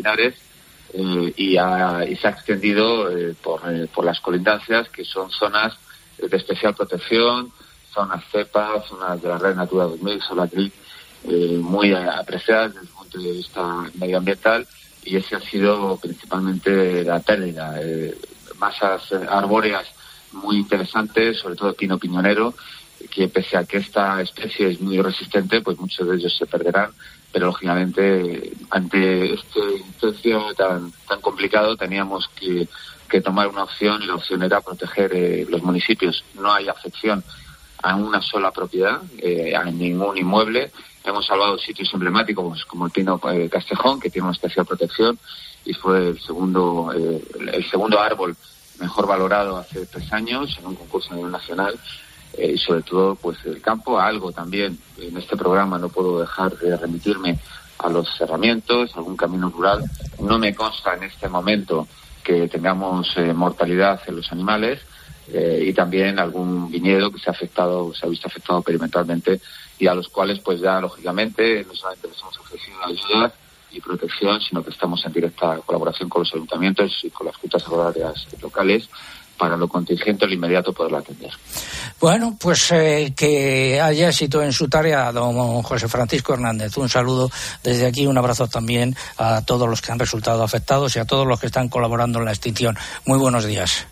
eh, 0.93 1.33
y, 1.37 1.53
se 1.53 2.27
ha 2.27 2.31
extendido 2.31 3.09
por 3.43 4.05
las 4.05 4.19
colindancias, 4.21 4.89
que 4.89 5.05
son 5.05 5.29
zonas 5.29 5.77
de 6.17 6.35
especial 6.35 6.75
protección, 6.75 7.51
zonas 7.93 8.23
cepas, 8.31 8.85
zonas 8.87 9.21
de 9.21 9.27
la 9.27 9.37
red 9.37 9.55
Natura 9.55 9.85
2000, 9.85 10.21
Solatri, 10.21 10.71
eh, 11.23 11.59
muy 11.61 11.93
apreciadas 11.93 12.73
desde 12.73 12.87
el 12.87 12.93
punto 12.93 13.19
de 13.19 13.31
vista 13.31 13.91
medioambiental 13.95 14.67
y 15.03 15.17
ese 15.17 15.35
ha 15.35 15.39
sido 15.39 15.97
principalmente 15.97 17.03
la 17.03 17.19
pérdida. 17.19 17.75
Eh, 17.81 18.15
masas 18.57 19.11
arbóreas 19.29 19.87
muy 20.31 20.57
interesantes, 20.57 21.39
sobre 21.39 21.55
todo 21.55 21.73
pino 21.73 21.97
piñonero, 21.97 22.53
que 23.09 23.27
pese 23.27 23.57
a 23.57 23.65
que 23.65 23.77
esta 23.77 24.21
especie 24.21 24.69
es 24.69 24.81
muy 24.81 25.01
resistente, 25.01 25.61
pues 25.61 25.77
muchos 25.79 26.07
de 26.07 26.15
ellos 26.15 26.35
se 26.37 26.45
perderán, 26.45 26.91
pero 27.31 27.47
lógicamente 27.47 28.53
ante 28.69 29.33
este 29.33 29.59
incendio 29.77 30.53
tan, 30.53 30.91
tan 31.07 31.21
complicado 31.21 31.75
teníamos 31.75 32.29
que, 32.35 32.67
tomar 33.25 33.49
una 33.49 33.63
opción 33.63 34.01
y 34.01 34.05
la 34.05 34.15
opción 34.15 34.41
era 34.41 34.61
proteger 34.61 35.11
eh, 35.13 35.45
los 35.49 35.61
municipios. 35.61 36.23
No 36.33 36.53
hay 36.53 36.69
afección 36.69 37.21
a 37.81 37.95
una 37.95 38.21
sola 38.21 38.51
propiedad, 38.51 39.01
eh, 39.17 39.55
a 39.55 39.63
ningún 39.65 40.17
inmueble. 40.17 40.71
Hemos 41.03 41.25
salvado 41.25 41.57
sitios 41.57 41.91
emblemáticos 41.93 42.65
como 42.65 42.85
el 42.85 42.91
Pino 42.91 43.19
eh, 43.31 43.49
Castejón, 43.49 43.99
que 43.99 44.09
tiene 44.09 44.27
una 44.27 44.35
especial 44.35 44.65
protección 44.65 45.17
y 45.65 45.73
fue 45.73 46.09
el 46.09 46.19
segundo, 46.19 46.91
eh, 46.95 47.23
el 47.53 47.69
segundo 47.69 47.99
árbol 47.99 48.35
mejor 48.79 49.07
valorado 49.07 49.57
hace 49.57 49.85
tres 49.85 50.11
años 50.11 50.55
en 50.59 50.67
un 50.67 50.75
concurso 50.75 51.13
a 51.13 51.15
nivel 51.15 51.31
nacional. 51.31 51.79
y 52.37 52.57
sobre 52.57 52.81
todo, 52.81 53.15
pues 53.15 53.37
el 53.45 53.61
campo, 53.61 53.99
algo 53.99 54.31
también. 54.31 54.79
En 54.97 55.17
este 55.17 55.35
programa 55.35 55.77
no 55.77 55.89
puedo 55.89 56.21
dejar 56.21 56.57
de 56.57 56.77
remitirme 56.77 57.37
a 57.77 57.89
los 57.89 58.07
cerramientos, 58.17 58.95
algún 58.95 59.17
camino 59.17 59.49
rural. 59.49 59.83
No 60.19 60.39
me 60.39 60.55
consta 60.55 60.95
en 60.95 61.03
este 61.03 61.27
momento 61.27 61.87
que 62.23 62.47
tengamos 62.47 63.13
mortalidad 63.35 63.99
en 64.07 64.15
los 64.15 64.31
animales 64.31 64.79
eh, 65.33 65.63
y 65.67 65.73
también 65.73 66.19
algún 66.19 66.69
viñedo 66.69 67.11
que 67.11 67.19
se 67.19 67.29
ha 67.29 67.33
afectado, 67.33 67.93
se 67.93 68.05
ha 68.05 68.09
visto 68.09 68.27
afectado 68.27 68.61
perimetralmente 68.61 69.39
y 69.79 69.87
a 69.87 69.93
los 69.93 70.09
cuales 70.09 70.39
pues 70.39 70.59
ya 70.59 70.79
lógicamente 70.79 71.65
no 71.65 71.73
solamente 71.73 72.09
les 72.09 72.21
hemos 72.21 72.39
ofrecido 72.39 72.77
ayuda 72.85 73.33
y 73.71 73.79
protección, 73.79 74.41
sino 74.41 74.63
que 74.63 74.71
estamos 74.71 75.03
en 75.05 75.13
directa 75.13 75.59
colaboración 75.65 76.09
con 76.09 76.21
los 76.21 76.33
ayuntamientos 76.33 76.99
y 77.03 77.09
con 77.09 77.27
las 77.27 77.37
juntas 77.37 77.65
agrarias 77.65 78.27
locales 78.41 78.89
para 79.37 79.57
lo 79.57 79.67
contingente 79.67 80.27
lo 80.27 80.33
inmediato 80.33 80.71
poderlo 80.71 80.99
atender. 80.99 81.31
Bueno, 81.99 82.37
pues 82.39 82.71
eh, 82.73 83.11
que 83.15 83.81
haya 83.81 84.09
éxito 84.09 84.43
en 84.43 84.53
su 84.53 84.69
tarea, 84.69 85.11
don 85.11 85.63
José 85.63 85.87
Francisco 85.87 86.33
Hernández. 86.33 86.77
Un 86.77 86.89
saludo 86.89 87.31
desde 87.63 87.87
aquí, 87.87 88.05
un 88.05 88.17
abrazo 88.19 88.47
también 88.47 88.95
a 89.17 89.43
todos 89.43 89.67
los 89.67 89.81
que 89.81 89.91
han 89.91 89.97
resultado 89.97 90.43
afectados 90.43 90.95
y 90.95 90.99
a 90.99 91.05
todos 91.05 91.25
los 91.25 91.39
que 91.39 91.47
están 91.47 91.69
colaborando 91.69 92.19
en 92.19 92.25
la 92.25 92.31
extinción. 92.31 92.77
Muy 93.05 93.17
buenos 93.17 93.45
días. 93.45 93.87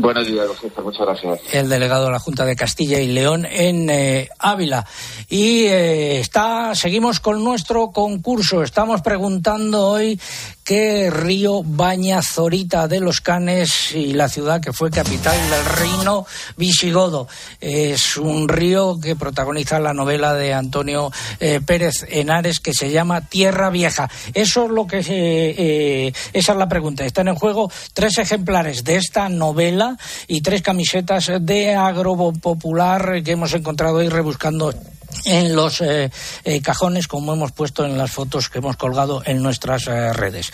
Buenos 0.00 0.28
días, 0.28 0.46
muchas 0.84 1.06
gracias. 1.06 1.40
El 1.52 1.68
delegado 1.68 2.06
de 2.06 2.12
la 2.12 2.20
Junta 2.20 2.44
de 2.44 2.54
Castilla 2.54 3.00
y 3.00 3.08
León 3.08 3.44
en 3.50 3.90
eh, 3.90 4.28
Ávila. 4.38 4.86
Y 5.28 5.64
eh, 5.64 6.20
está, 6.20 6.74
seguimos 6.76 7.18
con 7.18 7.42
nuestro 7.42 7.90
concurso. 7.90 8.62
Estamos 8.62 9.02
preguntando 9.02 9.88
hoy 9.88 10.20
qué 10.68 11.08
río 11.08 11.62
baña 11.64 12.20
Zorita 12.20 12.88
de 12.88 13.00
los 13.00 13.22
Canes 13.22 13.94
y 13.94 14.12
la 14.12 14.28
ciudad 14.28 14.60
que 14.60 14.74
fue 14.74 14.90
capital 14.90 15.34
del 15.48 15.64
reino 15.64 16.26
visigodo. 16.58 17.26
Es 17.58 18.18
un 18.18 18.46
río 18.50 19.00
que 19.00 19.16
protagoniza 19.16 19.80
la 19.80 19.94
novela 19.94 20.34
de 20.34 20.52
Antonio 20.52 21.10
eh, 21.40 21.62
Pérez 21.64 22.04
Henares 22.10 22.60
que 22.60 22.74
se 22.74 22.90
llama 22.90 23.22
Tierra 23.22 23.70
Vieja. 23.70 24.10
Eso 24.34 24.66
es 24.66 24.70
lo 24.70 24.86
que 24.86 25.00
eh, 25.08 26.12
esa 26.34 26.52
es 26.52 26.58
la 26.58 26.68
pregunta. 26.68 27.06
Están 27.06 27.28
en 27.28 27.36
juego 27.36 27.72
tres 27.94 28.18
ejemplares 28.18 28.84
de 28.84 28.96
esta 28.96 29.30
novela 29.30 29.96
y 30.26 30.42
tres 30.42 30.60
camisetas 30.60 31.32
de 31.40 31.76
Agropopular 31.76 33.22
que 33.22 33.32
hemos 33.32 33.54
encontrado 33.54 34.00
ahí 34.00 34.10
rebuscando 34.10 34.74
en 35.24 35.54
los 35.54 35.80
eh, 35.80 36.10
eh, 36.44 36.60
cajones 36.60 37.06
como 37.08 37.32
hemos 37.32 37.52
puesto 37.52 37.84
en 37.84 37.96
las 37.96 38.10
fotos 38.10 38.48
que 38.48 38.58
hemos 38.58 38.76
colgado 38.76 39.22
en 39.24 39.40
nuestras 39.42 39.86
eh, 39.86 40.12
redes. 40.12 40.52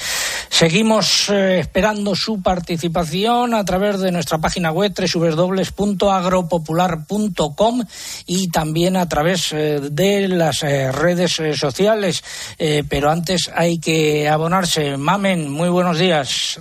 Seguimos 0.48 1.30
esperando 1.30 2.14
su 2.14 2.42
participación 2.42 3.54
a 3.54 3.64
través 3.64 3.98
de 4.00 4.12
nuestra 4.12 4.38
página 4.38 4.70
web 4.70 4.92
www.agropopular.com 4.94 7.84
y 8.26 8.48
también 8.48 8.96
a 8.96 9.08
través 9.08 9.50
de 9.50 10.28
las 10.28 10.60
redes 10.60 11.40
sociales. 11.58 12.22
pero 12.88 13.10
antes 13.10 13.50
hay 13.54 13.78
que 13.78 14.28
abonarse. 14.28 14.96
Mamen, 14.96 15.50
muy 15.50 15.68
buenos 15.68 15.98
días 15.98 16.60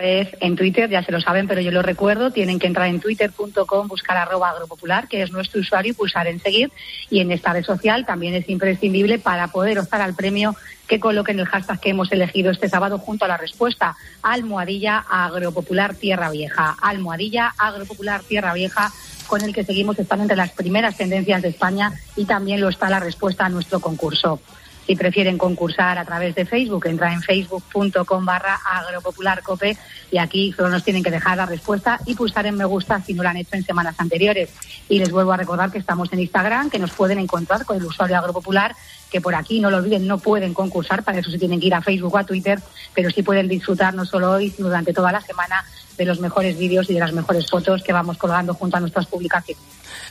en 0.00 0.56
Twitter, 0.56 0.88
ya 0.90 1.02
se 1.02 1.12
lo 1.12 1.20
saben, 1.20 1.46
pero 1.46 1.60
yo 1.60 1.70
lo 1.70 1.82
recuerdo, 1.82 2.30
tienen 2.30 2.58
que 2.58 2.66
entrar 2.66 2.88
en 2.88 3.00
twitter.com, 3.00 3.88
buscar 3.88 4.16
arroba 4.16 4.50
agropopular, 4.50 5.08
que 5.08 5.22
es 5.22 5.32
nuestro 5.32 5.60
usuario, 5.60 5.92
y 5.92 5.94
pulsar 5.94 6.26
en 6.26 6.40
seguir. 6.40 6.70
Y 7.10 7.20
en 7.20 7.30
esta 7.30 7.52
red 7.52 7.64
social 7.64 8.06
también 8.06 8.34
es 8.34 8.48
imprescindible 8.48 9.18
para 9.18 9.48
poder 9.48 9.78
optar 9.78 10.00
al 10.00 10.14
premio 10.14 10.54
que 10.86 11.00
coloquen 11.00 11.40
el 11.40 11.46
hashtag 11.46 11.80
que 11.80 11.90
hemos 11.90 12.12
elegido 12.12 12.50
este 12.50 12.68
sábado 12.68 12.98
junto 12.98 13.24
a 13.24 13.28
la 13.28 13.36
respuesta 13.36 13.96
Almohadilla 14.22 15.04
Agropopular 15.08 15.94
Tierra 15.94 16.30
Vieja. 16.30 16.76
Almohadilla 16.80 17.52
Agropopular 17.58 18.22
Tierra 18.22 18.54
Vieja 18.54 18.92
con 19.26 19.42
el 19.42 19.52
que 19.52 19.64
seguimos 19.64 19.98
estando 19.98 20.22
entre 20.22 20.36
las 20.36 20.52
primeras 20.52 20.96
tendencias 20.96 21.42
de 21.42 21.48
España 21.48 21.92
y 22.14 22.24
también 22.24 22.60
lo 22.60 22.68
está 22.68 22.88
la 22.88 23.00
respuesta 23.00 23.44
a 23.44 23.48
nuestro 23.48 23.80
concurso. 23.80 24.40
Si 24.86 24.94
prefieren 24.94 25.36
concursar 25.36 25.98
a 25.98 26.04
través 26.04 26.34
de 26.36 26.46
Facebook, 26.46 26.86
entra 26.86 27.12
en 27.12 27.20
facebook.com 27.20 28.24
barra 28.24 28.54
agropopularcope 28.64 29.76
y 30.12 30.18
aquí 30.18 30.52
solo 30.52 30.68
nos 30.68 30.84
tienen 30.84 31.02
que 31.02 31.10
dejar 31.10 31.36
la 31.36 31.46
respuesta 31.46 31.98
y 32.06 32.14
pulsar 32.14 32.46
en 32.46 32.56
me 32.56 32.64
gusta 32.64 33.02
si 33.02 33.12
no 33.12 33.24
lo 33.24 33.28
han 33.28 33.36
hecho 33.36 33.56
en 33.56 33.64
semanas 33.64 33.96
anteriores. 33.98 34.50
Y 34.88 35.00
les 35.00 35.10
vuelvo 35.10 35.32
a 35.32 35.36
recordar 35.36 35.72
que 35.72 35.78
estamos 35.78 36.12
en 36.12 36.20
Instagram, 36.20 36.70
que 36.70 36.78
nos 36.78 36.92
pueden 36.92 37.18
encontrar 37.18 37.64
con 37.64 37.76
el 37.76 37.84
usuario 37.84 38.16
agropopular, 38.16 38.76
que 39.10 39.20
por 39.20 39.34
aquí, 39.34 39.60
no 39.60 39.70
lo 39.70 39.78
olviden, 39.78 40.06
no 40.06 40.18
pueden 40.18 40.54
concursar, 40.54 41.02
para 41.02 41.18
eso 41.18 41.30
se 41.30 41.38
tienen 41.38 41.58
que 41.58 41.66
ir 41.66 41.74
a 41.74 41.82
Facebook 41.82 42.14
o 42.14 42.18
a 42.18 42.24
Twitter, 42.24 42.60
pero 42.94 43.10
sí 43.10 43.24
pueden 43.24 43.48
disfrutar 43.48 43.92
no 43.92 44.04
solo 44.04 44.30
hoy, 44.30 44.50
sino 44.50 44.68
durante 44.68 44.92
toda 44.92 45.10
la 45.10 45.20
semana 45.20 45.64
de 45.98 46.04
los 46.04 46.20
mejores 46.20 46.56
vídeos 46.58 46.88
y 46.90 46.94
de 46.94 47.00
las 47.00 47.12
mejores 47.12 47.48
fotos 47.50 47.82
que 47.82 47.92
vamos 47.92 48.18
colgando 48.18 48.54
junto 48.54 48.76
a 48.76 48.80
nuestras 48.80 49.06
publicaciones. 49.06 49.62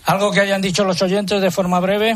¿Algo 0.05 0.31
que 0.31 0.41
hayan 0.41 0.61
dicho 0.61 0.83
los 0.83 1.01
oyentes 1.01 1.41
de 1.41 1.51
forma 1.51 1.79
breve? 1.79 2.15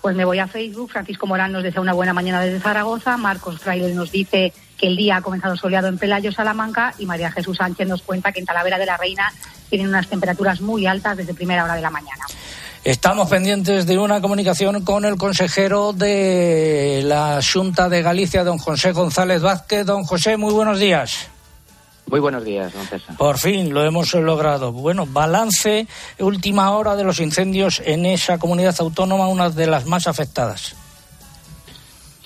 Pues 0.00 0.16
me 0.16 0.24
voy 0.24 0.38
a 0.38 0.46
Facebook, 0.46 0.90
Francisco 0.90 1.26
Morán 1.26 1.52
nos 1.52 1.62
desea 1.62 1.80
una 1.80 1.92
buena 1.92 2.12
mañana 2.12 2.40
desde 2.40 2.60
Zaragoza, 2.60 3.16
Marcos 3.16 3.60
Fraile 3.60 3.94
nos 3.94 4.10
dice 4.10 4.52
que 4.78 4.86
el 4.86 4.96
día 4.96 5.16
ha 5.16 5.22
comenzado 5.22 5.56
soleado 5.56 5.88
en 5.88 5.98
Pelayo, 5.98 6.32
Salamanca, 6.32 6.94
y 6.98 7.04
María 7.04 7.30
Jesús 7.30 7.58
Sánchez 7.58 7.86
nos 7.86 8.02
cuenta 8.02 8.32
que 8.32 8.40
en 8.40 8.46
Talavera 8.46 8.78
de 8.78 8.86
la 8.86 8.96
Reina 8.96 9.30
tienen 9.68 9.88
unas 9.88 10.08
temperaturas 10.08 10.60
muy 10.62 10.86
altas 10.86 11.18
desde 11.18 11.34
primera 11.34 11.64
hora 11.64 11.74
de 11.74 11.82
la 11.82 11.90
mañana. 11.90 12.24
Estamos 12.82 13.28
pendientes 13.28 13.86
de 13.86 13.98
una 13.98 14.22
comunicación 14.22 14.82
con 14.84 15.04
el 15.04 15.16
consejero 15.16 15.92
de 15.92 17.02
la 17.04 17.40
Junta 17.42 17.90
de 17.90 18.00
Galicia, 18.00 18.42
don 18.42 18.56
José 18.56 18.92
González 18.92 19.42
Vázquez. 19.42 19.84
Don 19.84 20.04
José, 20.04 20.38
muy 20.38 20.54
buenos 20.54 20.78
días. 20.78 21.28
Muy 22.10 22.18
buenos 22.18 22.44
días, 22.44 22.72
don 22.72 22.84
César. 22.86 23.16
Por 23.16 23.38
fin 23.38 23.72
lo 23.72 23.84
hemos 23.84 24.12
logrado. 24.14 24.72
Bueno, 24.72 25.06
balance 25.06 25.86
última 26.18 26.72
hora 26.72 26.96
de 26.96 27.04
los 27.04 27.20
incendios 27.20 27.80
en 27.84 28.04
esa 28.04 28.36
comunidad 28.36 28.74
autónoma, 28.80 29.28
una 29.28 29.48
de 29.48 29.68
las 29.68 29.86
más 29.86 30.08
afectadas. 30.08 30.74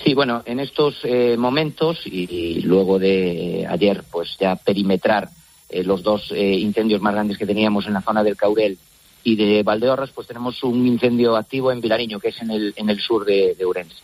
Sí, 0.03 0.15
bueno, 0.15 0.41
en 0.47 0.59
estos 0.59 0.95
eh, 1.03 1.35
momentos 1.37 1.99
y, 2.05 2.61
luego 2.61 2.97
de 2.97 3.67
ayer, 3.69 4.03
pues 4.09 4.35
ya 4.39 4.55
perimetrar 4.55 5.29
eh, 5.69 5.83
los 5.83 6.01
dos 6.01 6.31
eh, 6.31 6.55
incendios 6.55 6.99
más 7.01 7.13
grandes 7.13 7.37
que 7.37 7.45
teníamos 7.45 7.85
en 7.85 7.93
la 7.93 8.01
zona 8.01 8.23
del 8.23 8.35
Caurel 8.35 8.79
y 9.23 9.35
de 9.35 9.61
Valdeorras, 9.61 10.09
pues 10.09 10.27
tenemos 10.27 10.63
un 10.63 10.87
incendio 10.87 11.35
activo 11.35 11.71
en 11.71 11.81
Vilariño, 11.81 12.19
que 12.19 12.29
es 12.29 12.41
en 12.41 12.49
el, 12.49 12.73
en 12.75 12.89
el 12.89 12.99
sur 12.99 13.23
de, 13.23 13.53
de 13.55 13.65
Ourense. 13.65 14.01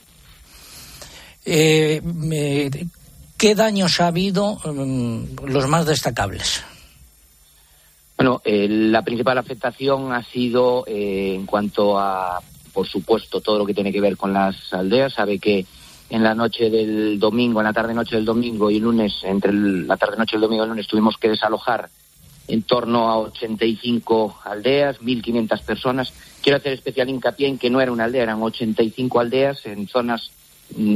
¿Qué 3.41 3.55
daños 3.55 3.99
ha 3.99 4.05
habido 4.05 4.59
mm, 4.63 5.47
los 5.47 5.67
más 5.67 5.87
destacables? 5.87 6.63
Bueno, 8.15 8.39
eh, 8.45 8.67
la 8.69 9.01
principal 9.01 9.35
afectación 9.39 10.13
ha 10.13 10.21
sido 10.21 10.83
eh, 10.85 11.33
en 11.33 11.47
cuanto 11.47 11.97
a, 11.97 12.39
por 12.71 12.87
supuesto, 12.87 13.41
todo 13.41 13.57
lo 13.57 13.65
que 13.65 13.73
tiene 13.73 13.91
que 13.91 13.99
ver 13.99 14.15
con 14.15 14.31
las 14.31 14.71
aldeas. 14.71 15.13
Sabe 15.13 15.39
que 15.39 15.65
en 16.11 16.23
la 16.23 16.35
noche 16.35 16.69
del 16.69 17.17
domingo, 17.17 17.61
en 17.61 17.65
la 17.65 17.73
tarde-noche 17.73 18.15
del 18.15 18.25
domingo 18.25 18.69
y 18.69 18.79
lunes, 18.79 19.11
entre 19.23 19.51
la 19.51 19.97
tarde-noche 19.97 20.33
del 20.33 20.41
domingo 20.41 20.61
y 20.61 20.65
el 20.65 20.69
lunes, 20.69 20.87
tuvimos 20.87 21.17
que 21.17 21.29
desalojar 21.29 21.89
en 22.47 22.61
torno 22.61 23.09
a 23.09 23.17
85 23.21 24.41
aldeas, 24.43 25.01
1.500 25.01 25.63
personas. 25.63 26.13
Quiero 26.43 26.57
hacer 26.57 26.73
especial 26.73 27.09
hincapié 27.09 27.47
en 27.47 27.57
que 27.57 27.71
no 27.71 27.81
era 27.81 27.91
una 27.91 28.03
aldea, 28.03 28.21
eran 28.21 28.39
85 28.39 29.19
aldeas 29.19 29.65
en 29.65 29.87
zonas 29.87 30.29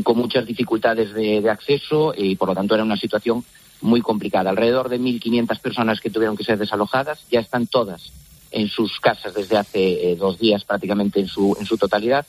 con 0.03 0.17
muchas 0.17 0.45
dificultades 0.45 1.13
de, 1.13 1.49
acceso 1.49 2.13
y 2.15 2.35
por 2.35 2.49
lo 2.49 2.55
tanto 2.55 2.75
era 2.75 2.83
una 2.83 2.97
situación 2.97 3.43
muy 3.81 4.01
complicada. 4.01 4.49
Alrededor 4.49 4.89
de 4.89 4.99
1.500 4.99 5.59
personas 5.59 5.99
que 5.99 6.09
tuvieron 6.09 6.37
que 6.37 6.43
ser 6.43 6.57
desalojadas 6.57 7.25
ya 7.29 7.39
están 7.39 7.67
todas 7.67 8.11
en 8.51 8.67
sus 8.69 8.99
casas 8.99 9.33
desde 9.33 9.57
hace 9.57 10.11
eh, 10.11 10.15
dos 10.15 10.39
días 10.39 10.63
prácticamente 10.63 11.19
en 11.19 11.27
su, 11.27 11.55
en 11.59 11.65
su 11.65 11.77
totalidad. 11.77 12.25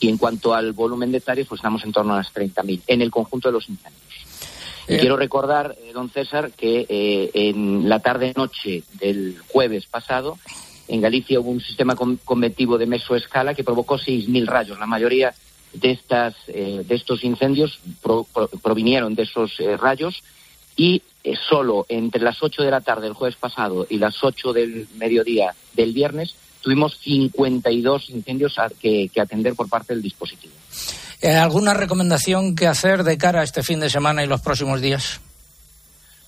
Y 0.00 0.08
en 0.08 0.16
cuanto 0.16 0.54
al 0.54 0.72
volumen 0.72 1.10
de 1.10 1.18
hectáreas, 1.18 1.48
pues 1.48 1.58
estamos 1.58 1.84
en 1.84 1.92
torno 1.92 2.14
a 2.14 2.18
las 2.18 2.32
30.000 2.32 2.82
en 2.86 3.02
el 3.02 3.10
conjunto 3.10 3.48
de 3.48 3.52
los 3.52 3.68
incendios. 3.68 4.02
Y 4.88 4.96
quiero 4.96 5.16
recordar, 5.16 5.76
eh, 5.82 5.92
don 5.92 6.08
César, 6.08 6.52
que 6.52 6.86
eh, 6.88 7.30
en 7.34 7.88
la 7.88 8.00
tarde-noche 8.00 8.84
del 8.98 9.36
jueves 9.48 9.86
pasado, 9.86 10.38
en 10.88 11.00
Galicia 11.02 11.40
hubo 11.40 11.50
un 11.50 11.60
sistema 11.60 11.94
convectivo 11.94 12.78
de 12.78 12.86
mesoescala 12.86 13.54
que 13.54 13.64
provocó 13.64 13.98
6.000 13.98 14.46
rayos, 14.46 14.78
la 14.78 14.86
mayoría 14.86 15.34
de, 15.72 15.90
estas, 15.90 16.34
eh, 16.48 16.82
de 16.86 16.94
estos 16.94 17.24
incendios 17.24 17.78
provinieron 18.62 19.14
de 19.14 19.22
esos 19.22 19.58
eh, 19.60 19.76
rayos 19.76 20.22
y 20.76 21.02
eh, 21.24 21.34
solo 21.48 21.86
entre 21.88 22.22
las 22.22 22.42
8 22.42 22.62
de 22.62 22.70
la 22.70 22.80
tarde 22.80 23.04
del 23.04 23.12
jueves 23.12 23.36
pasado 23.36 23.86
y 23.88 23.98
las 23.98 24.22
8 24.22 24.52
del 24.52 24.88
mediodía 24.96 25.54
del 25.74 25.92
viernes 25.92 26.34
tuvimos 26.60 26.98
52 26.98 28.10
incendios 28.10 28.56
que, 28.80 29.08
que 29.12 29.20
atender 29.20 29.54
por 29.54 29.68
parte 29.68 29.94
del 29.94 30.02
dispositivo. 30.02 30.54
¿Alguna 31.22 31.74
recomendación 31.74 32.54
que 32.54 32.66
hacer 32.66 33.02
de 33.02 33.18
cara 33.18 33.40
a 33.40 33.44
este 33.44 33.62
fin 33.62 33.80
de 33.80 33.90
semana 33.90 34.22
y 34.22 34.26
los 34.26 34.40
próximos 34.40 34.80
días? 34.80 35.20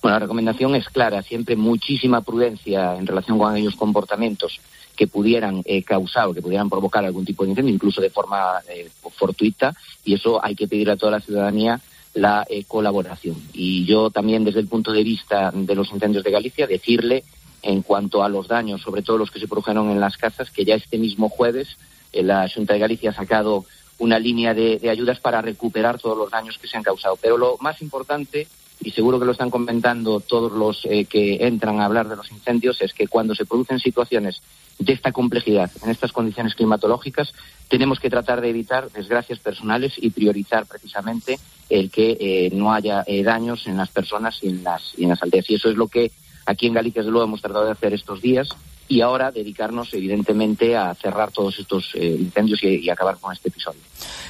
Bueno, 0.02 0.16
la 0.16 0.20
recomendación 0.20 0.74
es 0.74 0.88
clara, 0.88 1.22
siempre 1.22 1.56
muchísima 1.56 2.22
prudencia 2.22 2.96
en 2.96 3.06
relación 3.06 3.38
con 3.38 3.52
aquellos 3.52 3.76
comportamientos 3.76 4.60
que 5.00 5.06
pudieran 5.06 5.62
eh, 5.64 5.82
causar 5.82 6.26
o 6.26 6.34
que 6.34 6.42
pudieran 6.42 6.68
provocar 6.68 7.02
algún 7.02 7.24
tipo 7.24 7.42
de 7.42 7.48
incendio, 7.48 7.72
incluso 7.72 8.02
de 8.02 8.10
forma 8.10 8.60
eh, 8.68 8.90
fortuita, 9.16 9.74
y 10.04 10.12
eso 10.12 10.44
hay 10.44 10.54
que 10.54 10.68
pedir 10.68 10.90
a 10.90 10.96
toda 10.98 11.12
la 11.12 11.20
ciudadanía 11.20 11.80
la 12.12 12.44
eh, 12.50 12.64
colaboración. 12.64 13.34
Y 13.54 13.86
yo 13.86 14.10
también, 14.10 14.44
desde 14.44 14.60
el 14.60 14.68
punto 14.68 14.92
de 14.92 15.02
vista 15.02 15.52
de 15.54 15.74
los 15.74 15.90
incendios 15.90 16.22
de 16.22 16.30
Galicia, 16.30 16.66
decirle 16.66 17.24
en 17.62 17.80
cuanto 17.80 18.22
a 18.22 18.28
los 18.28 18.46
daños, 18.46 18.82
sobre 18.82 19.00
todo 19.00 19.16
los 19.16 19.30
que 19.30 19.40
se 19.40 19.48
produjeron 19.48 19.90
en 19.90 20.00
las 20.00 20.18
casas, 20.18 20.50
que 20.50 20.66
ya 20.66 20.74
este 20.74 20.98
mismo 20.98 21.30
jueves 21.30 21.78
la 22.12 22.46
Junta 22.54 22.74
de 22.74 22.80
Galicia 22.80 23.08
ha 23.08 23.14
sacado 23.14 23.64
una 24.00 24.18
línea 24.18 24.52
de, 24.52 24.86
ayudas 24.90 25.18
para 25.18 25.40
recuperar 25.40 25.98
todos 25.98 26.18
los 26.18 26.30
daños 26.30 26.58
que 26.58 26.68
se 26.68 26.76
han 26.76 26.82
causado. 26.82 27.16
Pero 27.16 27.38
lo 27.38 27.56
más 27.60 27.80
importante 27.80 28.48
y 28.80 28.92
seguro 28.92 29.18
que 29.18 29.26
lo 29.26 29.32
están 29.32 29.50
comentando 29.50 30.20
todos 30.20 30.52
los 30.52 30.82
que 30.82 31.46
entran 31.46 31.80
a 31.80 31.84
hablar 31.84 32.08
de 32.08 32.16
los 32.16 32.30
incendios, 32.32 32.80
es 32.80 32.94
que 32.94 33.08
cuando 33.08 33.34
se 33.34 33.44
producen 33.44 33.78
situaciones 33.78 34.40
de 34.80 34.94
esta 34.94 35.12
complejidad 35.12 35.70
en 35.82 35.90
estas 35.90 36.12
condiciones 36.12 36.54
climatológicas, 36.54 37.32
tenemos 37.68 38.00
que 38.00 38.10
tratar 38.10 38.40
de 38.40 38.48
evitar 38.48 38.90
desgracias 38.90 39.38
personales 39.38 39.92
y 39.96 40.10
priorizar 40.10 40.66
precisamente 40.66 41.38
el 41.68 41.90
que 41.90 42.16
eh, 42.18 42.50
no 42.52 42.72
haya 42.72 43.04
eh, 43.06 43.22
daños 43.22 43.66
en 43.66 43.76
las 43.76 43.90
personas 43.90 44.42
y 44.42 44.48
en 44.48 44.64
las, 44.64 44.92
y 44.96 45.04
en 45.04 45.10
las 45.10 45.22
aldeas. 45.22 45.48
Y 45.50 45.54
eso 45.54 45.70
es 45.70 45.76
lo 45.76 45.86
que 45.86 46.10
aquí 46.46 46.66
en 46.66 46.74
Galicia, 46.74 47.02
desde 47.02 47.12
luego, 47.12 47.26
hemos 47.26 47.42
tratado 47.42 47.66
de 47.66 47.72
hacer 47.72 47.92
estos 47.92 48.20
días 48.22 48.48
y 48.90 49.00
ahora 49.00 49.30
dedicarnos, 49.30 49.94
evidentemente, 49.94 50.76
a 50.76 50.94
cerrar 50.94 51.30
todos 51.30 51.58
estos 51.58 51.92
eh, 51.94 52.16
incendios 52.18 52.62
y, 52.62 52.90
acabar 52.90 53.16
con 53.18 53.32
este 53.32 53.48
episodio. 53.48 53.80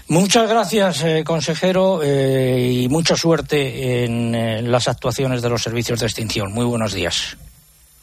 Muchas 0.08 0.48
gracias, 0.48 1.04
consejero, 1.24 2.00
y 2.04 2.86
mucha 2.88 3.16
suerte 3.16 4.04
en 4.04 4.70
las 4.70 4.86
actuaciones 4.86 5.40
de 5.40 5.48
los 5.48 5.62
servicios 5.62 6.00
de 6.00 6.06
extinción. 6.06 6.52
Muy 6.52 6.66
buenos 6.66 6.92
días. 6.92 7.36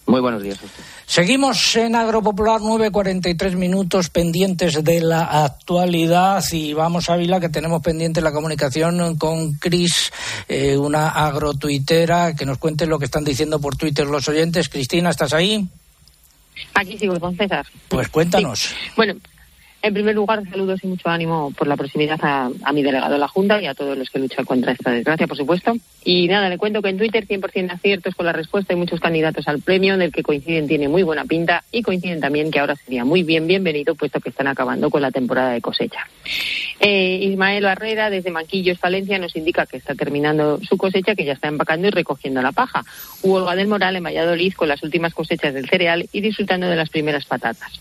Muy 0.08 0.22
buenos 0.22 0.42
días. 0.42 0.58
Seguimos 1.06 1.76
en 1.76 1.94
Agropopular 1.94 2.62
9.43 2.62 3.58
minutos 3.58 4.10
pendientes 4.10 4.82
de 4.82 5.02
la 5.02 5.44
actualidad 5.44 6.42
y 6.54 6.72
vamos 6.72 7.10
a 7.10 7.18
Vila 7.18 7.42
que 7.42 7.50
tenemos 7.50 7.82
pendiente 7.82 8.22
la 8.22 8.32
comunicación 8.32 9.18
con 9.18 9.56
Cris, 9.56 10.14
eh, 10.48 10.78
una 10.78 11.10
agrotuitera, 11.10 12.36
que 12.36 12.46
nos 12.46 12.58
cuente 12.58 12.88
lo 12.88 13.00
que 13.00 13.06
están 13.06 13.26
diciendo 13.26 13.60
por 13.60 13.76
Twitter 13.76 14.08
los 14.08 14.30
oyentes. 14.30 14.70
Cristina, 14.70 15.10
¿estás 15.10 15.34
ahí? 15.34 15.68
Aquí 16.74 16.98
sigo 16.98 17.20
con 17.20 17.36
César. 17.36 17.66
Pues 17.88 18.08
cuéntanos. 18.10 18.74
Bueno, 18.96 19.16
En 19.88 19.94
primer 19.94 20.16
lugar, 20.16 20.44
saludos 20.50 20.82
y 20.84 20.88
mucho 20.88 21.08
ánimo 21.08 21.54
por 21.58 21.66
la 21.66 21.78
proximidad 21.78 22.20
a, 22.22 22.74
mi 22.74 22.84
delegado 22.84 23.14
de 23.14 23.20
la 23.20 23.30
Junta 23.30 23.62
y 23.62 23.68
a 23.68 23.74
todos 23.74 23.98
los 23.98 24.10
que 24.10 24.20
luchan 24.20 24.44
contra 24.44 24.74
esta 24.74 24.92
desgracia, 24.92 25.28
por 25.28 25.38
supuesto. 25.38 25.78
Y 26.04 26.28
nada, 26.28 26.50
le 26.50 26.58
cuento 26.58 26.82
que 26.82 26.90
en 26.90 26.98
Twitter 26.98 27.26
100% 27.26 27.72
aciertos 27.72 28.14
con 28.14 28.26
la 28.26 28.34
respuesta. 28.34 28.74
Hay 28.74 28.78
muchos 28.78 29.00
candidatos 29.00 29.48
al 29.48 29.62
premio, 29.62 29.94
en 29.94 30.02
el 30.02 30.12
que 30.12 30.24
coinciden 30.24 30.68
tiene 30.68 30.90
muy 30.90 31.04
buena 31.04 31.24
pinta 31.24 31.64
y 31.72 31.84
coinciden 31.84 32.20
también 32.20 32.52
que 32.52 32.60
ahora 32.60 32.76
sería 32.76 33.06
muy 33.06 33.24
bien 33.24 33.48
bienvenido, 33.48 33.96
puesto 33.96 34.20
que 34.20 34.28
están 34.28 34.48
acabando 34.48 34.90
con 34.90 35.02
la 35.02 35.10
temporada 35.10 35.52
de 35.52 35.62
cosecha. 35.62 36.06
Eh, 36.82 37.20
Ismael 37.22 37.64
Barrera, 37.64 38.10
desde 38.10 38.30
Manquillos, 38.30 38.82
Valencia, 38.82 39.18
nos 39.20 39.38
indica 39.38 39.66
que 39.68 39.78
está 39.78 39.96
terminando 39.96 40.60
su 40.68 40.76
cosecha, 40.76 41.16
que 41.16 41.24
ya 41.24 41.32
está 41.32 41.48
empacando 41.48 41.88
y 41.88 41.92
recogiendo 41.92 42.42
la 42.42 42.52
paja. 42.52 42.84
Hugo 43.22 43.50
del 43.56 43.68
Moral, 43.68 43.96
en 43.96 44.04
Valladolid, 44.04 44.52
con 44.54 44.68
las 44.68 44.84
últimas 44.84 45.14
cosechas 45.14 45.54
del 45.54 45.70
cereal 45.70 46.10
y 46.12 46.20
disfrutando 46.20 46.68
de 46.68 46.76
las 46.76 46.90
primeras 46.90 47.24
patatas. 47.24 47.72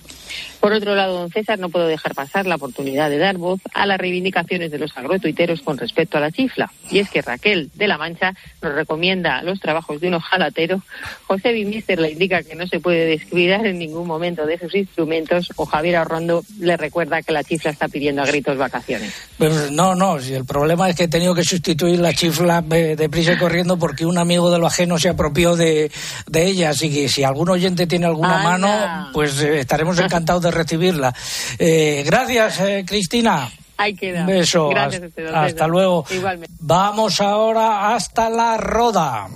Por 0.61 0.73
otro 0.73 0.95
lado, 0.95 1.19
don 1.19 1.31
César, 1.31 1.59
no 1.59 1.69
puedo 1.69 1.87
dejar 1.87 2.15
pasar 2.15 2.47
la 2.47 2.57
oportunidad 2.57 3.11
de 3.11 3.19
dar 3.19 3.37
voz 3.37 3.61
a 3.75 3.87
las 3.87 3.99
reivindicaciones 3.99 4.71
de 4.71 4.79
los 4.79 4.97
agrotuiteros 4.97 5.61
con 5.63 5.79
respecto 5.79 6.19
a 6.19 6.21
la 6.21 6.33
chifla. 6.33 6.71
Y 6.91 6.99
es 6.99 7.11
que 7.11 7.23
Raquel 7.23 7.71
de 7.75 7.89
la 7.89 7.99
Mancha 7.99 8.35
nos 8.63 8.75
recomienda 8.75 9.43
los 9.43 9.61
trabajos 9.61 10.01
de 10.01 10.09
un 10.09 10.15
ojalatero. 10.15 10.83
José 11.27 11.53
Bimister 11.53 11.99
le 12.01 12.13
indica 12.13 12.43
que 12.43 12.55
no 12.55 12.67
se 12.67 12.81
puede 12.81 13.07
descuidar 13.07 13.67
en 13.67 13.79
ningún 13.79 14.07
momento 14.07 14.47
de 14.47 14.59
sus 14.59 14.75
instrumentos. 14.75 15.53
O 15.57 15.67
Javier 15.67 15.97
Arrondo 15.97 16.43
le 16.59 16.77
recuerda 16.77 17.23
que 17.23 17.33
la 17.33 17.45
chifla 17.45 17.71
está 17.71 17.89
pidiendo 17.89 18.23
a 18.23 18.27
gritos 18.27 18.57
vacaciones. 18.59 19.15
Pues 19.39 19.71
no, 19.71 19.95
no. 19.95 20.21
Si 20.21 20.35
el 20.35 20.45
problema 20.45 20.89
es 20.89 20.97
que 20.97 21.05
he 21.05 21.09
tenido 21.09 21.35
que 21.35 21.45
sustituir 21.45 21.99
la 22.01 22.13
chifla 22.13 22.63
deprisa 22.63 23.33
y 23.33 23.39
corriendo 23.39 23.79
porque 23.79 24.05
un 24.05 24.19
amigo 24.19 24.51
de 24.51 24.59
lo 24.59 24.67
ajeno 24.67 24.99
se 24.99 25.09
apropió 25.09 25.57
de, 25.57 25.91
de 26.27 26.47
ella. 26.47 26.71
Así 26.71 26.93
que 26.93 27.09
si 27.09 27.23
algún 27.25 27.49
oyente 27.49 27.87
tiene 27.87 28.07
alguna 28.07 28.39
Anda. 28.39 28.51
mano, 28.51 29.11
pues 29.13 29.41
eh, 29.43 29.61
estaremos 29.61 29.99
encantados 29.99 30.26
de 30.27 30.51
recibirla. 30.51 31.15
Eh, 31.59 32.03
gracias, 32.05 32.61
eh, 32.61 32.85
Cristina. 32.87 33.51
Ahí 33.77 33.95
queda. 33.95 34.21
Un 34.21 34.27
beso. 34.27 34.69
Gracias 34.69 35.03
hasta, 35.03 35.07
usted, 35.07 35.35
hasta 35.35 35.67
luego. 35.67 36.05
Igualmente. 36.11 36.55
Vamos 36.61 37.21
ahora 37.21 37.95
hasta 37.95 38.29
la 38.29 38.57
Roda. 38.57 39.29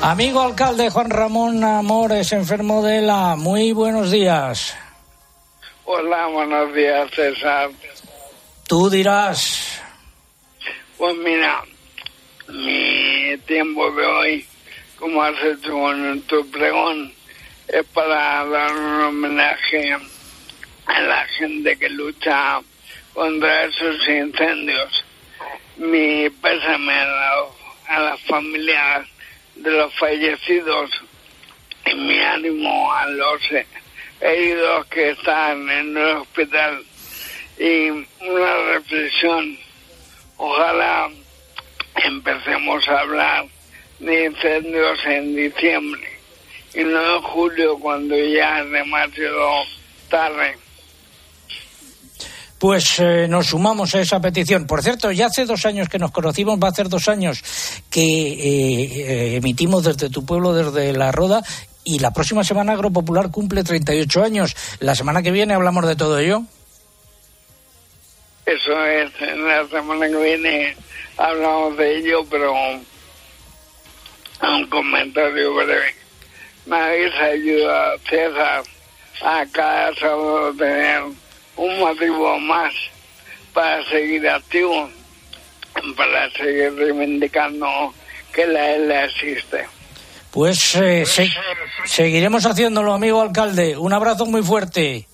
Amigo 0.00 0.40
alcalde 0.40 0.90
Juan 0.90 1.10
Ramón 1.10 1.62
Amores, 1.64 2.32
enfermo 2.32 2.82
de 2.82 3.02
la. 3.02 3.36
Muy 3.36 3.72
buenos 3.72 4.10
días. 4.10 4.76
Hola, 5.84 6.26
buenos 6.26 6.72
días, 6.74 7.10
César. 7.14 7.70
Tú 8.66 8.88
dirás. 8.88 9.80
Pues 10.96 11.16
mira, 11.16 11.62
mi 12.48 13.36
tiempo 13.46 13.90
de 13.92 14.06
hoy, 14.06 14.46
como 14.98 15.22
has 15.22 15.34
hecho 15.42 15.72
con 15.72 16.20
tu 16.22 16.48
pregón, 16.50 17.12
es 17.68 17.84
para 17.92 18.44
dar 18.46 18.72
un 18.72 19.00
homenaje 19.02 19.94
a 20.86 21.00
la 21.00 21.26
gente 21.26 21.76
que 21.76 21.88
lucha 21.90 22.60
contra 23.12 23.64
esos 23.64 24.08
incendios. 24.08 25.04
Mi 25.76 26.30
pésame 26.30 26.92
a, 26.94 27.44
a 27.88 28.00
las 28.00 28.20
familias 28.22 29.06
de 29.54 29.70
los 29.70 29.94
fallecidos 29.98 30.90
y 31.84 31.94
mi 31.94 32.18
ánimo 32.20 32.92
a 32.92 33.06
los 33.06 33.42
heridos 34.20 34.86
que 34.86 35.10
están 35.10 35.70
en 35.70 35.96
el 35.96 36.16
hospital. 36.16 36.82
Y 37.58 37.90
una 37.90 38.54
reflexión, 38.72 39.58
ojalá 40.38 41.10
empecemos 41.96 42.88
a 42.88 43.00
hablar 43.00 43.46
de 43.98 44.24
incendios 44.26 45.04
en 45.04 45.36
diciembre 45.36 46.17
y 46.74 46.84
no 46.84 47.16
en 47.16 47.22
julio 47.22 47.78
cuando 47.78 48.16
ya 48.16 48.60
es 48.60 48.70
demasiado 48.70 49.64
tarde. 50.08 50.56
Pues 52.58 52.98
eh, 52.98 53.28
nos 53.28 53.46
sumamos 53.48 53.94
a 53.94 54.00
esa 54.00 54.20
petición. 54.20 54.66
Por 54.66 54.82
cierto, 54.82 55.12
ya 55.12 55.26
hace 55.26 55.44
dos 55.44 55.64
años 55.64 55.88
que 55.88 55.98
nos 55.98 56.10
conocimos, 56.10 56.58
va 56.58 56.68
a 56.68 56.70
hacer 56.72 56.88
dos 56.88 57.06
años 57.08 57.42
que 57.88 58.02
eh, 58.02 58.82
eh, 58.82 59.36
emitimos 59.36 59.84
desde 59.84 60.10
tu 60.10 60.26
pueblo, 60.26 60.52
desde 60.52 60.92
La 60.92 61.12
Roda, 61.12 61.42
y 61.84 62.00
la 62.00 62.10
próxima 62.10 62.42
semana 62.42 62.72
Agropopular 62.72 63.30
cumple 63.30 63.62
38 63.62 64.24
años. 64.24 64.56
La 64.80 64.96
semana 64.96 65.22
que 65.22 65.30
viene 65.30 65.54
hablamos 65.54 65.86
de 65.86 65.94
todo 65.94 66.18
ello. 66.18 66.42
Eso 68.44 68.84
es, 68.84 69.12
la 69.20 69.68
semana 69.68 70.08
que 70.08 70.16
viene 70.16 70.76
hablamos 71.16 71.76
de 71.76 71.98
ello, 71.98 72.24
pero 72.28 72.52
un 74.42 74.66
comentario 74.68 75.54
breve. 75.54 75.97
Me 76.68 76.76
habéis 76.76 77.14
ayudado, 77.14 77.98
César, 78.10 78.62
a 79.24 79.46
cada 79.50 79.94
sábado 79.94 80.52
tener 80.52 81.02
un 81.56 81.78
motivo 81.80 82.38
más 82.40 82.74
para 83.54 83.82
seguir 83.88 84.28
activo, 84.28 84.90
para 85.96 86.30
seguir 86.32 86.74
reivindicando 86.74 87.94
que 88.34 88.46
la 88.46 88.74
ELA 88.74 89.04
existe. 89.06 89.66
Pues 90.30 90.76
eh, 90.76 91.06
se 91.06 91.30
seguiremos 91.86 92.44
haciéndolo, 92.44 92.92
amigo 92.92 93.22
alcalde. 93.22 93.78
Un 93.78 93.94
abrazo 93.94 94.26
muy 94.26 94.42
fuerte. 94.42 95.07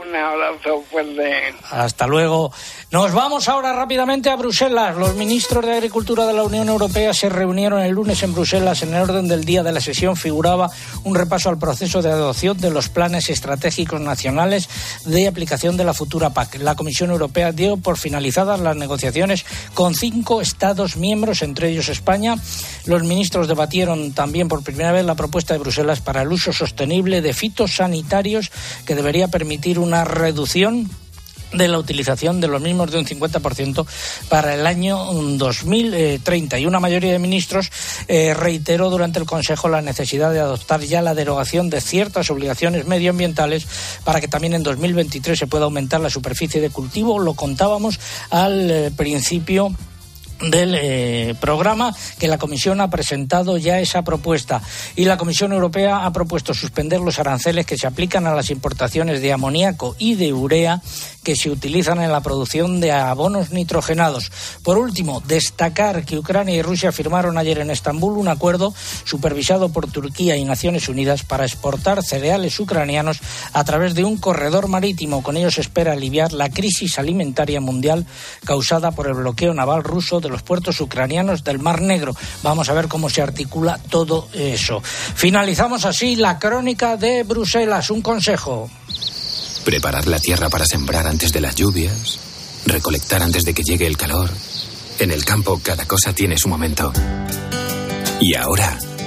Un 0.00 0.16
abrazo 0.16 0.82
fuerte. 0.90 1.54
Hasta 1.70 2.06
luego. 2.06 2.52
Nos 2.90 3.12
vamos 3.12 3.48
ahora 3.48 3.72
rápidamente 3.72 4.30
a 4.30 4.36
Bruselas. 4.36 4.96
Los 4.96 5.14
ministros 5.14 5.64
de 5.64 5.74
Agricultura 5.74 6.26
de 6.26 6.32
la 6.32 6.42
Unión 6.42 6.68
Europea 6.68 7.12
se 7.12 7.28
reunieron 7.28 7.82
el 7.82 7.92
lunes 7.92 8.22
en 8.22 8.32
Bruselas. 8.32 8.82
En 8.82 8.94
el 8.94 9.02
orden 9.02 9.28
del 9.28 9.44
día 9.44 9.62
de 9.62 9.72
la 9.72 9.80
sesión 9.80 10.16
figuraba 10.16 10.70
un 11.04 11.14
repaso 11.14 11.50
al 11.50 11.58
proceso 11.58 12.00
de 12.00 12.10
adopción 12.10 12.58
de 12.58 12.70
los 12.70 12.88
planes 12.88 13.28
estratégicos 13.28 14.00
nacionales 14.00 14.68
de 15.04 15.28
aplicación 15.28 15.76
de 15.76 15.84
la 15.84 15.94
futura 15.94 16.30
PAC. 16.30 16.56
La 16.60 16.76
Comisión 16.76 17.10
Europea 17.10 17.52
dio 17.52 17.76
por 17.76 17.98
finalizadas 17.98 18.58
las 18.60 18.76
negociaciones 18.76 19.44
con 19.74 19.94
cinco 19.94 20.40
Estados 20.40 20.96
miembros, 20.96 21.42
entre 21.42 21.68
ellos 21.68 21.88
España. 21.88 22.36
Los 22.86 23.02
ministros 23.02 23.48
debatieron 23.48 24.12
también 24.12 24.48
por 24.48 24.64
primera 24.64 24.92
vez 24.92 25.04
la 25.04 25.14
propuesta 25.14 25.52
de 25.54 25.60
Bruselas 25.60 26.00
para 26.00 26.22
el 26.22 26.32
uso 26.32 26.52
sostenible 26.52 27.20
de 27.20 27.34
fitosanitarios 27.34 28.50
que 28.86 28.94
debería 28.94 29.28
permitir 29.28 29.78
una 29.90 30.04
reducción 30.04 30.88
de 31.52 31.66
la 31.66 31.80
utilización 31.80 32.40
de 32.40 32.46
los 32.46 32.62
mismos 32.62 32.92
de 32.92 32.98
un 33.00 33.06
50% 33.06 33.84
para 34.28 34.54
el 34.54 34.68
año 34.68 35.04
2030. 35.12 36.60
Y 36.60 36.66
una 36.66 36.78
mayoría 36.78 37.10
de 37.10 37.18
ministros 37.18 37.72
eh, 38.06 38.34
reiteró 38.34 38.88
durante 38.88 39.18
el 39.18 39.26
Consejo 39.26 39.68
la 39.68 39.82
necesidad 39.82 40.32
de 40.32 40.38
adoptar 40.38 40.80
ya 40.82 41.02
la 41.02 41.12
derogación 41.12 41.68
de 41.68 41.80
ciertas 41.80 42.30
obligaciones 42.30 42.86
medioambientales 42.86 43.66
para 44.04 44.20
que 44.20 44.28
también 44.28 44.54
en 44.54 44.62
2023 44.62 45.36
se 45.36 45.48
pueda 45.48 45.64
aumentar 45.64 46.00
la 46.00 46.08
superficie 46.08 46.60
de 46.60 46.70
cultivo. 46.70 47.18
Lo 47.18 47.34
contábamos 47.34 47.98
al 48.30 48.70
eh, 48.70 48.92
principio 48.96 49.74
del 50.42 50.74
eh, 50.74 51.34
programa 51.40 51.94
que 52.18 52.28
la 52.28 52.38
Comisión 52.38 52.80
ha 52.80 52.90
presentado 52.90 53.58
ya 53.58 53.80
esa 53.80 54.02
propuesta 54.02 54.62
y 54.96 55.04
la 55.04 55.16
Comisión 55.16 55.52
Europea 55.52 56.04
ha 56.04 56.12
propuesto 56.12 56.54
suspender 56.54 57.00
los 57.00 57.18
aranceles 57.18 57.66
que 57.66 57.76
se 57.76 57.86
aplican 57.86 58.26
a 58.26 58.34
las 58.34 58.50
importaciones 58.50 59.20
de 59.20 59.32
amoníaco 59.32 59.96
y 59.98 60.14
de 60.14 60.32
urea 60.32 60.80
que 61.22 61.36
se 61.36 61.50
utilizan 61.50 62.00
en 62.00 62.12
la 62.12 62.22
producción 62.22 62.80
de 62.80 62.92
abonos 62.92 63.50
nitrogenados. 63.50 64.32
Por 64.62 64.78
último, 64.78 65.22
destacar 65.26 66.04
que 66.04 66.18
Ucrania 66.18 66.56
y 66.56 66.62
Rusia 66.62 66.92
firmaron 66.92 67.36
ayer 67.36 67.58
en 67.58 67.70
Estambul 67.70 68.16
un 68.16 68.28
acuerdo 68.28 68.72
supervisado 69.04 69.70
por 69.70 69.90
Turquía 69.90 70.36
y 70.36 70.44
Naciones 70.44 70.88
Unidas 70.88 71.22
para 71.22 71.44
exportar 71.44 72.02
cereales 72.02 72.58
ucranianos 72.58 73.20
a 73.52 73.64
través 73.64 73.94
de 73.94 74.04
un 74.04 74.16
corredor 74.16 74.68
marítimo. 74.68 75.22
Con 75.22 75.36
ello 75.36 75.50
se 75.50 75.60
espera 75.60 75.92
aliviar 75.92 76.32
la 76.32 76.48
crisis 76.48 76.98
alimentaria 76.98 77.60
mundial 77.60 78.06
causada 78.44 78.92
por 78.92 79.06
el 79.06 79.14
bloqueo 79.14 79.52
naval 79.52 79.84
ruso 79.84 80.20
de 80.20 80.29
los 80.30 80.42
puertos 80.42 80.80
ucranianos 80.80 81.44
del 81.44 81.58
Mar 81.58 81.82
Negro. 81.82 82.14
Vamos 82.42 82.68
a 82.68 82.72
ver 82.72 82.88
cómo 82.88 83.10
se 83.10 83.22
articula 83.22 83.78
todo 83.90 84.28
eso. 84.32 84.82
Finalizamos 84.82 85.84
así 85.84 86.16
la 86.16 86.38
crónica 86.38 86.96
de 86.96 87.22
Bruselas. 87.22 87.90
Un 87.90 88.02
consejo. 88.02 88.70
Preparar 89.64 90.06
la 90.06 90.18
tierra 90.18 90.48
para 90.48 90.64
sembrar 90.64 91.06
antes 91.06 91.32
de 91.32 91.40
las 91.40 91.54
lluvias, 91.54 92.18
recolectar 92.66 93.22
antes 93.22 93.44
de 93.44 93.52
que 93.52 93.62
llegue 93.62 93.86
el 93.86 93.96
calor. 93.96 94.30
En 94.98 95.10
el 95.10 95.24
campo 95.24 95.60
cada 95.62 95.86
cosa 95.86 96.12
tiene 96.12 96.38
su 96.38 96.48
momento. 96.48 96.92
Y 98.20 98.34
ahora 98.34 98.78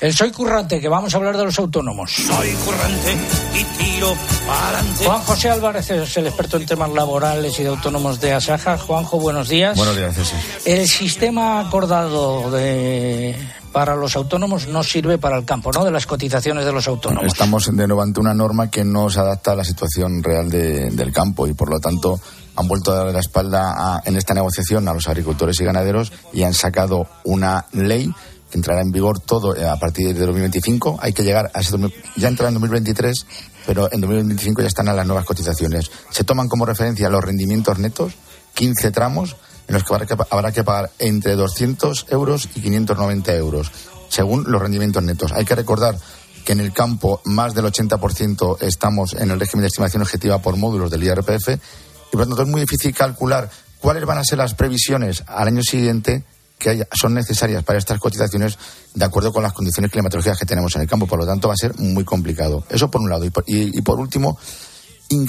El 0.00 0.14
Soy 0.14 0.30
Currante, 0.30 0.80
que 0.80 0.88
vamos 0.88 1.12
a 1.12 1.16
hablar 1.16 1.36
de 1.36 1.44
los 1.44 1.58
autónomos. 1.58 2.12
Soy 2.12 2.52
currante 2.64 3.16
y 3.52 3.64
tiro 3.82 4.14
para 4.46 4.78
adelante. 4.78 5.04
Juan 5.04 5.20
José 5.22 5.50
Álvarez 5.50 5.90
es 5.90 6.16
el 6.16 6.28
experto 6.28 6.56
en 6.56 6.66
temas 6.66 6.90
laborales 6.92 7.58
y 7.58 7.64
de 7.64 7.70
autónomos 7.70 8.20
de 8.20 8.32
Asaja. 8.32 8.78
Juanjo, 8.78 9.18
buenos 9.18 9.48
días. 9.48 9.76
Buenos 9.76 9.96
días, 9.96 10.14
César. 10.14 10.38
El 10.64 10.86
sistema 10.88 11.58
acordado 11.60 12.48
de 12.52 13.34
para 13.72 13.96
los 13.96 14.14
autónomos 14.14 14.68
no 14.68 14.84
sirve 14.84 15.18
para 15.18 15.36
el 15.36 15.44
campo, 15.44 15.72
¿no? 15.72 15.84
De 15.84 15.90
las 15.90 16.06
cotizaciones 16.06 16.64
de 16.64 16.72
los 16.72 16.86
autónomos. 16.86 17.26
Estamos 17.26 17.66
de 17.66 17.86
nuevo 17.88 18.00
ante 18.02 18.20
una 18.20 18.32
norma 18.34 18.70
que 18.70 18.84
no 18.84 19.10
se 19.10 19.18
adapta 19.18 19.52
a 19.52 19.56
la 19.56 19.64
situación 19.64 20.22
real 20.22 20.48
de- 20.48 20.90
del 20.90 21.12
campo 21.12 21.46
y 21.48 21.54
por 21.54 21.70
lo 21.70 21.80
tanto 21.80 22.20
han 22.54 22.68
vuelto 22.68 22.92
a 22.92 22.96
dar 23.04 23.12
la 23.12 23.20
espalda 23.20 23.74
a- 23.96 24.02
en 24.04 24.16
esta 24.16 24.32
negociación 24.32 24.86
a 24.86 24.94
los 24.94 25.08
agricultores 25.08 25.60
y 25.60 25.64
ganaderos 25.64 26.12
y 26.32 26.44
han 26.44 26.54
sacado 26.54 27.08
una 27.24 27.66
ley 27.72 28.10
entrará 28.52 28.82
en 28.82 28.90
vigor 28.90 29.20
todo 29.20 29.56
eh, 29.56 29.68
a 29.68 29.76
partir 29.76 30.14
de 30.14 30.26
2025. 30.26 30.98
Hay 31.00 31.12
que 31.12 31.22
llegar 31.22 31.50
a 31.54 31.60
ese 31.60 31.72
2000 31.72 31.92
ya 32.16 32.28
entrará 32.28 32.48
en 32.48 32.54
2023, 32.54 33.26
pero 33.66 33.92
en 33.92 34.00
2025 34.00 34.62
ya 34.62 34.68
están 34.68 34.88
a 34.88 34.94
las 34.94 35.06
nuevas 35.06 35.24
cotizaciones. 35.24 35.90
Se 36.10 36.24
toman 36.24 36.48
como 36.48 36.66
referencia 36.66 37.08
los 37.08 37.24
rendimientos 37.24 37.78
netos, 37.78 38.14
15 38.54 38.90
tramos 38.90 39.36
en 39.68 39.74
los 39.74 39.84
que, 39.84 39.94
habrá 40.30 40.52
que 40.52 40.64
pagar 40.64 40.90
entre 40.98 41.34
200 41.34 42.06
euros 42.10 42.48
y 42.54 42.60
590 42.60 43.34
euros, 43.34 43.70
según 44.08 44.44
los 44.50 44.60
rendimientos 44.60 45.02
netos. 45.02 45.32
Hay 45.32 45.44
que 45.44 45.54
recordar 45.54 45.96
que 46.44 46.52
en 46.52 46.60
el 46.60 46.72
campo 46.72 47.20
más 47.26 47.54
del 47.54 47.66
80% 47.66 48.62
estamos 48.62 49.12
en 49.12 49.30
el 49.30 49.38
régimen 49.38 49.62
de 49.62 49.66
estimación 49.66 50.00
objetiva 50.00 50.40
por 50.40 50.56
módulos 50.56 50.90
del 50.90 51.04
IRPF 51.04 51.48
y 51.50 52.12
por 52.12 52.20
lo 52.20 52.26
tanto 52.26 52.42
es 52.42 52.48
muy 52.48 52.62
difícil 52.62 52.94
calcular 52.94 53.50
cuáles 53.78 54.06
van 54.06 54.16
a 54.16 54.24
ser 54.24 54.38
las 54.38 54.54
previsiones 54.54 55.22
al 55.26 55.48
año 55.48 55.62
siguiente 55.62 56.24
que 56.58 56.70
haya- 56.70 56.88
son 56.92 57.14
necesarias 57.14 57.62
para 57.64 57.78
estas 57.78 57.98
cotizaciones 58.00 58.58
de 58.94 59.04
acuerdo 59.04 59.32
con 59.32 59.42
las 59.42 59.52
condiciones 59.52 59.90
climatológicas 59.90 60.38
que 60.38 60.46
tenemos 60.46 60.74
en 60.76 60.82
el 60.82 60.88
campo. 60.88 61.06
Por 61.06 61.18
lo 61.20 61.26
tanto, 61.26 61.48
va 61.48 61.54
a 61.54 61.56
ser 61.56 61.78
muy 61.78 62.04
complicado. 62.04 62.64
Eso 62.68 62.90
por 62.90 63.00
un 63.00 63.08
lado. 63.10 63.24
Y 63.24 63.30
por, 63.30 63.44
y- 63.46 63.80
por 63.82 63.98
último, 64.00 64.38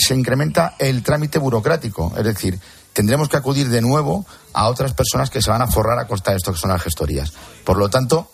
se 0.06 0.16
incrementa 0.16 0.76
el 0.80 1.04
trámite 1.04 1.40
burocrático. 1.40 2.12
Es 2.18 2.24
decir, 2.24 2.60
tendremos 2.94 3.30
que 3.30 3.38
acudir 3.38 3.70
de 3.70 3.82
nuevo 3.82 4.26
a 4.54 4.68
otras 4.68 4.94
personas 4.94 5.30
que 5.30 5.42
se 5.42 5.50
van 5.52 5.62
a 5.62 5.68
forrar 5.68 6.00
a 6.00 6.08
costa 6.08 6.32
de 6.32 6.38
esto 6.38 6.52
que 6.52 6.60
son 6.60 6.72
las 6.72 6.82
gestorías. 6.82 7.32
Por 7.64 7.78
lo 7.78 7.90
tanto, 7.90 8.30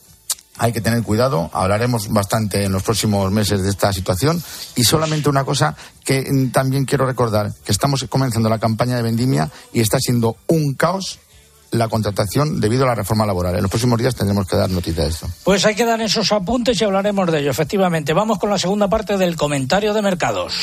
hay 0.57 0.71
que 0.71 0.79
tener 0.81 1.03
cuidado. 1.03 1.49
Hablaremos 1.53 2.07
bastante 2.07 2.63
en 2.63 2.71
los 2.71 2.81
próximos 2.81 3.29
meses 3.31 3.61
de 3.61 3.69
esta 3.69 3.91
situación. 3.91 4.41
Y 4.75 4.85
solamente 4.85 5.27
una 5.29 5.43
cosa 5.43 5.75
que 6.03 6.25
mm, 6.31 6.51
también 6.51 6.85
quiero 6.85 7.05
recordar, 7.05 7.53
que 7.65 7.71
estamos 7.73 8.05
comenzando 8.09 8.47
la 8.49 8.57
campaña 8.57 8.95
de 8.95 9.01
vendimia 9.03 9.51
y 9.73 9.81
está 9.81 9.99
siendo 9.99 10.37
un 10.47 10.73
caos 10.73 11.19
la 11.77 11.87
contratación 11.87 12.59
debido 12.59 12.83
a 12.83 12.87
la 12.87 12.95
reforma 12.95 13.25
laboral. 13.25 13.55
En 13.55 13.61
los 13.61 13.71
próximos 13.71 13.99
días 13.99 14.15
tendremos 14.15 14.47
que 14.47 14.55
dar 14.55 14.69
noticia 14.69 15.03
de 15.03 15.09
esto. 15.09 15.27
Pues 15.43 15.65
hay 15.65 15.75
que 15.75 15.85
dar 15.85 16.01
esos 16.01 16.31
apuntes 16.31 16.79
y 16.81 16.83
hablaremos 16.83 17.31
de 17.31 17.39
ello, 17.39 17.51
efectivamente. 17.51 18.13
Vamos 18.13 18.39
con 18.39 18.49
la 18.49 18.57
segunda 18.57 18.87
parte 18.87 19.17
del 19.17 19.35
comentario 19.35 19.93
de 19.93 20.01
mercados. 20.01 20.53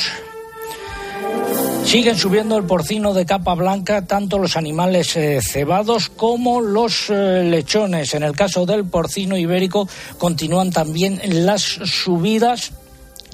Siguen 1.85 2.17
subiendo 2.17 2.57
el 2.57 2.65
porcino 2.65 3.13
de 3.13 3.27
capa 3.27 3.55
blanca 3.55 4.07
tanto 4.07 4.39
los 4.39 4.57
animales 4.57 5.15
eh, 5.17 5.41
cebados 5.43 6.09
como 6.09 6.61
los 6.61 7.11
eh, 7.11 7.43
lechones. 7.45 8.15
En 8.15 8.23
el 8.23 8.35
caso 8.35 8.65
del 8.65 8.87
porcino 8.87 9.37
ibérico 9.37 9.89
continúan 10.17 10.71
también 10.71 11.21
las 11.45 11.63
subidas. 11.63 12.73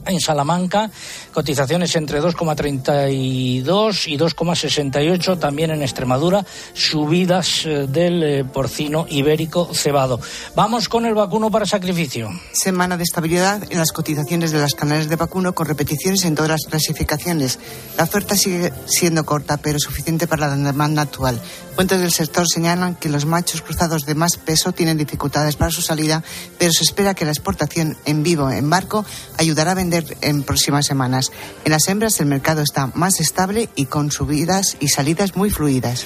En 0.09 0.21
Salamanca, 0.21 0.91
cotizaciones 1.33 1.95
entre 1.95 2.21
2,32 2.21 4.07
y 4.07 4.17
2,68. 4.19 5.39
También 5.39 5.71
en 5.71 5.83
Extremadura, 5.83 6.45
subidas 6.73 7.67
eh, 7.67 7.87
del 7.87 8.23
eh, 8.23 8.45
porcino 8.45 9.07
ibérico 9.09 9.73
cebado. 9.75 10.19
Vamos 10.57 10.89
con 10.89 11.05
el 11.05 11.15
vacuno 11.15 11.51
para 11.51 11.67
sacrificio. 11.67 12.31
Semana 12.53 12.97
de 12.97 13.05
estabilidad 13.05 13.63
en 13.71 13.79
las 13.79 13.93
cotizaciones 13.93 14.51
de 14.51 14.61
las 14.61 14.75
canales 14.75 15.11
de 15.11 15.17
vacuno 15.17 15.55
con 15.55 15.67
repeticiones 15.67 16.25
en 16.25 16.35
todas 16.35 16.53
las 16.53 16.65
clasificaciones. 16.65 17.59
La 17.99 18.05
oferta 18.05 18.35
sigue 18.35 18.73
siendo 18.87 19.27
corta, 19.27 19.59
pero 19.59 19.79
suficiente 19.79 20.27
para 20.27 20.49
la 20.49 20.57
demanda 20.57 21.03
actual. 21.03 21.41
Fuentes 21.75 22.01
del 22.01 22.13
sector 22.13 22.45
señalan 22.49 22.97
que 22.97 23.09
los 23.09 23.25
machos 23.25 23.63
cruzados 23.63 24.05
de 24.05 24.17
más 24.17 24.37
peso 24.37 24.73
tienen 24.73 24.99
dificultades 24.99 25.55
para 25.55 25.71
su 25.71 25.81
salida, 25.81 26.25
pero 26.59 26.73
se 26.73 26.83
espera 26.83 27.15
que 27.15 27.25
la 27.25 27.31
exportación 27.31 27.97
en 28.05 28.25
vivo 28.25 28.51
en 28.51 28.69
barco 28.69 29.05
ayudará 29.37 29.71
a 29.71 29.75
vender 29.77 29.98
en 30.21 30.43
próximas 30.43 30.87
semanas. 30.87 31.33
En 31.65 31.73
las 31.73 31.89
hembras 31.89 32.21
el 32.21 32.27
mercado 32.27 32.63
está 32.63 32.91
más 32.95 33.21
estable 33.21 33.69
y 33.77 33.87
con 33.87 34.11
subidas 34.11 34.77
y 34.81 34.89
salidas 34.89 35.37
muy 35.37 35.51
fluidas. 35.51 36.05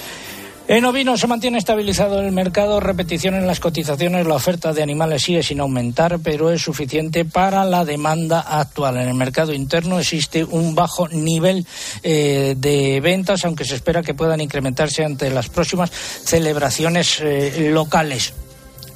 En 0.68 0.84
ovino 0.84 1.18
se 1.18 1.26
mantiene 1.26 1.58
estabilizado 1.58 2.20
el 2.20 2.30
mercado, 2.30 2.78
repetición 2.78 3.34
en 3.34 3.48
las 3.48 3.58
cotizaciones, 3.58 4.26
la 4.26 4.36
oferta 4.36 4.72
de 4.72 4.82
animales 4.82 5.22
sigue 5.22 5.42
sin 5.42 5.60
aumentar, 5.60 6.20
pero 6.20 6.52
es 6.52 6.62
suficiente 6.62 7.24
para 7.24 7.64
la 7.64 7.84
demanda 7.84 8.40
actual. 8.40 8.96
En 8.96 9.08
el 9.08 9.14
mercado 9.14 9.52
interno 9.52 9.98
existe 9.98 10.44
un 10.44 10.74
bajo 10.74 11.08
nivel 11.08 11.66
eh, 12.02 12.54
de 12.56 13.00
ventas, 13.00 13.44
aunque 13.44 13.64
se 13.64 13.74
espera 13.74 14.02
que 14.02 14.14
puedan 14.14 14.40
incrementarse 14.40 15.04
ante 15.04 15.30
las 15.30 15.48
próximas 15.48 15.90
celebraciones 15.90 17.20
eh, 17.20 17.70
locales. 17.72 18.32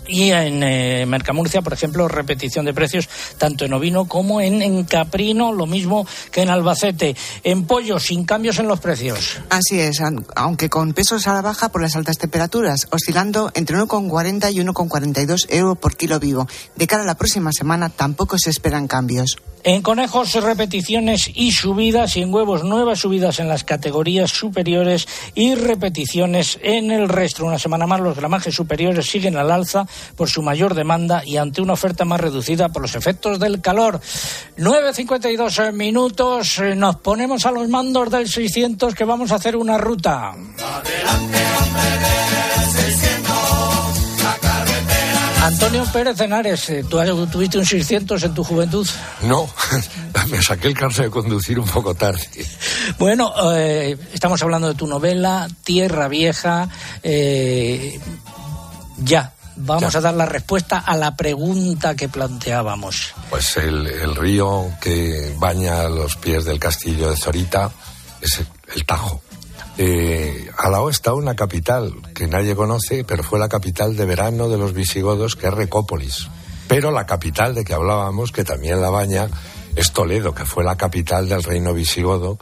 Y 0.08 0.30
en 0.30 0.62
eh, 0.62 1.06
Mercamurcia, 1.06 1.62
por 1.62 1.72
ejemplo, 1.72 2.08
repetición 2.08 2.64
de 2.64 2.74
precios 2.74 3.08
tanto 3.38 3.64
en 3.64 3.72
ovino 3.72 4.06
como 4.06 4.40
en, 4.40 4.62
en 4.62 4.84
caprino, 4.84 5.52
lo 5.52 5.66
mismo 5.66 6.06
que 6.30 6.42
en 6.42 6.50
Albacete. 6.50 7.16
En 7.44 7.66
pollo, 7.66 7.98
sin 7.98 8.24
cambios 8.24 8.58
en 8.58 8.68
los 8.68 8.80
precios. 8.80 9.38
Así 9.50 9.80
es, 9.80 10.00
aunque 10.34 10.68
con 10.68 10.92
pesos 10.92 11.26
a 11.26 11.34
la 11.34 11.42
baja 11.42 11.68
por 11.70 11.82
las 11.82 11.96
altas 11.96 12.18
temperaturas, 12.18 12.88
oscilando 12.90 13.50
entre 13.54 13.76
1,40 13.76 14.52
y 14.52 14.58
1,42 14.58 15.46
euros 15.50 15.78
por 15.78 15.96
kilo 15.96 16.20
vivo. 16.20 16.46
De 16.76 16.86
cara 16.86 17.02
a 17.02 17.06
la 17.06 17.16
próxima 17.16 17.50
semana 17.52 17.88
tampoco 17.88 18.38
se 18.38 18.50
esperan 18.50 18.88
cambios. 18.88 19.36
En 19.68 19.82
conejos, 19.82 20.32
repeticiones 20.34 21.28
y 21.34 21.50
subidas, 21.50 22.16
y 22.16 22.22
en 22.22 22.32
huevos, 22.32 22.62
nuevas 22.62 23.00
subidas 23.00 23.40
en 23.40 23.48
las 23.48 23.64
categorías 23.64 24.30
superiores 24.30 25.08
y 25.34 25.56
repeticiones 25.56 26.60
en 26.62 26.92
el 26.92 27.08
resto. 27.08 27.44
Una 27.44 27.58
semana 27.58 27.84
más, 27.84 27.98
los 27.98 28.16
gramajes 28.16 28.54
superiores 28.54 29.06
siguen 29.06 29.36
al 29.36 29.50
alza 29.50 29.88
por 30.16 30.28
su 30.28 30.42
mayor 30.42 30.74
demanda 30.74 31.24
y 31.24 31.36
ante 31.36 31.60
una 31.60 31.74
oferta 31.74 32.04
más 32.04 32.20
reducida 32.20 32.68
por 32.68 32.82
los 32.82 32.94
efectos 32.94 33.38
del 33.38 33.60
calor. 33.60 34.00
9.52 34.58 35.72
minutos, 35.72 36.58
eh, 36.58 36.74
nos 36.74 36.96
ponemos 36.96 37.46
a 37.46 37.50
los 37.50 37.68
mandos 37.68 38.10
del 38.10 38.28
600 38.28 38.94
que 38.94 39.04
vamos 39.04 39.32
a 39.32 39.36
hacer 39.36 39.56
una 39.56 39.78
ruta. 39.78 40.32
Antonio 45.46 45.84
Pérez 45.92 46.20
Henares, 46.20 46.70
eh, 46.70 46.84
¿tú 46.90 47.26
tuviste 47.28 47.56
un 47.56 47.64
600 47.64 48.20
en 48.24 48.34
tu 48.34 48.42
juventud? 48.42 48.84
No, 49.22 49.48
me 50.28 50.42
saqué 50.42 50.66
el 50.66 50.74
carnet 50.74 51.02
de 51.04 51.10
conducir 51.10 51.60
un 51.60 51.68
poco 51.68 51.94
tarde. 51.94 52.20
Bueno, 52.98 53.32
eh, 53.54 53.96
estamos 54.12 54.42
hablando 54.42 54.66
de 54.66 54.74
tu 54.74 54.88
novela, 54.88 55.46
Tierra 55.62 56.08
Vieja. 56.08 56.68
eh, 57.02 57.98
ya, 58.98 59.35
vamos 59.56 59.94
a 59.94 60.00
dar 60.00 60.14
la 60.14 60.26
respuesta 60.26 60.78
a 60.78 60.96
la 60.96 61.16
pregunta 61.16 61.94
que 61.94 62.08
planteábamos. 62.08 63.14
Pues 63.30 63.56
el, 63.56 63.86
el 63.86 64.14
río 64.14 64.66
que 64.80 65.34
baña 65.38 65.88
los 65.88 66.16
pies 66.16 66.44
del 66.44 66.58
castillo 66.58 67.10
de 67.10 67.16
Zorita 67.16 67.70
es 68.20 68.38
el, 68.38 68.46
el 68.74 68.84
Tajo. 68.84 69.22
Eh, 69.78 70.50
Alao 70.56 70.88
está 70.88 71.12
una 71.12 71.36
capital 71.36 71.92
que 72.14 72.26
nadie 72.26 72.56
conoce, 72.56 73.04
pero 73.04 73.22
fue 73.22 73.38
la 73.38 73.48
capital 73.48 73.96
de 73.96 74.06
verano 74.06 74.48
de 74.48 74.56
los 74.56 74.72
visigodos, 74.72 75.36
que 75.36 75.48
es 75.48 75.54
Recópolis. 75.54 76.28
Pero 76.68 76.90
la 76.90 77.06
capital 77.06 77.54
de 77.54 77.64
que 77.64 77.74
hablábamos, 77.74 78.32
que 78.32 78.42
también 78.42 78.80
la 78.80 78.90
baña, 78.90 79.28
es 79.76 79.92
Toledo, 79.92 80.34
que 80.34 80.46
fue 80.46 80.64
la 80.64 80.76
capital 80.76 81.28
del 81.28 81.42
reino 81.42 81.74
visigodo 81.74 82.38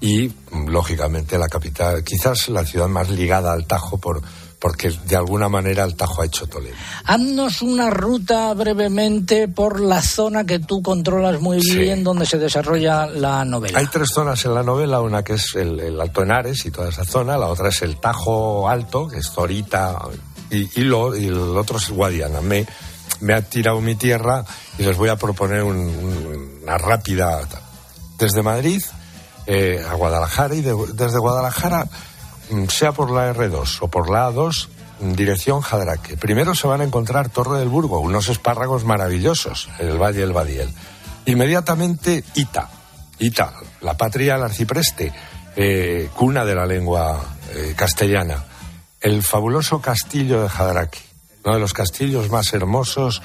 y, 0.00 0.32
lógicamente, 0.66 1.38
la 1.38 1.48
capital, 1.48 2.02
quizás 2.02 2.48
la 2.48 2.64
ciudad 2.64 2.88
más 2.88 3.10
ligada 3.10 3.52
al 3.52 3.66
Tajo, 3.66 3.98
por, 3.98 4.22
porque 4.58 4.90
de 4.90 5.14
alguna 5.16 5.48
manera 5.48 5.84
el 5.84 5.94
Tajo 5.94 6.22
ha 6.22 6.26
hecho 6.26 6.46
Toledo. 6.46 6.74
Haznos 7.04 7.62
una 7.62 7.90
ruta 7.90 8.52
brevemente 8.54 9.46
por 9.48 9.78
la 9.80 10.02
zona 10.02 10.44
que 10.44 10.58
tú 10.58 10.82
controlas 10.82 11.40
muy 11.40 11.60
Sí. 11.62 11.78
bien, 11.78 12.02
donde 12.02 12.26
se 12.26 12.38
desarrolla 12.38 13.06
la 13.06 13.44
novela. 13.44 13.78
Hay 13.78 13.86
tres 13.86 14.08
zonas 14.12 14.44
en 14.44 14.54
la 14.54 14.62
novela, 14.62 15.00
una 15.00 15.22
que 15.22 15.34
es 15.34 15.54
el, 15.54 15.78
el 15.80 16.00
Alto 16.00 16.22
Henares 16.22 16.66
y 16.66 16.70
toda 16.70 16.88
esa 16.88 17.04
zona, 17.04 17.36
la 17.38 17.46
otra 17.46 17.68
es 17.68 17.82
el 17.82 17.98
Tajo 18.00 18.68
Alto, 18.68 19.06
que 19.08 19.18
es 19.18 19.30
Zorita, 19.30 19.96
y, 20.50 20.80
y, 20.80 20.84
lo, 20.84 21.16
y 21.16 21.26
el 21.26 21.38
otro 21.56 21.78
es 21.78 21.88
Guadiana. 21.90 22.40
Me, 22.40 22.66
me 23.20 23.34
ha 23.34 23.42
tirado 23.42 23.80
mi 23.80 23.94
tierra 23.94 24.44
y 24.78 24.82
les 24.82 24.96
voy 24.96 25.08
a 25.08 25.16
proponer 25.16 25.62
un- 25.62 25.76
un- 25.76 26.58
una 26.62 26.78
rápida... 26.78 27.40
Desde 28.18 28.42
Madrid 28.42 28.82
eh, 29.46 29.80
a 29.88 29.94
Guadalajara 29.94 30.52
y 30.56 30.60
de- 30.60 30.74
desde 30.94 31.18
Guadalajara, 31.20 31.86
sea 32.68 32.92
por 32.92 33.10
la 33.10 33.32
R2 33.32 33.78
o 33.80 33.88
por 33.88 34.10
la 34.10 34.30
A2, 34.30 34.68
en 35.00 35.14
dirección 35.14 35.60
Jadraque. 35.60 36.16
Primero 36.16 36.54
se 36.54 36.66
van 36.66 36.80
a 36.80 36.84
encontrar 36.84 37.28
Torre 37.28 37.58
del 37.58 37.68
Burgo, 37.68 38.00
unos 38.00 38.28
espárragos 38.28 38.84
maravillosos 38.84 39.68
el 39.78 39.98
Valle 39.98 40.20
del 40.20 40.32
Badiel. 40.32 40.68
Inmediatamente 41.26 42.24
Ita, 42.34 42.68
Ita, 43.18 43.52
la 43.80 43.96
patria 43.96 44.34
del 44.34 44.44
arcipreste, 44.44 45.12
eh, 45.56 46.08
cuna 46.14 46.44
de 46.44 46.54
la 46.54 46.66
lengua 46.66 47.36
eh, 47.54 47.74
castellana. 47.76 48.44
El 49.00 49.22
fabuloso 49.22 49.80
castillo 49.80 50.42
de 50.42 50.48
Jadraque, 50.48 51.00
uno 51.44 51.54
de 51.54 51.60
los 51.60 51.72
castillos 51.72 52.30
más 52.30 52.52
hermosos, 52.52 53.22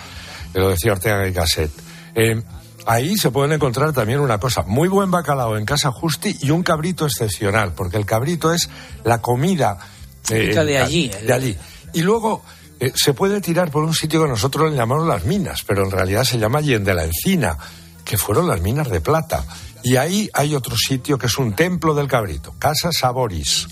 lo 0.54 0.70
decía 0.70 0.94
Ortega 0.94 1.28
y 1.28 1.32
Gasset. 1.32 1.72
Eh, 2.16 2.42
ahí 2.86 3.16
se 3.18 3.32
pueden 3.32 3.54
encontrar 3.54 3.94
también 3.94 4.20
una 4.20 4.40
cosa, 4.40 4.64
muy 4.64 4.88
buen 4.88 5.12
bacalao 5.12 5.58
en 5.58 5.66
Casa 5.66 5.92
Justi 5.92 6.38
y 6.42 6.52
un 6.52 6.64
cabrito 6.64 7.06
excepcional, 7.06 7.74
porque 7.74 7.98
el 7.98 8.06
cabrito 8.06 8.54
es 8.54 8.70
la 9.04 9.22
comida 9.22 9.78
Típica 10.24 10.64
de 10.64 10.78
allí, 10.78 11.10
De 11.10 11.34
allí. 11.34 11.58
Y 11.94 12.02
luego 12.02 12.44
eh, 12.80 12.92
se 12.96 13.14
puede 13.14 13.42
tirar 13.42 13.72
por 13.72 13.84
un 13.84 13.94
sitio 13.94 14.24
que 14.24 14.30
nosotros 14.30 14.72
le 14.72 14.78
llamamos 14.78 15.08
las 15.08 15.26
minas, 15.26 15.64
pero 15.68 15.84
en 15.84 15.92
realidad 15.92 16.24
se 16.24 16.40
llama 16.40 16.60
Allende 16.60 16.94
la 16.94 17.04
Encina, 17.04 17.58
que 18.04 18.18
fueron 18.18 18.48
las 18.48 18.62
minas 18.62 18.90
de 18.90 19.02
plata. 19.02 19.46
Y 19.84 19.98
ahí 19.98 20.30
hay 20.34 20.56
otro 20.56 20.76
sitio 20.78 21.18
que 21.18 21.28
es 21.28 21.38
un 21.38 21.54
templo 21.54 21.94
del 21.94 22.08
cabrito, 22.08 22.56
Casa 22.58 22.92
Saboris. 22.92 23.68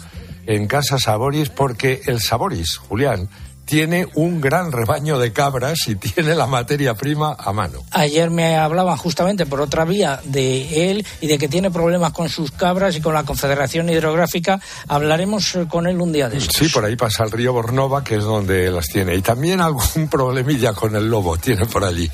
En 0.46 0.68
Casa 0.68 0.98
Saboris, 0.98 1.50
porque 1.50 2.02
el 2.06 2.20
Saboris, 2.20 2.78
Julián, 2.78 3.30
tiene 3.72 4.06
un 4.16 4.42
gran 4.42 4.70
rebaño 4.74 5.18
de 5.18 5.32
cabras 5.32 5.88
y 5.88 5.96
tiene 5.96 6.36
la 6.36 6.46
materia 6.46 6.94
prima 6.94 7.38
a 7.40 7.54
mano. 7.54 7.82
Ayer 7.92 8.30
me 8.30 8.58
hablaban 8.58 8.98
justamente 8.98 9.46
por 9.46 9.62
otra 9.62 9.86
vía 9.86 10.20
de 10.26 10.92
él 10.92 11.08
y 11.22 11.28
de 11.28 11.38
que 11.38 11.48
tiene 11.48 11.72
problemas 11.72 12.12
con 12.12 12.28
sus 12.28 12.52
cabras 12.52 12.98
y 12.98 13.02
con 13.02 13.14
la 13.14 13.24
Confederación 13.24 13.88
Hidrográfica. 13.88 14.60
Hablaremos 14.90 15.56
eh, 15.56 15.68
con 15.70 15.88
él 15.88 16.02
un 16.02 16.12
día 16.12 16.28
de 16.28 16.40
estos. 16.40 16.68
Sí, 16.68 16.68
por 16.68 16.84
ahí 16.84 16.98
pasa 16.98 17.24
el 17.24 17.32
río 17.32 17.54
Bornova, 17.54 18.04
que 18.04 18.16
es 18.16 18.26
donde 18.26 18.70
las 18.72 18.88
tiene. 18.88 19.16
Y 19.16 19.22
también 19.22 19.62
algún 19.62 20.10
problemilla 20.12 20.74
con 20.74 20.98
el 20.98 21.10
lobo 21.10 21.38
tiene 21.38 21.66
por 21.66 21.86
allí. 21.86 22.12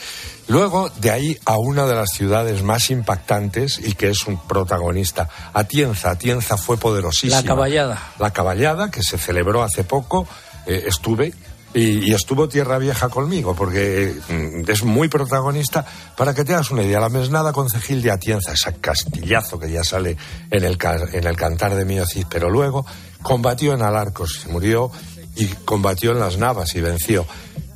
Luego, 0.50 0.92
de 1.02 1.10
ahí 1.10 1.40
a 1.46 1.58
una 1.58 1.88
de 1.88 1.96
las 1.96 2.12
ciudades 2.12 2.62
más 2.62 2.92
impactantes 2.92 3.80
y 3.84 3.94
que 3.94 4.12
es 4.12 4.28
un 4.28 4.38
protagonista, 4.48 5.28
Atienza. 5.54 6.12
Atienza 6.12 6.56
fue 6.56 6.78
poderosísima. 6.78 7.42
La 7.42 7.48
caballada. 7.48 8.12
La 8.20 8.32
caballada, 8.32 8.92
que 8.92 9.02
se 9.02 9.18
celebró 9.18 9.64
hace 9.64 9.84
poco, 9.84 10.28
eh, 10.68 10.84
estuve. 10.86 11.34
Y, 11.74 12.14
estuvo 12.14 12.48
Tierra 12.48 12.78
Vieja 12.80 13.10
conmigo, 13.10 13.54
porque 13.56 14.16
mm, 14.30 14.70
es 14.70 14.84
muy 14.84 15.10
protagonista. 15.10 15.86
Para 16.16 16.34
que 16.34 16.44
te 16.44 16.54
hagas 16.54 16.72
una 16.72 16.84
idea, 16.84 17.00
la 17.00 17.10
mesnada 17.10 17.52
concejil 17.52 18.02
de 18.02 18.12
Atienza, 18.12 18.54
ese 18.54 18.74
castillazo 18.80 19.60
que 19.60 19.70
ya 19.70 19.84
sale 19.84 20.18
en 20.50 20.64
el, 20.64 20.78
en 21.14 21.28
el 21.28 21.36
cantar 21.36 21.76
de 21.76 21.86
Mío 21.86 22.06
Cid, 22.06 22.26
pero 22.30 22.50
luego 22.50 22.86
combatió 23.22 23.74
en 23.74 23.82
Alarcos, 23.82 24.48
murió 24.50 24.92
y 25.36 25.46
combatió 25.66 26.12
en 26.12 26.20
las 26.20 26.38
Navas 26.38 26.74
y 26.76 26.82
venció. 26.82 27.26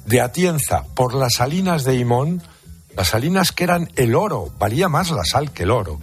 De 0.06 0.22
Atienza, 0.22 0.86
por 0.96 1.14
las 1.14 1.34
salinas 1.36 1.84
de 1.84 1.96
Imón, 1.96 2.42
las 2.96 3.10
salinas 3.10 3.52
que 3.52 3.64
eran 3.64 3.90
el 3.96 4.16
oro, 4.16 4.52
valía 4.58 4.90
más 4.90 5.12
la 5.12 5.24
sal 5.24 5.52
que 5.52 5.64
el 5.64 5.72
oro, 5.72 6.00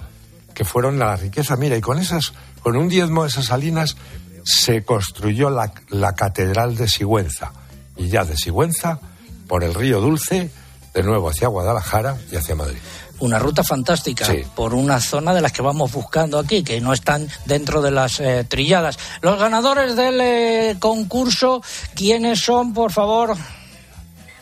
que 0.55 0.64
fueron 0.64 0.99
la 0.99 1.16
riqueza. 1.16 1.57
Mira, 1.57 1.76
y 1.76 1.80
con 1.80 1.99
esas, 1.99 2.32
con 2.62 2.76
un 2.76 2.89
diezmo 2.89 3.22
de 3.22 3.28
esas 3.28 3.47
salinas 3.47 3.97
se 4.45 4.84
construyó 4.84 5.51
la, 5.51 5.72
la 5.89 6.14
catedral 6.14 6.76
de 6.76 6.89
Sigüenza. 6.89 7.53
Y 7.99 8.09
ya 8.09 8.24
de 8.24 8.36
Sigüenza, 8.36 8.99
por 9.46 9.64
el 9.64 9.74
río 9.74 10.01
Dulce, 10.01 10.51
de 10.94 11.03
nuevo 11.03 11.28
hacia 11.28 11.49
Guadalajara 11.49 12.16
y 12.32 12.36
hacia 12.36 12.55
Madrid. 12.55 12.78
Una 13.20 13.38
ruta 13.40 13.64
fantástica 13.64 14.24
Sí. 14.26 14.44
por 14.55 14.74
una 14.74 15.01
zona 15.01 15.34
de 15.34 15.40
las 15.40 15.51
que 15.53 15.61
vamos 15.62 15.90
buscando 15.92 16.38
aquí, 16.38 16.62
que 16.62 16.80
no 16.80 16.92
están 16.92 17.28
dentro 17.46 17.82
de 17.82 17.90
las 17.90 18.20
eh, 18.20 18.44
trilladas. 18.49 18.96
Los 19.22 19.38
ganadores 19.40 19.96
del 19.96 20.20
eh, 20.20 20.76
concurso, 20.78 21.61
¿quiénes 21.94 22.40
son, 22.40 22.72
por 22.74 22.92
favor? 22.92 23.36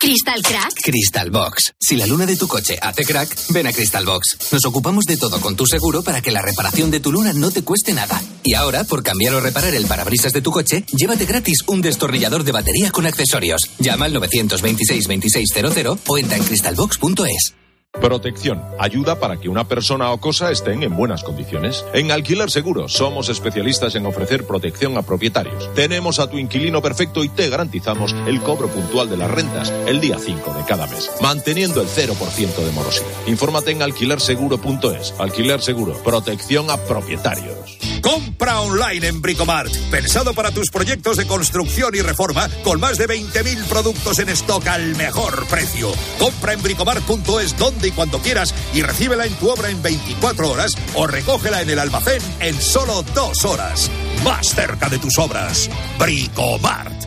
¿Crystal 0.00 0.40
Crack? 0.40 0.72
Crystal 0.82 1.30
Box. 1.30 1.74
Si 1.78 1.94
la 1.94 2.06
luna 2.06 2.24
de 2.24 2.34
tu 2.34 2.48
coche 2.48 2.78
hace 2.80 3.04
crack, 3.04 3.36
ven 3.50 3.66
a 3.66 3.72
Crystal 3.74 4.06
Box. 4.06 4.50
Nos 4.50 4.64
ocupamos 4.64 5.04
de 5.04 5.18
todo 5.18 5.38
con 5.42 5.56
tu 5.56 5.66
seguro 5.66 6.02
para 6.02 6.22
que 6.22 6.30
la 6.30 6.40
reparación 6.40 6.90
de 6.90 7.00
tu 7.00 7.12
luna 7.12 7.34
no 7.34 7.50
te 7.50 7.62
cueste 7.62 7.92
nada. 7.92 8.18
Y 8.42 8.54
ahora, 8.54 8.84
por 8.84 9.02
cambiar 9.02 9.34
o 9.34 9.40
reparar 9.40 9.74
el 9.74 9.84
parabrisas 9.84 10.32
de 10.32 10.40
tu 10.40 10.52
coche, 10.52 10.86
llévate 10.96 11.26
gratis 11.26 11.58
un 11.66 11.82
destornillador 11.82 12.44
de 12.44 12.52
batería 12.52 12.90
con 12.90 13.04
accesorios. 13.04 13.60
Llama 13.78 14.06
al 14.06 14.14
926 14.14 15.04
2600 15.06 15.98
o 16.06 16.16
entra 16.16 16.38
en 16.38 16.44
crystalbox.es. 16.44 17.54
Protección. 17.92 18.62
Ayuda 18.78 19.18
para 19.18 19.36
que 19.36 19.48
una 19.48 19.66
persona 19.66 20.12
o 20.12 20.18
cosa 20.18 20.50
estén 20.50 20.82
en 20.82 20.96
buenas 20.96 21.24
condiciones. 21.24 21.84
En 21.92 22.12
Alquiler 22.12 22.50
Seguro 22.50 22.88
somos 22.88 23.28
especialistas 23.28 23.94
en 23.96 24.06
ofrecer 24.06 24.46
protección 24.46 24.96
a 24.96 25.02
propietarios. 25.02 25.72
Tenemos 25.74 26.20
a 26.20 26.30
tu 26.30 26.38
inquilino 26.38 26.80
perfecto 26.80 27.24
y 27.24 27.28
te 27.28 27.48
garantizamos 27.48 28.14
el 28.26 28.40
cobro 28.40 28.68
puntual 28.68 29.10
de 29.10 29.16
las 29.16 29.30
rentas 29.30 29.70
el 29.86 30.00
día 30.00 30.18
5 30.18 30.54
de 30.54 30.64
cada 30.64 30.86
mes, 30.86 31.10
manteniendo 31.20 31.82
el 31.82 31.88
0% 31.88 32.64
de 32.64 32.72
morosidad. 32.72 33.08
Infórmate 33.26 33.72
en 33.72 33.82
alquilerseguro.es. 33.82 35.14
Alquiler 35.18 35.60
Seguro. 35.60 35.94
Protección 36.04 36.70
a 36.70 36.76
propietarios. 36.76 37.89
Compra 38.00 38.60
online 38.60 39.06
en 39.06 39.20
Bricomart. 39.20 39.74
Pensado 39.90 40.34
para 40.34 40.50
tus 40.50 40.70
proyectos 40.70 41.16
de 41.16 41.26
construcción 41.26 41.94
y 41.94 42.00
reforma 42.00 42.48
con 42.64 42.80
más 42.80 42.98
de 42.98 43.08
20.000 43.08 43.64
productos 43.64 44.18
en 44.18 44.28
stock 44.30 44.66
al 44.66 44.96
mejor 44.96 45.46
precio. 45.46 45.92
Compra 46.18 46.52
en 46.52 46.62
bricomart.es 46.62 47.56
donde 47.58 47.88
y 47.88 47.92
cuando 47.92 48.18
quieras 48.18 48.54
y 48.74 48.82
recíbela 48.82 49.26
en 49.26 49.34
tu 49.34 49.48
obra 49.48 49.70
en 49.70 49.82
24 49.82 50.50
horas 50.50 50.72
o 50.94 51.06
recógela 51.06 51.62
en 51.62 51.70
el 51.70 51.78
almacén 51.78 52.22
en 52.40 52.60
solo 52.60 53.04
dos 53.14 53.44
horas. 53.44 53.90
Más 54.24 54.48
cerca 54.48 54.88
de 54.88 54.98
tus 54.98 55.18
obras. 55.18 55.68
Bricomart. 55.98 57.04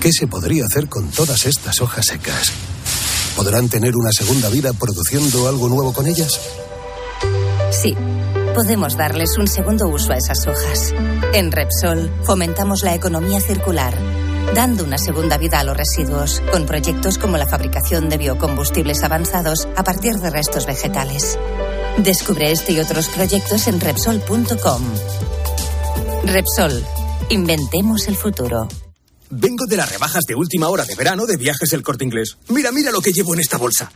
¿Qué 0.00 0.12
se 0.12 0.26
podría 0.26 0.66
hacer 0.66 0.88
con 0.88 1.10
todas 1.10 1.46
estas 1.46 1.80
hojas 1.80 2.04
secas? 2.04 2.52
¿Podrán 3.36 3.68
tener 3.68 3.96
una 3.96 4.12
segunda 4.12 4.50
vida 4.50 4.72
produciendo 4.74 5.48
algo 5.48 5.68
nuevo 5.68 5.92
con 5.92 6.06
ellas? 6.06 6.38
Sí, 7.70 7.96
podemos 8.54 8.96
darles 8.96 9.36
un 9.36 9.48
segundo 9.48 9.88
uso 9.88 10.12
a 10.12 10.16
esas 10.16 10.46
hojas. 10.46 10.94
En 11.32 11.50
Repsol 11.50 12.10
fomentamos 12.22 12.82
la 12.82 12.94
economía 12.94 13.40
circular, 13.40 13.92
dando 14.54 14.84
una 14.84 14.96
segunda 14.96 15.36
vida 15.36 15.58
a 15.58 15.64
los 15.64 15.76
residuos, 15.76 16.40
con 16.52 16.64
proyectos 16.64 17.18
como 17.18 17.36
la 17.36 17.46
fabricación 17.46 18.08
de 18.08 18.16
biocombustibles 18.16 19.02
avanzados 19.02 19.68
a 19.76 19.82
partir 19.82 20.14
de 20.14 20.30
restos 20.30 20.66
vegetales. 20.66 21.36
Descubre 21.98 22.52
este 22.52 22.72
y 22.72 22.78
otros 22.78 23.08
proyectos 23.08 23.66
en 23.66 23.80
Repsol.com. 23.80 24.82
Repsol, 26.24 26.84
inventemos 27.30 28.06
el 28.06 28.16
futuro. 28.16 28.68
Vengo 29.30 29.66
de 29.66 29.76
las 29.76 29.90
rebajas 29.90 30.22
de 30.28 30.36
última 30.36 30.68
hora 30.68 30.84
de 30.84 30.94
verano 30.94 31.26
de 31.26 31.36
viajes 31.36 31.72
el 31.72 31.82
corte 31.82 32.04
inglés. 32.04 32.36
Mira, 32.48 32.70
mira 32.70 32.92
lo 32.92 33.00
que 33.00 33.12
llevo 33.12 33.34
en 33.34 33.40
esta 33.40 33.58
bolsa. 33.58 33.90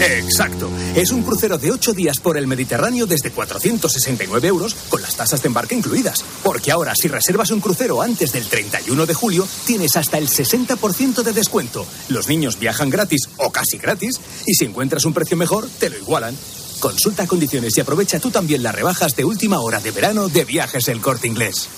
Exacto. 0.00 0.70
Es 0.94 1.10
un 1.10 1.22
crucero 1.22 1.58
de 1.58 1.70
8 1.70 1.92
días 1.92 2.18
por 2.20 2.36
el 2.36 2.46
Mediterráneo 2.46 3.06
desde 3.06 3.30
469 3.30 4.48
euros 4.48 4.74
con 4.88 5.02
las 5.02 5.16
tasas 5.16 5.42
de 5.42 5.48
embarque 5.48 5.74
incluidas. 5.74 6.24
Porque 6.42 6.72
ahora, 6.72 6.94
si 6.94 7.08
reservas 7.08 7.50
un 7.50 7.60
crucero 7.60 8.02
antes 8.02 8.32
del 8.32 8.46
31 8.46 9.06
de 9.06 9.14
julio, 9.14 9.46
tienes 9.66 9.96
hasta 9.96 10.18
el 10.18 10.28
60% 10.28 11.22
de 11.22 11.32
descuento. 11.32 11.86
Los 12.08 12.28
niños 12.28 12.58
viajan 12.58 12.90
gratis 12.90 13.28
o 13.36 13.50
casi 13.50 13.78
gratis 13.78 14.20
y 14.46 14.54
si 14.54 14.64
encuentras 14.64 15.04
un 15.04 15.14
precio 15.14 15.36
mejor, 15.36 15.68
te 15.78 15.90
lo 15.90 15.98
igualan. 15.98 16.36
Consulta 16.80 17.26
condiciones 17.26 17.76
y 17.76 17.80
aprovecha 17.80 18.20
tú 18.20 18.30
también 18.30 18.62
las 18.62 18.74
rebajas 18.74 19.14
de 19.14 19.24
última 19.24 19.60
hora 19.60 19.80
de 19.80 19.90
verano 19.90 20.28
de 20.28 20.44
Viajes 20.44 20.88
El 20.88 21.00
Corte 21.00 21.26
Inglés. 21.26 21.68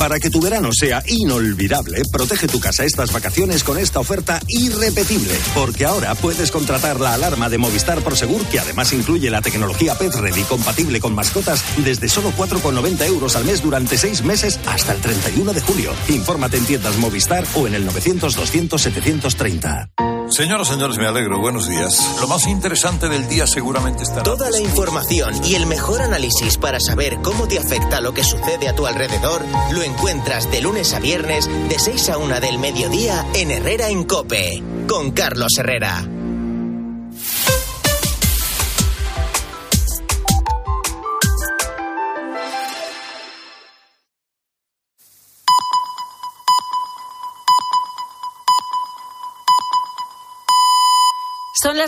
Para 0.00 0.18
que 0.18 0.30
tu 0.30 0.40
verano 0.40 0.70
sea 0.72 1.02
inolvidable, 1.06 2.00
protege 2.10 2.48
tu 2.48 2.58
casa 2.58 2.86
estas 2.86 3.12
vacaciones 3.12 3.62
con 3.62 3.76
esta 3.76 4.00
oferta 4.00 4.40
irrepetible. 4.48 5.34
Porque 5.54 5.84
ahora 5.84 6.14
puedes 6.14 6.50
contratar 6.50 6.98
la 6.98 7.12
alarma 7.12 7.50
de 7.50 7.58
Movistar 7.58 8.00
Prosegur, 8.00 8.46
que 8.46 8.60
además 8.60 8.94
incluye 8.94 9.28
la 9.28 9.42
tecnología 9.42 9.98
Pet 9.98 10.14
Ready 10.14 10.44
compatible 10.44 11.00
con 11.00 11.14
mascotas, 11.14 11.62
desde 11.84 12.08
solo 12.08 12.32
4,90 12.32 13.06
euros 13.08 13.36
al 13.36 13.44
mes 13.44 13.62
durante 13.62 13.98
seis 13.98 14.24
meses 14.24 14.58
hasta 14.66 14.94
el 14.94 15.02
31 15.02 15.52
de 15.52 15.60
julio. 15.60 15.92
Infórmate 16.08 16.56
en 16.56 16.64
tiendas 16.64 16.96
Movistar 16.96 17.44
o 17.54 17.66
en 17.66 17.74
el 17.74 17.86
900-200-730. 17.86 20.09
Señoras, 20.30 20.68
señores, 20.68 20.96
me 20.96 21.06
alegro. 21.06 21.40
Buenos 21.40 21.68
días. 21.68 22.16
Lo 22.20 22.28
más 22.28 22.46
interesante 22.46 23.08
del 23.08 23.28
día 23.28 23.46
seguramente 23.46 24.04
estará. 24.04 24.22
Toda 24.22 24.50
la 24.50 24.60
información 24.60 25.34
y 25.44 25.54
el 25.54 25.66
mejor 25.66 26.02
análisis 26.02 26.56
para 26.56 26.78
saber 26.78 27.18
cómo 27.22 27.48
te 27.48 27.58
afecta 27.58 28.00
lo 28.00 28.14
que 28.14 28.22
sucede 28.22 28.68
a 28.68 28.74
tu 28.74 28.86
alrededor 28.86 29.42
lo 29.72 29.82
encuentras 29.82 30.50
de 30.50 30.60
lunes 30.60 30.94
a 30.94 31.00
viernes 31.00 31.48
de 31.68 31.78
6 31.78 32.10
a 32.10 32.18
1 32.18 32.40
del 32.40 32.58
mediodía 32.58 33.26
en 33.34 33.50
Herrera 33.50 33.88
en 33.88 34.04
Cope 34.04 34.62
con 34.86 35.10
Carlos 35.10 35.50
Herrera. 35.58 36.04
Son 51.62 51.76
las 51.76 51.78